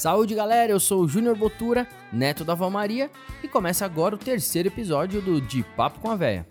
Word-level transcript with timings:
Saúde, 0.00 0.34
galera! 0.34 0.72
Eu 0.72 0.80
sou 0.80 1.02
o 1.02 1.06
Júnior 1.06 1.36
Botura, 1.36 1.86
neto 2.10 2.42
da 2.42 2.54
Val 2.54 2.70
Maria, 2.70 3.10
e 3.42 3.46
começa 3.46 3.84
agora 3.84 4.14
o 4.14 4.18
terceiro 4.18 4.68
episódio 4.68 5.20
do 5.20 5.42
De 5.42 5.62
Papo 5.76 6.00
com 6.00 6.10
a 6.10 6.16
Véia. 6.16 6.48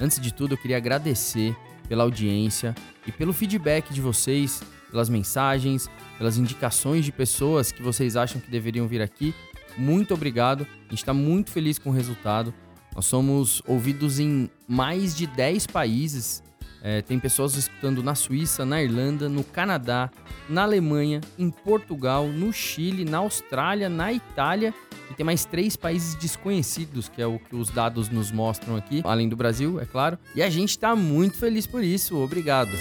Antes 0.00 0.20
de 0.20 0.32
tudo, 0.32 0.54
eu 0.54 0.56
queria 0.56 0.76
agradecer 0.76 1.56
pela 1.88 2.04
audiência 2.04 2.76
e 3.04 3.10
pelo 3.10 3.32
feedback 3.32 3.92
de 3.92 4.00
vocês, 4.00 4.62
pelas 4.88 5.08
mensagens, 5.08 5.90
pelas 6.16 6.38
indicações 6.38 7.04
de 7.04 7.10
pessoas 7.10 7.72
que 7.72 7.82
vocês 7.82 8.14
acham 8.14 8.40
que 8.40 8.48
deveriam 8.48 8.86
vir 8.86 9.02
aqui. 9.02 9.34
Muito 9.76 10.14
obrigado, 10.14 10.64
a 10.86 10.90
gente 10.90 11.02
está 11.02 11.12
muito 11.12 11.50
feliz 11.50 11.80
com 11.80 11.90
o 11.90 11.92
resultado. 11.92 12.54
Nós 12.94 13.04
somos 13.04 13.60
ouvidos 13.66 14.20
em 14.20 14.48
mais 14.68 15.16
de 15.16 15.26
10 15.26 15.66
países 15.66 16.40
é, 16.82 17.00
tem 17.00 17.18
pessoas 17.18 17.54
escutando 17.54 18.02
na 18.02 18.14
Suíça, 18.14 18.64
na 18.64 18.82
Irlanda, 18.82 19.28
no 19.28 19.44
Canadá, 19.44 20.10
na 20.48 20.62
Alemanha, 20.64 21.20
em 21.38 21.48
Portugal, 21.48 22.26
no 22.26 22.52
Chile, 22.52 23.04
na 23.04 23.18
Austrália, 23.18 23.88
na 23.88 24.12
Itália 24.12 24.74
e 25.08 25.14
tem 25.14 25.24
mais 25.24 25.44
três 25.44 25.76
países 25.76 26.14
desconhecidos, 26.16 27.08
que 27.08 27.22
é 27.22 27.26
o 27.26 27.38
que 27.38 27.54
os 27.54 27.70
dados 27.70 28.08
nos 28.08 28.32
mostram 28.32 28.76
aqui, 28.76 29.00
além 29.04 29.28
do 29.28 29.36
Brasil, 29.36 29.80
é 29.80 29.86
claro. 29.86 30.18
E 30.34 30.42
a 30.42 30.50
gente 30.50 30.70
está 30.70 30.96
muito 30.96 31.36
feliz 31.38 31.66
por 31.66 31.84
isso. 31.84 32.16
Obrigado. 32.16 32.72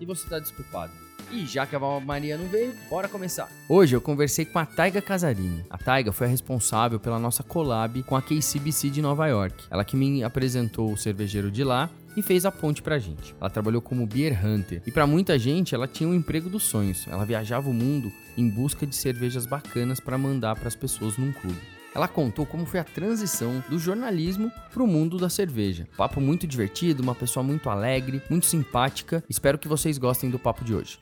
e 0.00 0.06
você 0.06 0.28
tá 0.28 0.38
desculpado. 0.38 0.92
E 1.30 1.46
já 1.46 1.64
que 1.66 1.76
a 1.76 1.78
Val 1.78 2.00
Maria 2.00 2.36
não 2.36 2.48
veio, 2.48 2.74
bora 2.88 3.06
começar. 3.06 3.48
Hoje 3.68 3.94
eu 3.94 4.00
conversei 4.00 4.44
com 4.44 4.58
a 4.58 4.66
Taiga 4.66 5.00
Casarini. 5.00 5.64
A 5.70 5.78
Taiga 5.78 6.10
foi 6.10 6.26
a 6.26 6.30
responsável 6.30 6.98
pela 6.98 7.18
nossa 7.18 7.42
collab 7.42 8.02
com 8.02 8.16
a 8.16 8.22
KCBC 8.22 8.90
de 8.90 9.00
Nova 9.00 9.28
York. 9.28 9.64
Ela 9.70 9.84
que 9.84 9.96
me 9.96 10.24
apresentou 10.24 10.90
o 10.90 10.96
cervejeiro 10.96 11.50
de 11.50 11.62
lá 11.62 11.88
e 12.16 12.22
fez 12.22 12.44
a 12.44 12.50
ponte 12.50 12.82
pra 12.82 12.98
gente. 12.98 13.36
Ela 13.40 13.50
trabalhou 13.50 13.80
como 13.80 14.06
beer 14.06 14.44
hunter 14.44 14.82
e 14.84 14.90
para 14.90 15.06
muita 15.06 15.38
gente 15.38 15.74
ela 15.74 15.86
tinha 15.86 16.08
um 16.08 16.14
emprego 16.14 16.48
dos 16.48 16.64
sonhos. 16.64 17.06
Ela 17.06 17.24
viajava 17.24 17.68
o 17.70 17.74
mundo 17.74 18.10
em 18.36 18.48
busca 18.48 18.84
de 18.84 18.96
cervejas 18.96 19.46
bacanas 19.46 20.00
para 20.00 20.18
mandar 20.18 20.56
para 20.56 20.66
as 20.66 20.74
pessoas 20.74 21.16
num 21.16 21.30
clube. 21.30 21.60
Ela 21.94 22.06
contou 22.06 22.46
como 22.46 22.64
foi 22.64 22.78
a 22.78 22.84
transição 22.84 23.62
do 23.68 23.78
jornalismo 23.78 24.50
para 24.72 24.82
o 24.82 24.86
mundo 24.86 25.18
da 25.18 25.28
cerveja. 25.28 25.88
Papo 25.96 26.20
muito 26.20 26.46
divertido, 26.46 27.02
uma 27.02 27.14
pessoa 27.14 27.42
muito 27.42 27.68
alegre, 27.68 28.22
muito 28.30 28.46
simpática. 28.46 29.24
Espero 29.28 29.58
que 29.58 29.66
vocês 29.66 29.98
gostem 29.98 30.30
do 30.30 30.38
papo 30.38 30.64
de 30.64 30.74
hoje. 30.74 31.00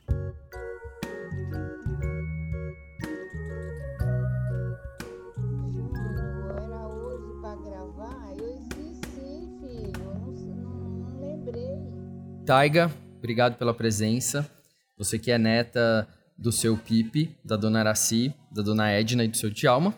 Taiga, 12.45 12.91
obrigado 13.19 13.59
pela 13.59 13.75
presença. 13.75 14.49
Você 14.97 15.19
que 15.19 15.29
é 15.29 15.37
neta 15.37 16.07
do 16.35 16.51
seu 16.51 16.75
Pipe, 16.75 17.37
da 17.45 17.55
dona 17.55 17.81
Araci, 17.81 18.33
da 18.51 18.63
dona 18.63 18.89
Edna 18.89 19.23
e 19.23 19.27
do 19.27 19.37
seu 19.37 19.53
Tialma. 19.53 19.93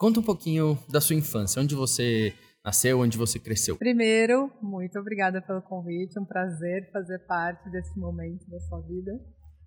Conta 0.00 0.18
um 0.18 0.22
pouquinho 0.22 0.78
da 0.88 0.98
sua 0.98 1.14
infância, 1.14 1.60
onde 1.60 1.74
você 1.74 2.32
nasceu, 2.64 3.00
onde 3.00 3.18
você 3.18 3.38
cresceu. 3.38 3.76
Primeiro, 3.76 4.50
muito 4.62 4.98
obrigada 4.98 5.42
pelo 5.42 5.60
convite, 5.60 6.18
um 6.18 6.24
prazer 6.24 6.90
fazer 6.90 7.18
parte 7.26 7.68
desse 7.68 8.00
momento 8.00 8.48
da 8.48 8.58
sua 8.60 8.80
vida 8.80 9.12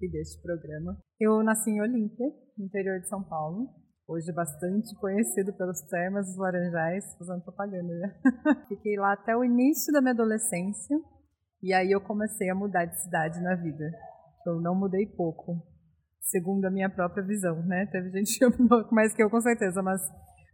e 0.02 0.10
deste 0.10 0.42
programa. 0.42 0.98
Eu 1.20 1.44
nasci 1.44 1.70
em 1.70 1.80
Olímpia, 1.80 2.26
no 2.58 2.66
interior 2.66 3.00
de 3.00 3.08
São 3.08 3.22
Paulo, 3.22 3.70
hoje 4.08 4.34
bastante 4.34 4.96
conhecido 5.00 5.54
pelos 5.54 5.82
termas 5.82 6.26
dos 6.26 6.38
laranjais, 6.38 7.16
fazendo 7.16 7.44
propaganda 7.44 7.94
já. 8.00 8.66
Fiquei 8.70 8.98
lá 8.98 9.14
até 9.14 9.38
o 9.38 9.44
início 9.44 9.94
da 9.94 10.02
minha 10.02 10.16
adolescência 10.16 10.98
e 11.62 11.72
aí 11.72 11.92
eu 11.92 12.02
comecei 12.02 12.50
a 12.50 12.56
mudar 12.56 12.86
de 12.86 13.00
cidade 13.04 13.40
na 13.40 13.54
vida. 13.54 13.88
Eu 14.48 14.60
não 14.60 14.74
mudei 14.74 15.06
pouco, 15.06 15.62
segundo 16.24 16.66
a 16.66 16.72
minha 16.72 16.90
própria 16.90 17.24
visão, 17.24 17.62
né? 17.64 17.86
Teve 17.92 18.10
gente 18.10 18.40
que 18.40 18.46
mudou 18.60 18.88
mais 18.92 19.14
que 19.14 19.22
eu, 19.22 19.30
com 19.30 19.42
certeza, 19.42 19.82
mas 19.82 20.02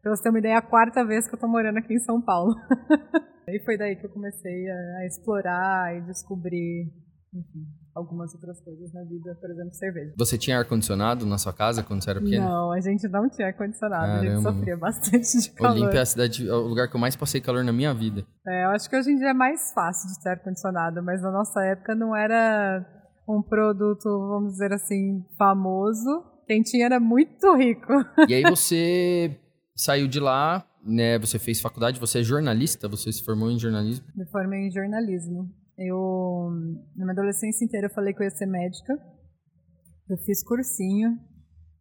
Pra 0.01 0.15
você 0.15 0.23
ter 0.23 0.29
uma 0.29 0.39
ideia, 0.39 0.53
é 0.53 0.57
a 0.57 0.61
quarta 0.61 1.03
vez 1.03 1.27
que 1.27 1.35
eu 1.35 1.39
tô 1.39 1.47
morando 1.47 1.77
aqui 1.77 1.93
em 1.93 1.99
São 1.99 2.21
Paulo. 2.21 2.55
e 3.47 3.59
foi 3.65 3.77
daí 3.77 3.95
que 3.97 4.05
eu 4.05 4.09
comecei 4.09 4.69
a, 4.69 4.97
a 4.99 5.05
explorar 5.05 5.97
e 5.97 6.01
descobrir, 6.01 6.89
enfim, 7.33 7.67
algumas 7.93 8.33
outras 8.33 8.61
coisas 8.61 8.93
na 8.93 9.03
vida, 9.03 9.35
por 9.41 9.51
exemplo, 9.51 9.73
cerveja. 9.73 10.13
Você 10.17 10.37
tinha 10.37 10.57
ar-condicionado 10.57 11.25
na 11.25 11.37
sua 11.37 11.51
casa 11.51 11.83
quando 11.83 12.01
você 12.01 12.11
era 12.11 12.21
pequeno? 12.21 12.45
Não, 12.45 12.71
a 12.71 12.79
gente 12.79 13.09
não 13.09 13.29
tinha 13.29 13.47
ar-condicionado, 13.47 14.05
a 14.05 14.25
gente 14.25 14.41
sofria 14.41 14.77
bastante 14.77 15.37
de 15.37 15.51
calor. 15.51 15.77
Olímpia 15.77 15.99
é 15.99 16.01
a 16.01 16.05
cidade, 16.05 16.47
é 16.47 16.53
o 16.53 16.61
lugar 16.61 16.87
que 16.87 16.95
eu 16.95 17.01
mais 17.01 17.17
passei 17.17 17.41
calor 17.41 17.65
na 17.65 17.73
minha 17.73 17.93
vida. 17.93 18.25
É, 18.47 18.63
eu 18.63 18.69
acho 18.69 18.89
que 18.89 18.95
hoje 18.95 19.11
em 19.11 19.17
dia 19.17 19.31
é 19.31 19.33
mais 19.33 19.73
fácil 19.73 20.07
de 20.13 20.23
ter 20.23 20.29
ar-condicionado, 20.29 21.03
mas 21.03 21.21
na 21.21 21.31
nossa 21.31 21.61
época 21.65 21.93
não 21.93 22.15
era 22.15 22.85
um 23.29 23.41
produto, 23.43 24.03
vamos 24.27 24.53
dizer 24.53 24.73
assim, 24.73 25.23
famoso. 25.37 26.23
Quem 26.47 26.63
tinha 26.63 26.87
era 26.87 26.99
muito 26.99 27.55
rico. 27.55 27.93
E 28.27 28.33
aí 28.33 28.43
você 28.43 29.37
saiu 29.75 30.07
de 30.07 30.19
lá, 30.19 30.65
né? 30.83 31.19
Você 31.19 31.37
fez 31.37 31.61
faculdade, 31.61 31.99
você 31.99 32.19
é 32.19 32.23
jornalista, 32.23 32.87
você 32.87 33.11
se 33.11 33.23
formou 33.23 33.51
em 33.51 33.59
jornalismo? 33.59 34.05
Me 34.15 34.25
formei 34.31 34.67
em 34.67 34.71
jornalismo. 34.71 35.47
Eu, 35.77 36.49
na 36.97 37.05
minha 37.05 37.13
adolescência 37.13 37.63
inteira, 37.63 37.87
eu 37.87 37.93
falei 37.93 38.13
que 38.13 38.21
eu 38.21 38.25
ia 38.25 38.31
ser 38.31 38.47
médica. 38.47 38.93
Eu 40.09 40.17
fiz 40.25 40.43
cursinho, 40.43 41.17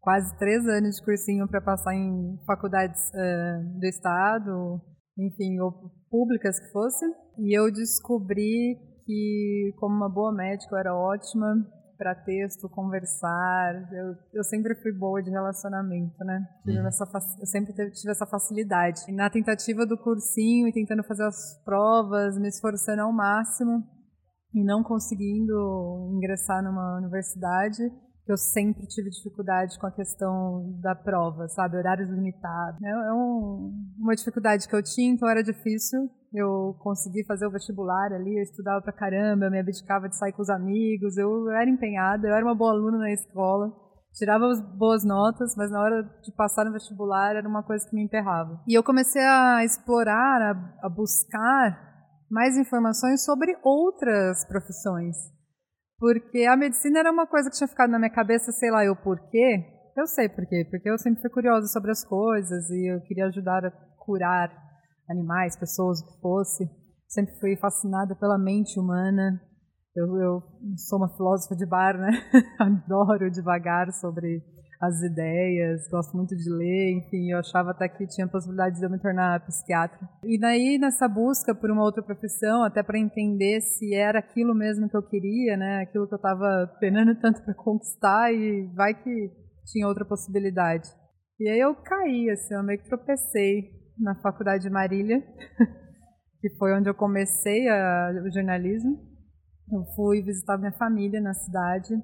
quase 0.01 0.37
três 0.39 0.67
anos 0.67 0.97
de 0.97 1.05
cursinho 1.05 1.49
para 1.49 1.63
passar 1.63 1.95
em 1.95 2.39
faculdades 2.47 3.01
uh, 3.09 3.81
do 3.81 3.87
estado, 3.87 4.81
enfim, 5.19 5.59
ou 5.61 5.73
públicas 6.11 6.61
que 6.61 6.71
fossem. 6.71 7.09
E 7.39 7.59
eu 7.59 7.73
descobri 7.73 8.79
que, 9.09 9.73
como 9.79 9.97
uma 9.97 10.09
boa 10.11 10.31
médica, 10.31 10.75
eu 10.75 10.79
era 10.79 10.95
ótima 10.95 11.57
para 11.97 12.15
texto, 12.15 12.69
conversar. 12.69 13.75
Eu, 13.91 14.15
eu 14.35 14.45
sempre 14.45 14.75
fui 14.75 14.93
boa 14.93 15.23
de 15.23 15.31
relacionamento, 15.31 16.23
né? 16.25 16.47
Tive 16.63 16.87
essa, 16.87 17.05
eu 17.41 17.47
sempre 17.47 17.73
tive 17.73 18.11
essa 18.11 18.27
facilidade. 18.27 19.01
E 19.09 19.13
na 19.13 19.31
tentativa 19.31 19.87
do 19.87 19.97
cursinho 19.97 20.69
e 20.69 20.73
tentando 20.73 21.03
fazer 21.03 21.25
as 21.25 21.59
provas, 21.65 22.39
me 22.39 22.49
esforçando 22.49 23.01
ao 23.01 23.13
máximo 23.13 23.83
e 24.55 24.63
não 24.63 24.83
conseguindo 24.83 26.13
ingressar 26.15 26.63
numa 26.63 26.99
universidade, 26.99 27.83
eu 28.29 28.37
sempre 28.37 28.87
tive 28.87 29.09
dificuldade 29.09 29.79
com 29.79 29.87
a 29.87 29.93
questão 29.93 30.79
da 30.83 30.95
prova, 30.95 31.49
sabe? 31.49 31.79
Horários 31.79 32.11
limitados. 32.11 32.81
É, 32.83 32.91
é 32.91 33.13
um, 33.13 33.73
uma 33.99 34.15
dificuldade 34.15 34.69
que 34.69 34.77
eu 34.77 34.83
tinha, 34.83 35.11
então 35.11 35.29
era 35.29 35.43
difícil. 35.43 36.11
Eu 36.33 36.77
consegui 36.81 37.25
fazer 37.25 37.47
o 37.47 37.51
vestibular 37.51 38.13
ali, 38.13 38.37
eu 38.37 38.43
estudava 38.43 38.83
pra 38.83 38.93
caramba, 38.93 39.47
eu 39.47 39.51
me 39.51 39.59
abdicava 39.59 40.09
de 40.09 40.17
sair 40.17 40.33
com 40.33 40.43
os 40.43 40.51
amigos, 40.51 41.17
eu 41.17 41.51
era 41.51 41.69
empenhada, 41.69 42.29
eu 42.29 42.35
era 42.35 42.45
uma 42.45 42.55
boa 42.55 42.73
aluna 42.73 42.99
na 42.99 43.11
escola, 43.11 43.73
tirava 44.13 44.47
boas 44.77 45.05
notas, 45.05 45.55
mas 45.57 45.71
na 45.71 45.81
hora 45.81 46.03
de 46.23 46.33
passar 46.33 46.65
no 46.65 46.73
vestibular 46.73 47.37
era 47.37 47.49
uma 47.49 47.63
coisa 47.63 47.89
que 47.89 47.97
me 47.97 48.05
emperrava. 48.05 48.61
E 48.69 48.75
eu 48.75 48.83
comecei 48.83 49.23
a 49.23 49.65
explorar, 49.65 50.43
a, 50.43 50.87
a 50.87 50.89
buscar 50.89 51.87
mais 52.31 52.59
informações 52.59 53.25
sobre 53.25 53.57
outras 53.63 54.45
profissões 54.47 55.17
porque 55.99 56.45
a 56.45 56.57
medicina 56.57 57.01
era 57.01 57.11
uma 57.11 57.27
coisa 57.27 57.51
que 57.51 57.57
tinha 57.57 57.69
ficado 57.69 57.91
na 57.91 57.99
minha 57.99 58.11
cabeça, 58.11 58.53
sei 58.53 58.71
lá 58.71 58.85
eu 58.85 58.95
por 58.95 59.19
quê. 59.31 59.65
Eu 59.97 60.07
sei 60.07 60.29
por 60.29 60.47
quê, 60.47 60.65
porque 60.71 60.89
eu 60.89 60.97
sempre 60.97 61.21
fui 61.21 61.31
curiosa 61.31 61.67
sobre 61.67 61.91
as 61.91 62.05
coisas 62.05 62.71
e 62.71 62.95
eu 62.95 63.01
queria 63.01 63.27
ajudar 63.27 63.65
a 63.65 63.71
curar 63.99 64.49
animais, 65.09 65.57
pessoas, 65.57 66.01
o 66.01 66.07
que 66.07 66.21
fosse. 66.21 66.69
Sempre 67.09 67.39
fui 67.41 67.57
fascinada 67.57 68.15
pela 68.15 68.39
mente 68.39 68.79
humana. 68.79 69.41
Eu, 69.97 70.17
eu 70.17 70.43
sou 70.89 70.99
uma 70.99 71.09
filósofa 71.17 71.57
de 71.57 71.67
bar, 71.67 71.99
né? 71.99 72.11
Adoro 72.59 73.31
devagar 73.31 73.91
sobre 73.93 74.43
as 74.81 75.03
ideias, 75.03 75.89
gosto 75.89 76.17
muito 76.17 76.37
de 76.37 76.49
ler, 76.49 76.99
enfim, 76.99 77.33
eu 77.33 77.39
achava 77.39 77.73
até 77.73 77.89
que 77.89 78.07
tinha 78.07 78.29
possibilidade 78.29 78.79
de 78.79 78.85
eu 78.85 78.91
me 78.91 79.01
tornar 79.01 79.45
psiquiatra. 79.45 79.99
E 80.23 80.39
daí, 80.39 80.79
nessa 80.79 81.09
busca 81.09 81.53
por 81.53 81.71
uma 81.71 81.83
outra 81.83 82.03
profissão, 82.03 82.63
até 82.63 82.83
para 82.83 82.99
entender 82.99 83.61
se 83.61 83.93
era 83.93 84.21
aquilo 84.21 84.55
mesmo 84.55 84.89
que 84.89 84.97
eu 84.97 85.03
queria, 85.03 85.57
né, 85.57 85.83
aquilo 85.83 86.07
que 86.07 86.15
eu 86.15 86.17
estava 86.17 86.73
penando 86.79 87.19
tanto 87.21 87.43
para 87.43 87.55
conquistar, 87.55 88.33
e 88.33 88.71
vai 88.75 88.95
que 88.95 89.33
tinha 89.67 89.89
outra 89.89 90.05
possibilidade. 90.05 90.89
E 91.41 91.49
aí 91.49 91.59
eu 91.59 91.75
caí, 91.75 92.31
assim, 92.31 92.55
eu 92.55 92.63
meio 92.63 92.79
que 92.81 92.89
tropecei 92.89 93.78
na 93.99 94.15
faculdade 94.17 94.63
de 94.63 94.71
Marília, 94.71 95.21
que 96.41 96.51
foi 96.57 96.73
onde 96.75 96.89
eu 96.89 96.95
comecei 96.95 97.69
a, 97.69 98.13
o 98.25 98.31
jornalismo. 98.33 98.99
Eu 99.71 99.85
fui 99.95 100.23
visitar 100.23 100.57
minha 100.57 100.73
família 100.73 101.21
na 101.21 101.35
cidade 101.35 101.95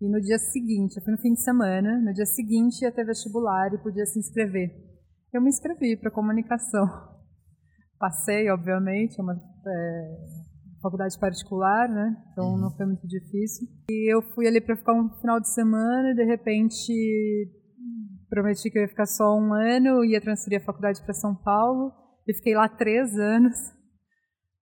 e 0.00 0.08
no 0.08 0.20
dia 0.20 0.38
seguinte, 0.38 0.96
eu 0.96 1.02
fui 1.02 1.12
no 1.12 1.20
fim 1.20 1.32
de 1.32 1.42
semana, 1.42 1.98
no 2.00 2.12
dia 2.12 2.26
seguinte 2.26 2.82
ia 2.82 2.92
ter 2.92 3.04
vestibular 3.04 3.72
e 3.72 3.78
podia 3.78 4.04
se 4.04 4.18
inscrever. 4.18 4.70
Eu 5.32 5.40
me 5.40 5.48
inscrevi 5.48 5.96
para 5.96 6.10
comunicação. 6.10 6.84
Passei, 7.98 8.50
obviamente, 8.50 9.18
é 9.18 9.22
uma 9.22 9.34
é, 9.34 10.16
faculdade 10.82 11.18
particular, 11.18 11.88
né? 11.88 12.16
Então 12.32 12.50
uhum. 12.50 12.58
não 12.58 12.70
foi 12.76 12.86
muito 12.86 13.06
difícil. 13.06 13.66
E 13.90 14.12
eu 14.12 14.20
fui 14.34 14.46
ali 14.46 14.60
para 14.60 14.76
ficar 14.76 14.92
um 14.92 15.08
final 15.20 15.40
de 15.40 15.48
semana 15.52 16.10
e 16.10 16.14
de 16.14 16.24
repente 16.24 16.92
prometi 18.34 18.68
que 18.68 18.76
eu 18.76 18.82
ia 18.82 18.88
ficar 18.88 19.06
só 19.06 19.36
um 19.36 19.54
ano, 19.54 20.04
ia 20.04 20.20
transferir 20.20 20.60
a 20.60 20.64
faculdade 20.64 21.00
para 21.02 21.14
São 21.14 21.34
Paulo 21.36 21.92
e 22.26 22.34
fiquei 22.34 22.54
lá 22.56 22.68
três 22.68 23.16
anos. 23.16 23.56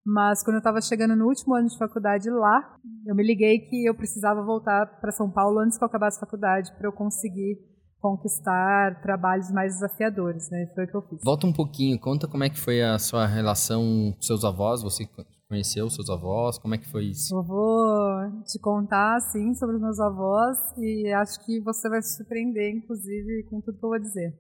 Mas 0.05 0.43
quando 0.45 0.57
eu 0.57 0.59
estava 0.59 0.81
chegando 0.83 1.17
no 1.17 1.27
último 1.27 1.55
ano 1.55 1.69
de 1.69 1.79
faculdade 1.79 2.29
lá, 2.29 2.77
eu 3.07 3.15
me 3.15 3.23
liguei 3.23 3.61
que 3.61 3.89
eu 3.89 3.95
precisava 3.95 4.45
voltar 4.45 5.01
para 5.01 5.13
São 5.13 5.31
Paulo 5.31 5.61
antes 5.61 5.79
que 5.79 5.85
eu 5.85 5.87
acabasse 5.87 6.19
a 6.19 6.21
faculdade 6.21 6.71
para 6.77 6.89
eu 6.89 6.93
conseguir 6.93 7.57
conquistar 7.99 9.01
trabalhos 9.01 9.51
mais 9.51 9.75
desafiadores, 9.75 10.51
né? 10.51 10.67
Foi 10.75 10.85
o 10.85 10.89
que 10.89 10.97
eu 10.97 11.03
fiz. 11.03 11.23
Volta 11.25 11.47
um 11.47 11.53
pouquinho, 11.53 11.99
conta 12.01 12.27
como 12.27 12.43
é 12.43 12.51
que 12.51 12.59
foi 12.59 12.83
a 12.83 12.99
sua 12.99 13.27
relação 13.27 14.13
com 14.13 14.21
seus 14.21 14.45
avós, 14.45 14.83
você 14.83 15.09
conheceu 15.53 15.91
seus 15.91 16.09
avós, 16.09 16.57
como 16.57 16.75
é 16.75 16.79
que 16.79 16.91
foi 16.91 17.05
isso? 17.11 17.37
Eu 17.37 17.43
vou 17.43 18.43
te 18.47 18.59
contar, 18.59 19.21
sim, 19.21 19.53
sobre 19.53 19.77
os 19.77 19.83
meus 19.83 20.01
avós 20.01 20.57
e 20.79 21.13
acho 21.13 21.45
que 21.45 21.61
você 21.61 21.91
vai 21.91 22.01
se 22.01 22.17
surpreender, 22.17 22.75
inclusive, 22.75 23.45
com 23.51 23.61
tudo 23.61 23.79
que 23.79 23.85
eu 23.85 23.91
vou 23.91 23.99
dizer. 23.99 24.33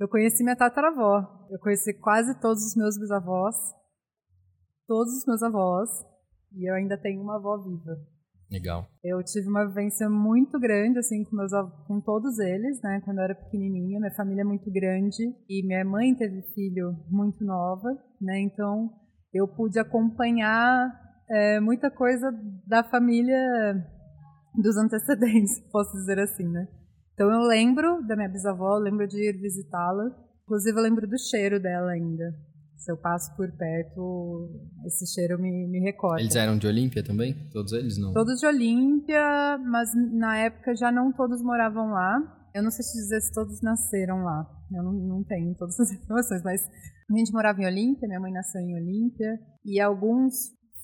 Eu 0.00 0.08
conheci 0.08 0.42
minha 0.42 0.56
tataravó, 0.56 1.46
eu 1.48 1.58
conheci 1.60 1.94
quase 2.00 2.34
todos 2.40 2.66
os 2.66 2.74
meus 2.74 2.98
bisavós, 2.98 3.54
todos 4.88 5.14
os 5.14 5.24
meus 5.24 5.40
avós, 5.40 5.88
e 6.52 6.68
eu 6.68 6.74
ainda 6.74 6.98
tenho 6.98 7.22
uma 7.22 7.36
avó 7.36 7.56
viva. 7.56 7.96
Legal. 8.50 8.88
Eu 9.04 9.22
tive 9.22 9.48
uma 9.48 9.64
vivência 9.66 10.10
muito 10.10 10.58
grande, 10.58 10.98
assim, 10.98 11.22
com, 11.22 11.36
meus, 11.36 11.52
com 11.86 12.00
todos 12.00 12.40
eles, 12.40 12.82
né? 12.82 13.00
Quando 13.04 13.18
eu 13.18 13.24
era 13.24 13.34
pequenininha, 13.36 14.00
minha 14.00 14.14
família 14.14 14.42
é 14.42 14.44
muito 14.44 14.70
grande 14.70 15.22
e 15.48 15.64
minha 15.64 15.84
mãe 15.84 16.14
teve 16.14 16.42
filho 16.54 16.92
muito 17.08 17.44
nova, 17.44 17.88
né? 18.20 18.40
Então, 18.40 18.90
eu 19.34 19.48
pude 19.48 19.78
acompanhar 19.78 20.88
é, 21.28 21.60
muita 21.60 21.90
coisa 21.90 22.30
da 22.66 22.84
família 22.84 23.36
dos 24.54 24.76
antecedentes, 24.76 25.60
posso 25.72 25.92
dizer 25.92 26.18
assim, 26.20 26.48
né? 26.48 26.68
Então, 27.12 27.30
eu 27.30 27.46
lembro 27.46 28.04
da 28.06 28.16
minha 28.16 28.28
bisavó, 28.28 28.76
lembro 28.76 29.06
de 29.06 29.28
ir 29.28 29.40
visitá-la. 29.40 30.10
Inclusive, 30.44 30.78
eu 30.78 30.82
lembro 30.82 31.06
do 31.06 31.18
cheiro 31.18 31.60
dela 31.60 31.92
ainda. 31.92 32.34
Se 32.76 32.90
eu 32.90 32.96
passo 32.96 33.34
por 33.36 33.50
perto, 33.52 34.50
esse 34.84 35.06
cheiro 35.14 35.40
me, 35.40 35.66
me 35.68 35.78
recorda. 35.80 36.20
Eles 36.20 36.34
eram 36.34 36.58
de 36.58 36.66
Olímpia 36.66 37.02
também? 37.02 37.48
Todos 37.50 37.72
eles 37.72 37.96
não? 37.96 38.12
Todos 38.12 38.40
de 38.40 38.46
Olímpia, 38.46 39.58
mas 39.58 39.90
na 40.12 40.36
época 40.38 40.74
já 40.76 40.90
não 40.90 41.12
todos 41.12 41.40
moravam 41.40 41.90
lá. 41.90 42.48
Eu 42.52 42.62
não 42.62 42.70
sei 42.70 42.84
te 42.84 42.92
dizer 42.92 43.20
se 43.20 43.32
todos 43.32 43.62
nasceram 43.62 44.24
lá. 44.24 44.46
Eu 44.72 44.82
não, 44.82 44.92
não 44.92 45.24
tenho 45.24 45.54
todas 45.56 45.78
as 45.78 45.90
informações, 45.92 46.42
mas 46.42 46.60
a 47.10 47.16
gente 47.16 47.32
morava 47.32 47.60
em 47.60 47.66
Olímpia, 47.66 48.08
minha 48.08 48.20
mãe 48.20 48.32
nasceu 48.32 48.60
em 48.60 48.74
Olímpia, 48.74 49.38
e 49.64 49.80
alguns 49.80 50.34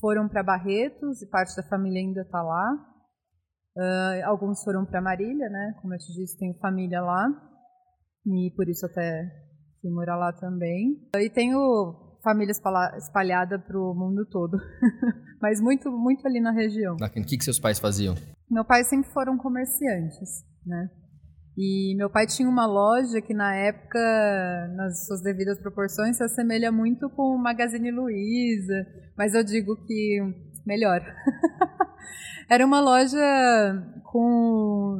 foram 0.00 0.28
para 0.28 0.42
Barretos, 0.42 1.22
e 1.22 1.26
parte 1.28 1.54
da 1.56 1.62
família 1.62 2.00
ainda 2.00 2.22
está 2.22 2.42
lá. 2.42 2.86
Uh, 3.76 4.26
alguns 4.26 4.62
foram 4.64 4.84
para 4.84 5.00
Marília, 5.00 5.48
né? 5.48 5.74
Como 5.80 5.94
eu 5.94 5.98
te 5.98 6.12
disse, 6.12 6.38
tenho 6.38 6.58
família 6.58 7.00
lá, 7.00 7.26
e 8.26 8.52
por 8.56 8.68
isso 8.68 8.84
até 8.86 9.30
fui 9.80 9.90
morar 9.90 10.16
lá 10.16 10.32
também. 10.32 11.08
E 11.16 11.30
tenho 11.30 12.18
família 12.22 12.52
espalhada 12.96 13.58
para 13.58 13.78
o 13.78 13.94
mundo 13.94 14.26
todo, 14.26 14.58
mas 15.40 15.60
muito, 15.60 15.90
muito 15.90 16.26
ali 16.26 16.40
na 16.40 16.50
região. 16.50 16.96
O 16.96 17.10
que, 17.24 17.38
que 17.38 17.44
seus 17.44 17.58
pais 17.58 17.78
faziam? 17.78 18.14
Meu 18.50 18.64
pai 18.64 18.84
sempre 18.84 19.10
foram 19.10 19.38
comerciantes, 19.38 20.44
né? 20.66 20.90
E 21.62 21.94
meu 21.94 22.08
pai 22.08 22.26
tinha 22.26 22.48
uma 22.48 22.64
loja 22.64 23.20
que 23.20 23.34
na 23.34 23.54
época, 23.54 23.98
nas 24.74 25.04
suas 25.04 25.20
devidas 25.20 25.60
proporções, 25.60 26.16
se 26.16 26.24
assemelha 26.24 26.72
muito 26.72 27.10
com 27.10 27.34
o 27.34 27.38
Magazine 27.38 27.90
Luiza, 27.90 28.86
mas 29.14 29.34
eu 29.34 29.44
digo 29.44 29.76
que 29.84 30.20
melhor. 30.64 31.02
Era 32.48 32.64
uma 32.64 32.80
loja 32.80 33.20
com 34.04 34.96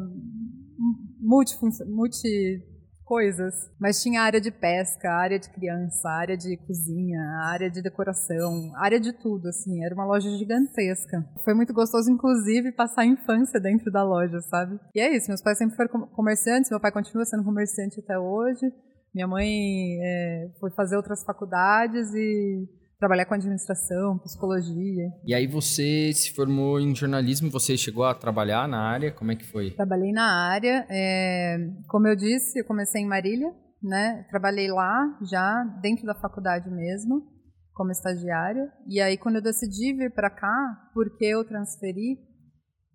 multi, 1.18 1.56
multi 1.86 2.62
coisas. 3.10 3.68
Mas 3.76 4.00
tinha 4.00 4.22
área 4.22 4.40
de 4.40 4.52
pesca, 4.52 5.10
área 5.10 5.36
de 5.36 5.50
criança, 5.50 6.08
área 6.08 6.36
de 6.36 6.56
cozinha, 6.58 7.20
área 7.42 7.68
de 7.68 7.82
decoração, 7.82 8.70
área 8.76 9.00
de 9.00 9.12
tudo, 9.12 9.48
assim. 9.48 9.84
Era 9.84 9.92
uma 9.92 10.06
loja 10.06 10.30
gigantesca. 10.38 11.28
Foi 11.44 11.52
muito 11.52 11.74
gostoso, 11.74 12.08
inclusive, 12.08 12.70
passar 12.70 13.02
a 13.02 13.06
infância 13.06 13.58
dentro 13.58 13.90
da 13.90 14.04
loja, 14.04 14.40
sabe? 14.42 14.78
E 14.94 15.00
é 15.00 15.16
isso, 15.16 15.26
meus 15.26 15.42
pais 15.42 15.58
sempre 15.58 15.74
foram 15.74 16.06
comerciantes, 16.06 16.70
meu 16.70 16.78
pai 16.78 16.92
continua 16.92 17.24
sendo 17.24 17.42
comerciante 17.42 17.98
até 17.98 18.16
hoje. 18.16 18.72
Minha 19.12 19.26
mãe 19.26 19.98
é, 20.00 20.48
foi 20.60 20.70
fazer 20.70 20.96
outras 20.96 21.24
faculdades 21.24 22.14
e 22.14 22.68
trabalhar 23.00 23.24
com 23.24 23.34
administração, 23.34 24.18
psicologia. 24.18 25.10
E 25.24 25.34
aí 25.34 25.46
você 25.46 26.12
se 26.12 26.34
formou 26.34 26.78
em 26.78 26.94
jornalismo, 26.94 27.50
você 27.50 27.76
chegou 27.76 28.04
a 28.04 28.14
trabalhar 28.14 28.68
na 28.68 28.78
área, 28.78 29.10
como 29.10 29.32
é 29.32 29.36
que 29.36 29.46
foi? 29.46 29.70
Trabalhei 29.70 30.12
na 30.12 30.30
área, 30.50 30.86
é, 30.90 31.56
como 31.88 32.06
eu 32.06 32.14
disse, 32.14 32.60
eu 32.60 32.64
comecei 32.66 33.00
em 33.00 33.08
Marília, 33.08 33.50
né? 33.82 34.26
Trabalhei 34.28 34.70
lá 34.70 35.18
já 35.22 35.64
dentro 35.80 36.04
da 36.04 36.14
faculdade 36.14 36.70
mesmo, 36.70 37.26
como 37.72 37.90
estagiária. 37.90 38.70
E 38.86 39.00
aí 39.00 39.16
quando 39.16 39.36
eu 39.36 39.42
decidi 39.42 39.94
vir 39.94 40.12
para 40.12 40.28
cá, 40.28 40.90
porque 40.92 41.24
eu 41.24 41.42
transferi, 41.42 42.18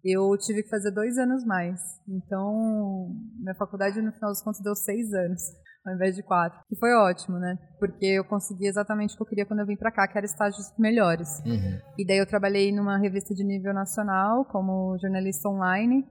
eu 0.03 0.37
tive 0.37 0.61
que 0.61 0.69
fazer 0.69 0.91
dois 0.91 1.17
anos 1.17 1.43
mais. 1.43 1.79
Então 2.07 3.09
minha 3.39 3.55
faculdade 3.55 3.99
no 4.03 4.13
final 4.13 4.29
dos 4.29 4.43
contos 4.43 4.61
deu 4.61 4.75
seis 4.75 5.11
anos 5.11 5.41
ao 5.85 5.93
invés 5.93 6.15
de 6.15 6.23
quatro. 6.23 6.59
Que 6.67 6.75
foi 6.77 6.93
ótimo, 6.93 7.37
né? 7.37 7.57
Porque 7.79 8.05
eu 8.05 8.25
consegui 8.25 8.67
exatamente 8.67 9.13
o 9.13 9.17
que 9.17 9.23
eu 9.23 9.27
queria 9.27 9.45
quando 9.45 9.59
eu 9.59 9.65
vim 9.65 9.75
para 9.75 9.91
cá, 9.91 10.07
que 10.07 10.17
era 10.17 10.25
estágios 10.25 10.73
melhores. 10.77 11.29
Uhum. 11.45 11.79
E 11.97 12.05
daí 12.05 12.17
eu 12.17 12.25
trabalhei 12.25 12.71
numa 12.71 12.97
revista 12.97 13.33
de 13.33 13.43
nível 13.43 13.73
nacional 13.73 14.45
como 14.45 14.97
jornalista 14.99 15.47
online. 15.49 16.05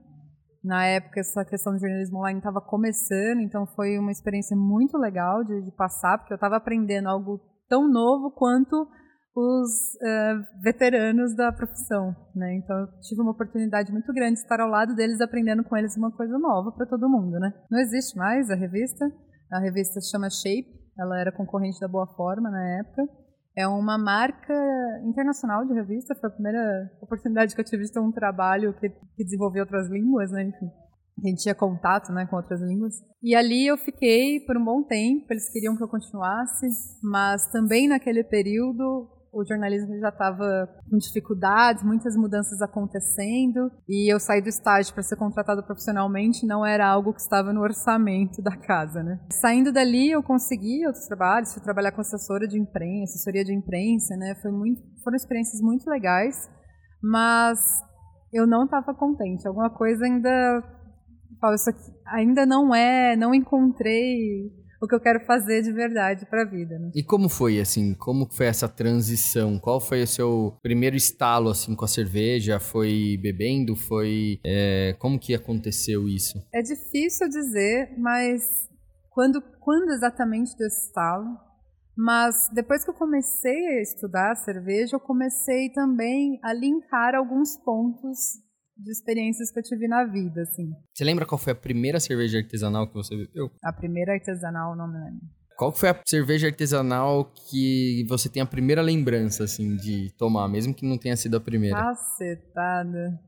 Na 0.63 0.85
época, 0.85 1.19
essa 1.19 1.45
questão 1.45 1.73
do 1.73 1.79
jornalismo 1.79 2.19
online 2.19 2.39
estava 2.39 2.59
começando, 2.59 3.41
então 3.41 3.67
foi 3.75 3.99
uma 3.99 4.11
experiência 4.11 4.57
muito 4.57 4.97
legal 4.97 5.43
de, 5.43 5.61
de 5.61 5.71
passar, 5.71 6.17
porque 6.17 6.33
eu 6.33 6.35
estava 6.35 6.55
aprendendo 6.55 7.07
algo 7.07 7.39
tão 7.69 7.87
novo 7.87 8.31
quanto 8.31 8.87
os 9.35 9.69
uh, 10.01 10.61
veteranos 10.63 11.35
da 11.35 11.51
profissão, 11.51 12.15
né? 12.33 12.55
Então 12.55 12.75
eu 12.79 12.87
tive 13.01 13.21
uma 13.21 13.31
oportunidade 13.31 13.91
muito 13.91 14.11
grande 14.13 14.35
de 14.35 14.39
estar 14.39 14.61
ao 14.61 14.69
lado 14.69 14.95
deles, 14.95 15.19
aprendendo 15.19 15.63
com 15.63 15.75
eles 15.75 15.95
uma 15.97 16.09
coisa 16.09 16.37
nova 16.39 16.71
para 16.71 16.85
todo 16.85 17.09
mundo, 17.09 17.37
né? 17.37 17.53
Não 17.69 17.79
existe 17.79 18.17
mais 18.17 18.49
a 18.49 18.55
revista, 18.55 19.05
a 19.51 19.59
revista 19.59 19.99
se 20.01 20.11
chama 20.11 20.29
Shape, 20.29 20.67
ela 20.97 21.19
era 21.19 21.31
concorrente 21.31 21.79
da 21.79 21.87
Boa 21.87 22.07
Forma 22.07 22.49
na 22.49 22.79
época. 22.79 23.03
É 23.57 23.67
uma 23.67 23.97
marca 23.97 24.53
internacional 25.05 25.65
de 25.65 25.73
revista, 25.73 26.15
foi 26.15 26.29
a 26.29 26.33
primeira 26.33 26.91
oportunidade 27.01 27.55
que 27.55 27.61
eu 27.61 27.65
tive 27.65 27.83
de 27.83 27.91
ter 27.91 27.99
um 27.99 28.11
trabalho 28.11 28.73
que, 28.73 28.89
que 28.89 29.23
desenvolveu 29.23 29.63
outras 29.63 29.87
línguas, 29.89 30.31
né, 30.31 30.43
enfim. 30.43 30.69
A 31.23 31.27
gente 31.29 31.43
tinha 31.43 31.55
contato 31.55 32.11
né, 32.11 32.25
com 32.25 32.35
outras 32.35 32.59
línguas. 32.59 32.95
E 33.23 33.33
ali 33.33 33.65
eu 33.65 33.77
fiquei 33.77 34.41
por 34.41 34.57
um 34.57 34.65
bom 34.65 34.83
tempo, 34.83 35.25
eles 35.29 35.49
queriam 35.49 35.77
que 35.77 35.83
eu 35.83 35.87
continuasse, 35.87 36.67
mas 37.01 37.49
também 37.51 37.87
naquele 37.87 38.23
período 38.23 39.07
o 39.35 39.45
jornalismo 39.45 39.99
já 39.99 40.09
estava 40.09 40.69
com 40.89 40.97
dificuldades, 40.97 41.83
muitas 41.83 42.15
mudanças 42.15 42.61
acontecendo, 42.61 43.69
e 43.87 44.11
eu 44.11 44.17
saí 44.17 44.41
do 44.41 44.47
estágio 44.47 44.93
para 44.93 45.03
ser 45.03 45.17
contratado 45.17 45.61
profissionalmente 45.61 46.45
não 46.45 46.65
era 46.65 46.87
algo 46.87 47.13
que 47.13 47.19
estava 47.19 47.51
no 47.51 47.61
orçamento 47.61 48.41
da 48.41 48.55
casa, 48.55 49.03
né? 49.03 49.19
Saindo 49.31 49.73
dali, 49.73 50.11
eu 50.11 50.23
consegui 50.23 50.85
outros 50.87 51.05
trabalhos, 51.05 51.53
fui 51.53 51.61
trabalhar 51.61 51.91
com 51.91 51.99
assessora 51.99 52.47
de 52.47 52.57
imprensa, 52.57 53.15
assessoria 53.15 53.43
de 53.43 53.53
imprensa, 53.53 54.15
né? 54.15 54.35
Foi 54.41 54.51
muito, 54.51 54.81
foram 55.03 55.17
experiências 55.17 55.61
muito 55.61 55.89
legais, 55.89 56.49
mas 57.03 57.59
eu 58.31 58.47
não 58.47 58.63
estava 58.63 58.93
contente. 58.93 59.45
Alguma 59.45 59.69
coisa 59.69 60.05
ainda, 60.05 60.63
isso 61.53 61.69
aqui 61.69 61.93
ainda 62.07 62.45
não 62.45 62.73
é, 62.73 63.17
não 63.17 63.33
encontrei 63.33 64.64
o 64.81 64.87
que 64.87 64.95
eu 64.95 64.99
quero 64.99 65.19
fazer 65.25 65.61
de 65.61 65.71
verdade 65.71 66.25
para 66.25 66.41
a 66.41 66.45
vida. 66.45 66.77
Né? 66.77 66.91
E 66.95 67.03
como 67.03 67.29
foi 67.29 67.59
assim? 67.59 67.93
Como 67.93 68.27
foi 68.29 68.47
essa 68.47 68.67
transição? 68.67 69.59
Qual 69.59 69.79
foi 69.79 70.03
o 70.03 70.07
seu 70.07 70.57
primeiro 70.61 70.95
estalo 70.95 71.49
assim 71.49 71.75
com 71.75 71.85
a 71.85 71.87
cerveja? 71.87 72.59
Foi 72.59 73.17
bebendo? 73.21 73.75
Foi 73.75 74.39
é, 74.43 74.95
como 74.99 75.19
que 75.19 75.33
aconteceu 75.33 76.07
isso? 76.07 76.41
É 76.53 76.61
difícil 76.61 77.27
dizer, 77.29 77.93
mas 77.97 78.69
quando 79.09 79.41
quando 79.59 79.89
exatamente 79.91 80.55
deu 80.57 80.67
estalo? 80.67 81.45
Mas 81.97 82.49
depois 82.53 82.83
que 82.83 82.89
eu 82.89 82.93
comecei 82.93 83.67
a 83.67 83.81
estudar 83.81 84.35
cerveja, 84.35 84.97
eu 84.97 84.99
comecei 84.99 85.69
também 85.69 86.37
a 86.43 86.53
linkar 86.53 87.15
alguns 87.15 87.55
pontos 87.57 88.44
de 88.77 88.91
experiências 88.91 89.51
que 89.51 89.59
eu 89.59 89.63
tive 89.63 89.87
na 89.87 90.05
vida, 90.05 90.41
assim. 90.41 90.73
Você 90.93 91.03
lembra 91.03 91.25
qual 91.25 91.39
foi 91.39 91.53
a 91.53 91.55
primeira 91.55 91.99
cerveja 91.99 92.39
artesanal 92.39 92.87
que 92.87 92.93
você 92.93 93.15
bebeu? 93.15 93.49
A 93.63 93.71
primeira 93.71 94.13
artesanal, 94.13 94.75
não 94.75 94.87
me 94.87 94.99
lembro. 94.99 95.21
Qual 95.57 95.71
foi 95.71 95.89
a 95.89 96.01
cerveja 96.05 96.47
artesanal 96.47 97.31
que 97.49 98.05
você 98.09 98.27
tem 98.29 98.41
a 98.41 98.45
primeira 98.45 98.81
lembrança, 98.81 99.45
assim, 99.45 99.77
de 99.77 100.13
tomar, 100.17 100.49
mesmo 100.49 100.73
que 100.73 100.85
não 100.85 100.97
tenha 100.97 101.15
sido 101.15 101.37
a 101.37 101.41
primeira? 101.41 101.77
Cacetada. 101.77 103.19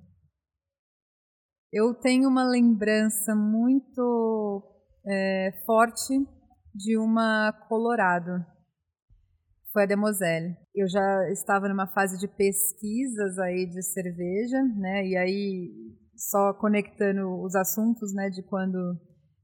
Eu 1.72 1.94
tenho 1.94 2.28
uma 2.28 2.46
lembrança 2.46 3.34
muito 3.34 4.62
é, 5.06 5.54
forte 5.66 6.14
de 6.76 6.98
uma 6.98 7.54
Colorado. 7.70 8.46
Foi 9.78 9.84
a 9.84 9.86
Demoselle. 9.86 10.58
Eu 10.74 10.90
já 10.90 11.30
estava 11.30 11.70
numa 11.70 11.86
fase 11.86 12.18
de 12.18 12.28
pesquisas 12.28 13.38
aí 13.38 13.68
de 13.68 13.84
cerveja, 13.84 14.60
né? 14.76 15.06
E 15.06 15.16
aí 15.16 15.72
só 16.16 16.52
conectando 16.56 17.40
os 17.44 17.54
assuntos, 17.54 18.12
né, 18.12 18.28
de 18.28 18.42
quando 18.42 18.98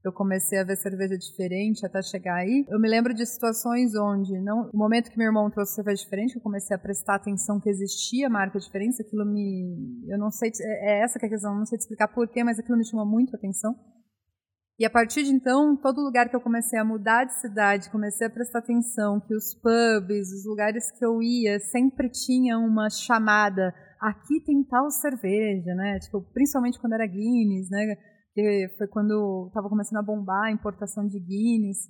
eu 0.04 0.12
comecei 0.12 0.58
a 0.58 0.64
ver 0.64 0.74
cerveja 0.74 1.16
diferente 1.16 1.86
até 1.86 2.02
chegar 2.02 2.34
aí. 2.34 2.66
Eu 2.68 2.80
me 2.80 2.88
lembro 2.88 3.14
de 3.14 3.24
situações 3.24 3.94
onde, 3.94 4.32
não, 4.40 4.64
no 4.72 4.78
momento 4.78 5.08
que 5.08 5.16
meu 5.16 5.28
irmão 5.28 5.48
trouxe 5.52 5.76
cerveja 5.76 6.02
diferente, 6.02 6.34
eu 6.34 6.42
comecei 6.42 6.74
a 6.74 6.80
prestar 6.80 7.14
atenção 7.14 7.60
que 7.60 7.70
existia 7.70 8.28
marca 8.28 8.58
diferente, 8.58 9.00
aquilo 9.00 9.24
me, 9.24 10.04
eu 10.08 10.18
não 10.18 10.32
sei, 10.32 10.50
é, 10.60 10.98
é 10.98 11.04
essa 11.04 11.16
que 11.16 11.26
é 11.26 11.28
a 11.28 11.30
questão, 11.30 11.56
não 11.56 11.64
sei 11.64 11.78
te 11.78 11.82
explicar 11.82 12.08
porquê, 12.08 12.42
mas 12.42 12.58
aquilo 12.58 12.76
me 12.76 12.84
chamou 12.84 13.06
muito 13.06 13.36
a 13.36 13.38
atenção. 13.38 13.72
E 14.76 14.84
a 14.84 14.90
partir 14.90 15.22
de 15.22 15.30
então, 15.30 15.76
todo 15.76 16.02
lugar 16.02 16.28
que 16.28 16.34
eu 16.34 16.40
comecei 16.40 16.76
a 16.78 16.84
mudar 16.84 17.24
de 17.24 17.40
cidade, 17.40 17.90
comecei 17.90 18.26
a 18.26 18.30
prestar 18.30 18.58
atenção 18.58 19.20
que 19.20 19.32
os 19.32 19.54
pubs, 19.54 20.32
os 20.32 20.44
lugares 20.44 20.90
que 20.90 21.04
eu 21.04 21.22
ia, 21.22 21.60
sempre 21.60 22.10
tinha 22.10 22.58
uma 22.58 22.90
chamada. 22.90 23.72
Aqui 24.00 24.40
tem 24.44 24.64
tal 24.64 24.90
cerveja, 24.90 25.72
né? 25.76 26.00
Tipo, 26.00 26.22
principalmente 26.32 26.80
quando 26.80 26.94
era 26.94 27.06
Guinness, 27.06 27.70
né? 27.70 27.94
Que 28.34 28.68
foi 28.76 28.88
quando 28.88 29.46
estava 29.46 29.68
começando 29.68 30.00
a 30.00 30.02
bombar 30.02 30.46
a 30.46 30.52
importação 30.52 31.06
de 31.06 31.20
Guinness. 31.20 31.88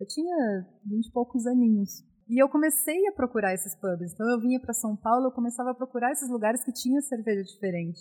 Eu 0.00 0.06
tinha 0.06 0.66
vinte 0.86 1.08
e 1.08 1.12
poucos 1.12 1.46
aninhos. 1.46 1.90
E 2.26 2.42
eu 2.42 2.48
comecei 2.48 3.06
a 3.06 3.12
procurar 3.12 3.52
esses 3.52 3.78
pubs. 3.78 4.14
Então 4.14 4.26
eu 4.30 4.40
vinha 4.40 4.58
para 4.58 4.72
São 4.72 4.96
Paulo, 4.96 5.26
eu 5.26 5.32
começava 5.32 5.72
a 5.72 5.74
procurar 5.74 6.10
esses 6.10 6.30
lugares 6.30 6.64
que 6.64 6.72
tinha 6.72 7.02
cerveja 7.02 7.42
diferente. 7.42 8.00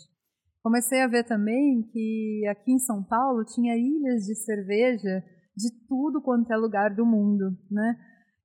Comecei 0.63 1.01
a 1.01 1.07
ver 1.07 1.25
também 1.25 1.83
que 1.91 2.47
aqui 2.49 2.71
em 2.71 2.79
São 2.79 3.03
Paulo 3.03 3.43
tinha 3.43 3.75
ilhas 3.75 4.23
de 4.23 4.33
cerveja 4.33 5.21
de 5.57 5.69
tudo 5.89 6.21
quanto 6.21 6.51
é 6.53 6.55
lugar 6.55 6.95
do 6.95 7.05
mundo, 7.05 7.51
né? 7.69 7.97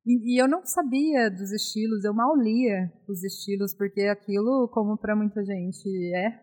E, 0.04 0.34
e 0.34 0.42
eu 0.42 0.48
não 0.48 0.66
sabia 0.66 1.30
dos 1.30 1.52
estilos, 1.52 2.04
eu 2.04 2.12
mal 2.12 2.36
lia 2.36 2.92
os 3.08 3.22
estilos, 3.22 3.72
porque 3.72 4.02
aquilo, 4.02 4.68
como 4.72 4.98
para 4.98 5.14
muita 5.14 5.44
gente 5.44 5.88
é, 6.12 6.40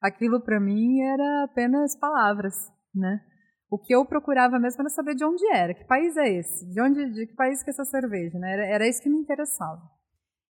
aquilo 0.00 0.40
para 0.40 0.60
mim 0.60 1.00
era 1.00 1.44
apenas 1.44 1.98
palavras, 1.98 2.54
né? 2.94 3.20
O 3.68 3.76
que 3.76 3.92
eu 3.92 4.06
procurava 4.06 4.56
mesmo 4.60 4.82
era 4.82 4.88
saber 4.88 5.16
de 5.16 5.24
onde 5.24 5.44
era, 5.52 5.74
que 5.74 5.84
país 5.84 6.16
é 6.16 6.28
esse, 6.28 6.64
de 6.70 6.80
onde, 6.80 7.10
de 7.10 7.26
que 7.26 7.34
país 7.34 7.60
que 7.64 7.70
é 7.70 7.72
essa 7.72 7.84
cerveja, 7.84 8.38
né? 8.38 8.52
Era, 8.52 8.66
era 8.66 8.88
isso 8.88 9.02
que 9.02 9.10
me 9.10 9.18
interessava. 9.18 9.82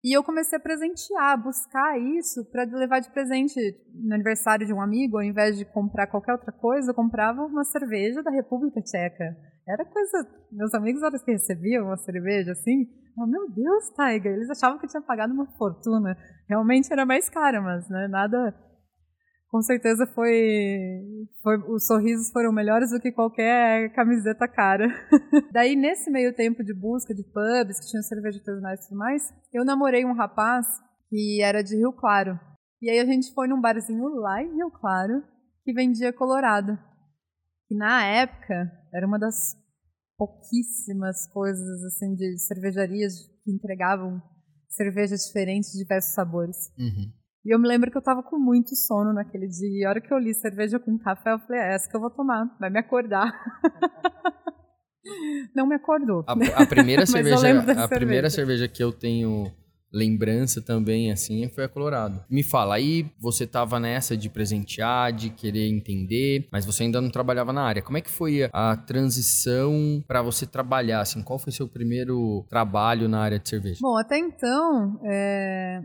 E 0.05 0.15
eu 0.15 0.23
comecei 0.23 0.55
a 0.59 0.61
presentear, 0.61 1.41
buscar 1.41 1.99
isso 1.99 2.45
para 2.51 2.63
levar 2.63 2.99
de 2.99 3.09
presente 3.09 3.59
no 3.91 4.13
aniversário 4.13 4.63
de 4.63 4.71
um 4.71 4.79
amigo, 4.79 5.17
ao 5.17 5.23
invés 5.23 5.57
de 5.57 5.65
comprar 5.65 6.05
qualquer 6.05 6.33
outra 6.33 6.51
coisa, 6.51 6.91
eu 6.91 6.93
comprava 6.93 7.41
uma 7.41 7.63
cerveja 7.63 8.21
da 8.21 8.29
República 8.29 8.79
Tcheca. 8.83 9.35
Era 9.67 9.83
coisa. 9.83 10.29
Meus 10.51 10.75
amigos, 10.75 11.01
na 11.01 11.07
hora 11.07 11.17
que 11.17 11.31
recebiam 11.31 11.85
uma 11.85 11.97
cerveja 11.97 12.51
assim, 12.51 12.87
oh, 13.17 13.25
meu 13.25 13.49
Deus, 13.49 13.89
Tiger, 13.95 14.33
eles 14.33 14.49
achavam 14.51 14.77
que 14.77 14.85
eu 14.85 14.89
tinha 14.91 15.01
pagado 15.01 15.33
uma 15.33 15.47
fortuna. 15.57 16.15
Realmente 16.47 16.93
era 16.93 17.03
mais 17.03 17.27
cara, 17.27 17.59
mas 17.59 17.89
né, 17.89 18.07
nada 18.07 18.53
com 19.49 19.61
certeza 19.61 20.05
foi, 20.07 21.01
foi, 21.41 21.57
os 21.69 21.85
sorrisos 21.85 22.29
foram 22.31 22.51
melhores 22.51 22.91
do 22.91 22.99
que 22.99 23.11
qualquer 23.11 23.93
camiseta 23.93 24.47
cara. 24.47 24.87
Daí 25.51 25.75
nesse 25.75 26.11
meio 26.11 26.33
tempo 26.33 26.63
de 26.63 26.73
busca 26.73 27.13
de 27.13 27.23
pubs 27.23 27.79
que 27.79 27.87
tinham 27.87 28.03
cerveja 28.03 28.39
artesanais 28.39 28.79
e 28.81 28.87
tudo 28.89 28.97
mais, 28.97 29.33
eu 29.53 29.63
namorei 29.63 30.05
um 30.05 30.13
rapaz 30.13 30.65
que 31.09 31.41
era 31.41 31.63
de 31.63 31.75
Rio 31.75 31.93
Claro. 31.93 32.39
E 32.81 32.89
aí 32.89 32.99
a 32.99 33.05
gente 33.05 33.33
foi 33.33 33.47
num 33.47 33.61
barzinho 33.61 34.07
lá 34.15 34.41
em 34.43 34.55
Rio 34.55 34.69
Claro 34.71 35.23
que 35.63 35.73
vendia 35.73 36.13
Colorado. 36.13 36.77
E 37.69 37.75
na 37.75 38.05
época 38.05 38.71
era 38.93 39.07
uma 39.07 39.17
das 39.17 39.55
pouquíssimas 40.17 41.27
coisas 41.27 41.83
assim 41.85 42.13
de 42.15 42.37
cervejarias 42.37 43.13
que 43.43 43.51
entregavam 43.51 44.21
cervejas 44.69 45.25
diferentes 45.25 45.71
de 45.71 45.79
diversos 45.79 46.13
sabores. 46.13 46.71
Uhum. 46.77 47.11
E 47.45 47.53
eu 47.53 47.59
me 47.59 47.67
lembro 47.67 47.91
que 47.91 47.97
eu 47.97 48.01
tava 48.01 48.23
com 48.23 48.39
muito 48.39 48.75
sono 48.75 49.13
naquele 49.13 49.47
dia. 49.47 49.81
E 49.81 49.85
a 49.85 49.89
hora 49.89 50.01
que 50.01 50.11
eu 50.11 50.17
li 50.17 50.33
cerveja 50.33 50.79
com 50.79 50.97
café, 50.97 51.33
eu 51.33 51.39
falei, 51.39 51.61
é 51.61 51.75
essa 51.75 51.87
que 51.87 51.95
eu 51.95 52.01
vou 52.01 52.09
tomar, 52.09 52.49
vai 52.59 52.71
me 52.71 52.79
acordar. 52.79 53.31
Não 55.55 55.67
me 55.67 55.75
acordou. 55.75 56.23
A, 56.25 56.63
a 56.63 56.65
primeira 56.65 57.05
cerveja, 57.07 57.83
a 57.83 57.87
primeira 57.87 58.29
cerveja 58.31 58.67
que 58.67 58.83
eu 58.83 58.91
tenho 58.91 59.51
lembrança 59.93 60.59
também, 60.59 61.11
assim, 61.11 61.47
foi 61.49 61.63
a 61.63 61.69
Colorado. 61.69 62.25
Me 62.27 62.41
fala, 62.41 62.75
aí 62.75 63.11
você 63.19 63.45
tava 63.45 63.79
nessa 63.79 64.17
de 64.17 64.27
presentear, 64.27 65.13
de 65.13 65.29
querer 65.29 65.69
entender, 65.69 66.47
mas 66.51 66.65
você 66.65 66.83
ainda 66.83 66.99
não 66.99 67.11
trabalhava 67.11 67.53
na 67.53 67.61
área. 67.61 67.83
Como 67.83 67.97
é 67.97 68.01
que 68.01 68.09
foi 68.09 68.49
a 68.51 68.75
transição 68.75 70.03
para 70.07 70.23
você 70.23 70.47
trabalhar, 70.47 71.01
assim? 71.01 71.21
Qual 71.21 71.37
foi 71.37 71.53
seu 71.53 71.67
primeiro 71.67 72.43
trabalho 72.49 73.07
na 73.07 73.19
área 73.19 73.39
de 73.39 73.47
cerveja? 73.47 73.79
Bom, 73.81 73.97
até 73.97 74.17
então, 74.17 74.99
é 75.05 75.81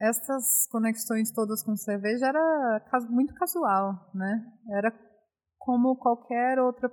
essas 0.00 0.66
conexões 0.70 1.32
todas 1.32 1.62
com 1.62 1.76
cerveja 1.76 2.26
era 2.26 2.84
muito 3.10 3.34
casual, 3.34 4.10
né? 4.14 4.44
Era 4.70 4.92
como 5.58 5.96
qualquer 5.96 6.58
outra 6.58 6.90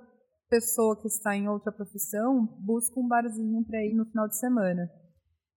pessoa 0.48 1.00
que 1.00 1.08
está 1.08 1.34
em 1.34 1.48
outra 1.48 1.72
profissão 1.72 2.46
busca 2.60 3.00
um 3.00 3.08
barzinho 3.08 3.64
para 3.64 3.82
ir 3.84 3.94
no 3.94 4.04
final 4.06 4.28
de 4.28 4.38
semana. 4.38 4.90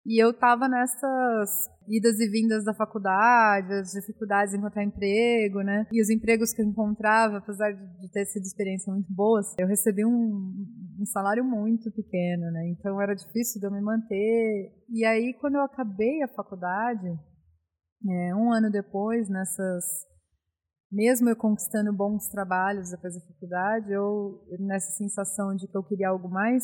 E 0.06 0.22
eu 0.22 0.32
estava 0.32 0.68
nessas 0.68 1.70
idas 1.88 2.20
e 2.20 2.28
vindas 2.30 2.66
da 2.66 2.74
faculdade, 2.74 3.74
as 3.74 3.92
dificuldades 3.92 4.54
em 4.54 4.58
encontrar 4.58 4.84
emprego, 4.84 5.62
né? 5.62 5.88
E 5.92 6.02
os 6.02 6.10
empregos 6.10 6.52
que 6.54 6.62
eu 6.62 6.66
encontrava, 6.66 7.38
apesar 7.38 7.72
de 7.72 8.12
ter 8.12 8.26
sido 8.26 8.44
experiências 8.44 8.94
muito 8.94 9.12
boas, 9.14 9.56
eu 9.58 9.66
recebi 9.66 10.04
um, 10.06 10.54
um 11.00 11.06
salário 11.06 11.44
muito 11.46 11.90
pequeno, 11.92 12.52
né? 12.52 12.68
Então 12.70 13.02
era 13.02 13.16
difícil 13.16 13.62
de 13.62 13.66
eu 13.66 13.72
me 13.72 13.82
manter. 13.82 14.74
E 14.90 15.06
aí, 15.06 15.34
quando 15.40 15.56
eu 15.56 15.62
acabei 15.62 16.22
a 16.22 16.28
faculdade, 16.28 17.18
é, 18.10 18.36
um 18.36 18.52
ano 18.52 18.70
depois, 18.70 19.30
nessas, 19.30 19.84
mesmo 20.92 21.30
eu 21.30 21.36
conquistando 21.36 21.94
bons 21.94 22.28
trabalhos 22.28 22.92
depois 22.92 23.16
da 23.16 23.22
faculdade, 23.22 23.92
eu 23.92 24.42
nessa 24.60 24.92
sensação 24.92 25.56
de 25.56 25.68
que 25.68 25.78
eu 25.78 25.84
queria 25.84 26.10
algo 26.10 26.30
mais, 26.30 26.64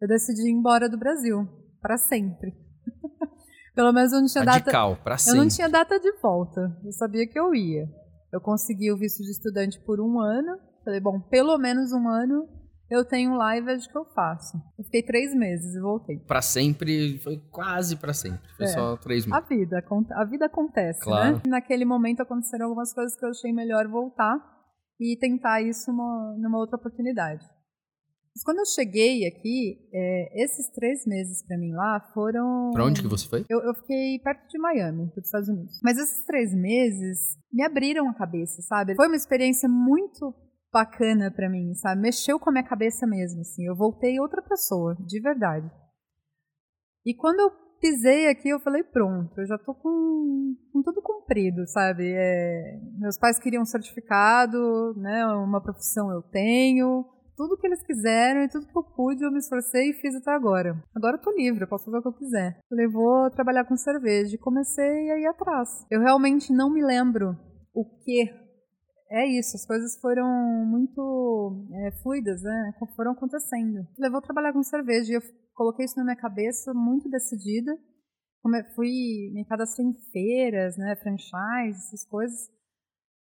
eu 0.00 0.08
decidi 0.08 0.48
ir 0.48 0.52
embora 0.52 0.88
do 0.88 0.98
Brasil 0.98 1.46
para 1.80 1.96
sempre. 1.96 2.52
Pelo 3.74 3.92
menos 3.92 4.12
eu 4.12 4.20
não 4.20 4.26
tinha 4.26 4.44
Radical, 4.44 4.96
data. 4.96 5.16
sempre. 5.18 5.38
Eu 5.38 5.42
não 5.42 5.48
tinha 5.48 5.68
data 5.68 5.98
de 5.98 6.12
volta. 6.20 6.76
Eu 6.84 6.92
sabia 6.92 7.26
que 7.26 7.38
eu 7.38 7.54
ia. 7.54 7.88
Eu 8.32 8.40
consegui 8.40 8.90
o 8.92 8.98
visto 8.98 9.22
de 9.22 9.30
estudante 9.30 9.80
por 9.84 10.00
um 10.00 10.20
ano. 10.20 10.58
Falei, 10.84 11.00
bom, 11.00 11.20
pelo 11.20 11.56
menos 11.56 11.92
um 11.92 12.08
ano 12.08 12.48
eu 12.90 13.04
tenho 13.04 13.34
lá 13.34 13.56
e 13.56 13.60
vejo 13.60 13.86
o 13.86 13.88
que 13.88 13.98
eu 13.98 14.04
faço. 14.06 14.56
Eu 14.76 14.84
fiquei 14.84 15.02
três 15.02 15.34
meses 15.34 15.74
e 15.76 15.80
voltei. 15.80 16.18
Para 16.18 16.42
sempre, 16.42 17.18
foi 17.20 17.38
quase 17.50 17.96
para 17.96 18.12
sempre. 18.12 18.40
Foi 18.56 18.66
é, 18.66 18.68
só 18.68 18.96
três 18.96 19.24
meses. 19.24 19.40
A 19.40 19.46
vida, 19.46 19.84
a 20.12 20.24
vida 20.24 20.46
acontece, 20.46 20.98
né? 20.98 21.04
claro. 21.04 21.36
né? 21.36 21.42
Naquele 21.46 21.84
momento 21.84 22.20
aconteceram 22.20 22.66
algumas 22.66 22.92
coisas 22.92 23.16
que 23.16 23.24
eu 23.24 23.30
achei 23.30 23.52
melhor 23.52 23.86
voltar 23.86 24.38
e 24.98 25.16
tentar 25.18 25.62
isso 25.62 25.90
numa, 25.92 26.36
numa 26.36 26.58
outra 26.58 26.76
oportunidade. 26.76 27.44
Mas 28.34 28.44
quando 28.44 28.58
eu 28.58 28.66
cheguei 28.66 29.26
aqui, 29.26 29.88
é, 29.92 30.44
esses 30.44 30.68
três 30.70 31.04
meses 31.06 31.44
para 31.46 31.58
mim 31.58 31.72
lá 31.72 32.00
foram. 32.14 32.70
Pra 32.72 32.84
onde 32.84 33.02
que 33.02 33.08
você 33.08 33.28
foi? 33.28 33.44
Eu, 33.48 33.60
eu 33.60 33.74
fiquei 33.74 34.18
perto 34.20 34.48
de 34.48 34.58
Miami, 34.58 35.06
dos 35.14 35.24
Estados 35.24 35.48
Unidos. 35.48 35.80
Mas 35.82 35.98
esses 35.98 36.24
três 36.24 36.54
meses 36.54 37.36
me 37.52 37.64
abriram 37.64 38.08
a 38.08 38.14
cabeça, 38.14 38.62
sabe? 38.62 38.94
Foi 38.94 39.08
uma 39.08 39.16
experiência 39.16 39.68
muito 39.68 40.32
bacana 40.72 41.30
para 41.30 41.48
mim, 41.48 41.74
sabe? 41.74 42.00
Mexeu 42.00 42.38
com 42.38 42.50
a 42.50 42.52
minha 42.52 42.68
cabeça 42.68 43.06
mesmo, 43.06 43.40
assim. 43.40 43.66
Eu 43.66 43.76
voltei 43.76 44.20
outra 44.20 44.42
pessoa, 44.42 44.96
de 45.06 45.20
verdade. 45.20 45.70
E 47.04 47.14
quando 47.14 47.40
eu 47.40 47.50
pisei 47.80 48.28
aqui, 48.28 48.50
eu 48.50 48.60
falei, 48.60 48.84
pronto, 48.84 49.32
eu 49.40 49.46
já 49.46 49.58
tô 49.58 49.74
com, 49.74 50.54
com 50.72 50.82
tudo 50.82 51.00
cumprido, 51.02 51.66
sabe? 51.66 52.12
É, 52.14 52.78
meus 52.98 53.18
pais 53.18 53.38
queriam 53.38 53.62
um 53.62 53.66
certificado, 53.66 54.94
né? 54.96 55.26
Uma 55.26 55.62
profissão 55.62 56.12
eu 56.12 56.22
tenho, 56.22 57.06
tudo 57.36 57.56
que 57.56 57.66
eles 57.66 57.82
quiseram 57.82 58.42
e 58.42 58.48
tudo 58.48 58.66
que 58.66 58.76
eu 58.76 58.82
pude, 58.82 59.24
eu 59.24 59.32
me 59.32 59.38
esforcei 59.38 59.90
e 59.90 59.94
fiz 59.94 60.14
até 60.14 60.30
agora. 60.30 60.78
Agora 60.94 61.16
eu 61.16 61.22
tô 61.22 61.30
livre, 61.32 61.62
eu 61.62 61.68
posso 61.68 61.86
fazer 61.86 61.96
o 61.96 62.02
que 62.02 62.08
eu 62.08 62.12
quiser. 62.12 62.60
Falei, 62.68 62.86
vou 62.86 63.30
trabalhar 63.30 63.64
com 63.64 63.76
cerveja 63.76 64.34
e 64.34 64.38
comecei 64.38 65.10
a 65.10 65.18
ir 65.18 65.26
atrás. 65.26 65.86
Eu 65.90 66.00
realmente 66.00 66.52
não 66.52 66.70
me 66.70 66.84
lembro 66.84 67.34
o 67.74 67.84
que 68.04 68.28
é 69.10 69.26
isso, 69.26 69.56
as 69.56 69.66
coisas 69.66 70.00
foram 70.00 70.26
muito 70.66 71.66
é, 71.74 71.90
fluidas, 72.02 72.42
né? 72.42 72.72
Foram 72.94 73.12
acontecendo. 73.12 73.84
Levou 73.98 74.18
a 74.18 74.22
trabalhar 74.22 74.52
com 74.52 74.62
cerveja 74.62 75.12
e 75.12 75.16
eu 75.16 75.22
coloquei 75.52 75.84
isso 75.84 75.96
na 75.96 76.04
minha 76.04 76.16
cabeça 76.16 76.72
muito 76.72 77.10
decidida. 77.10 77.76
Fui 78.74 79.30
me 79.34 79.44
cadastrei 79.46 79.86
em 79.86 79.94
feiras, 80.12 80.76
né? 80.76 80.94
Franchise, 80.96 81.78
essas 81.88 82.06
coisas. 82.08 82.48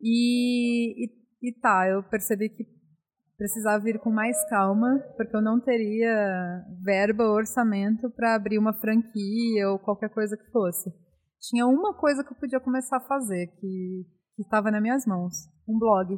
E, 0.01 1.05
e, 1.05 1.11
e 1.43 1.53
tá, 1.59 1.87
eu 1.87 2.01
percebi 2.09 2.49
que 2.49 2.65
precisava 3.37 3.83
vir 3.83 3.99
com 3.99 4.09
mais 4.09 4.37
calma, 4.49 4.99
porque 5.15 5.35
eu 5.35 5.41
não 5.41 5.61
teria 5.61 6.65
verba 6.83 7.23
ou 7.23 7.35
orçamento 7.35 8.09
para 8.09 8.33
abrir 8.33 8.57
uma 8.57 8.73
franquia 8.73 9.69
ou 9.69 9.77
qualquer 9.77 10.09
coisa 10.09 10.35
que 10.35 10.51
fosse. 10.51 10.89
Tinha 11.39 11.67
uma 11.67 11.93
coisa 11.93 12.23
que 12.23 12.33
eu 12.33 12.37
podia 12.37 12.59
começar 12.59 12.97
a 12.97 13.07
fazer, 13.07 13.47
que 13.59 14.16
estava 14.41 14.71
nas 14.71 14.81
minhas 14.81 15.05
mãos: 15.05 15.33
um 15.67 15.77
blog. 15.77 16.17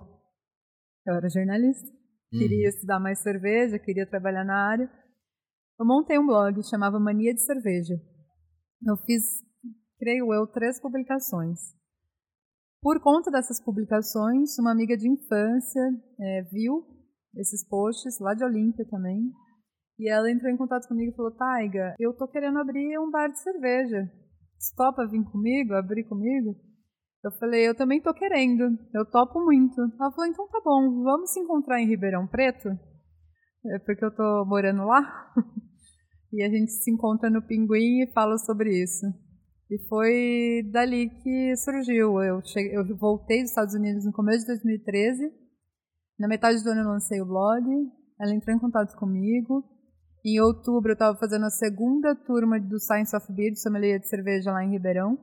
Eu 1.06 1.16
era 1.16 1.30
jornalista, 1.30 1.88
uhum. 2.34 2.40
queria 2.40 2.70
estudar 2.70 3.00
mais 3.00 3.20
cerveja, 3.20 3.80
queria 3.80 4.10
trabalhar 4.10 4.44
na 4.44 4.70
área. 4.70 4.90
Eu 5.80 5.86
montei 5.86 6.20
um 6.20 6.26
blog, 6.26 6.62
chamava 6.64 7.00
Mania 7.00 7.34
de 7.34 7.42
Cerveja. 7.42 7.96
Eu 8.86 8.98
fiz, 8.98 9.24
creio 9.98 10.34
eu, 10.34 10.46
três 10.46 10.80
publicações. 10.82 11.58
Por 12.82 13.02
conta 13.02 13.30
dessas 13.32 13.62
publicações, 13.62 14.58
uma 14.58 14.72
amiga 14.72 14.96
de 14.96 15.10
infância 15.10 15.82
é, 16.20 16.42
viu 16.44 16.86
esses 17.36 17.68
posts 17.68 18.20
lá 18.20 18.34
de 18.34 18.44
Olímpia 18.44 18.86
também. 18.90 19.32
E 19.98 20.10
ela 20.10 20.32
entrou 20.32 20.50
em 20.52 20.58
contato 20.58 20.88
comigo 20.88 21.12
e 21.12 21.16
falou: 21.16 21.32
Taiga, 21.32 21.96
eu 22.00 22.14
tô 22.14 22.28
querendo 22.28 22.58
abrir 22.58 22.98
um 23.00 23.12
bar 23.12 23.28
de 23.28 23.40
cerveja. 23.40 24.10
Você 24.58 24.76
topa 24.76 25.08
vir 25.08 25.24
comigo, 25.26 25.74
abrir 25.74 26.06
comigo? 26.06 26.56
Eu 27.24 27.32
falei: 27.32 27.68
Eu 27.68 27.76
também 27.76 28.02
tô 28.02 28.14
querendo, 28.14 28.78
eu 28.94 29.06
topo 29.06 29.44
muito. 29.44 29.80
Ela 30.00 30.12
falou: 30.12 30.26
Então 30.26 30.48
tá 30.48 30.62
bom, 30.64 31.04
vamos 31.04 31.32
se 31.32 31.40
encontrar 31.40 31.82
em 31.82 31.88
Ribeirão 31.88 32.28
Preto? 32.28 32.70
É 33.66 33.80
porque 33.80 34.04
eu 34.04 34.16
tô 34.16 34.46
morando 34.46 34.86
lá. 34.86 35.34
e 36.32 36.44
a 36.44 36.50
gente 36.50 36.72
se 36.72 36.92
encontra 36.92 37.30
no 37.30 37.42
Pinguim 37.42 38.04
e 38.04 38.12
fala 38.14 38.38
sobre 38.38 38.72
isso. 38.82 39.06
E 39.70 39.78
foi 39.88 40.64
dali 40.72 41.10
que 41.10 41.56
surgiu. 41.58 42.22
Eu, 42.24 42.42
cheguei, 42.44 42.76
eu 42.76 42.98
voltei 42.98 43.42
dos 43.42 43.52
Estados 43.52 43.76
Unidos 43.76 44.06
no 44.06 44.14
começo 44.14 44.40
de 44.40 44.48
2013 44.48 45.50
na 46.20 46.28
metade 46.28 46.62
do 46.62 46.70
ano 46.70 46.82
eu 46.82 46.88
lancei 46.90 47.22
o 47.22 47.26
blog, 47.26 47.64
ela 48.20 48.36
entrou 48.36 48.54
em 48.54 48.60
contato 48.60 48.94
comigo. 48.98 49.64
Em 50.26 50.38
outubro 50.42 50.92
eu 50.92 50.94
estava 50.94 51.18
fazendo 51.18 51.46
a 51.46 51.50
segunda 51.50 52.14
turma 52.14 52.60
do 52.60 52.78
Science 52.78 53.16
of 53.16 53.32
Beer, 53.32 53.54
de 53.54 53.62
sommelier 53.62 54.00
de 54.00 54.10
cerveja 54.10 54.52
lá 54.52 54.62
em 54.62 54.72
Ribeirão. 54.72 55.18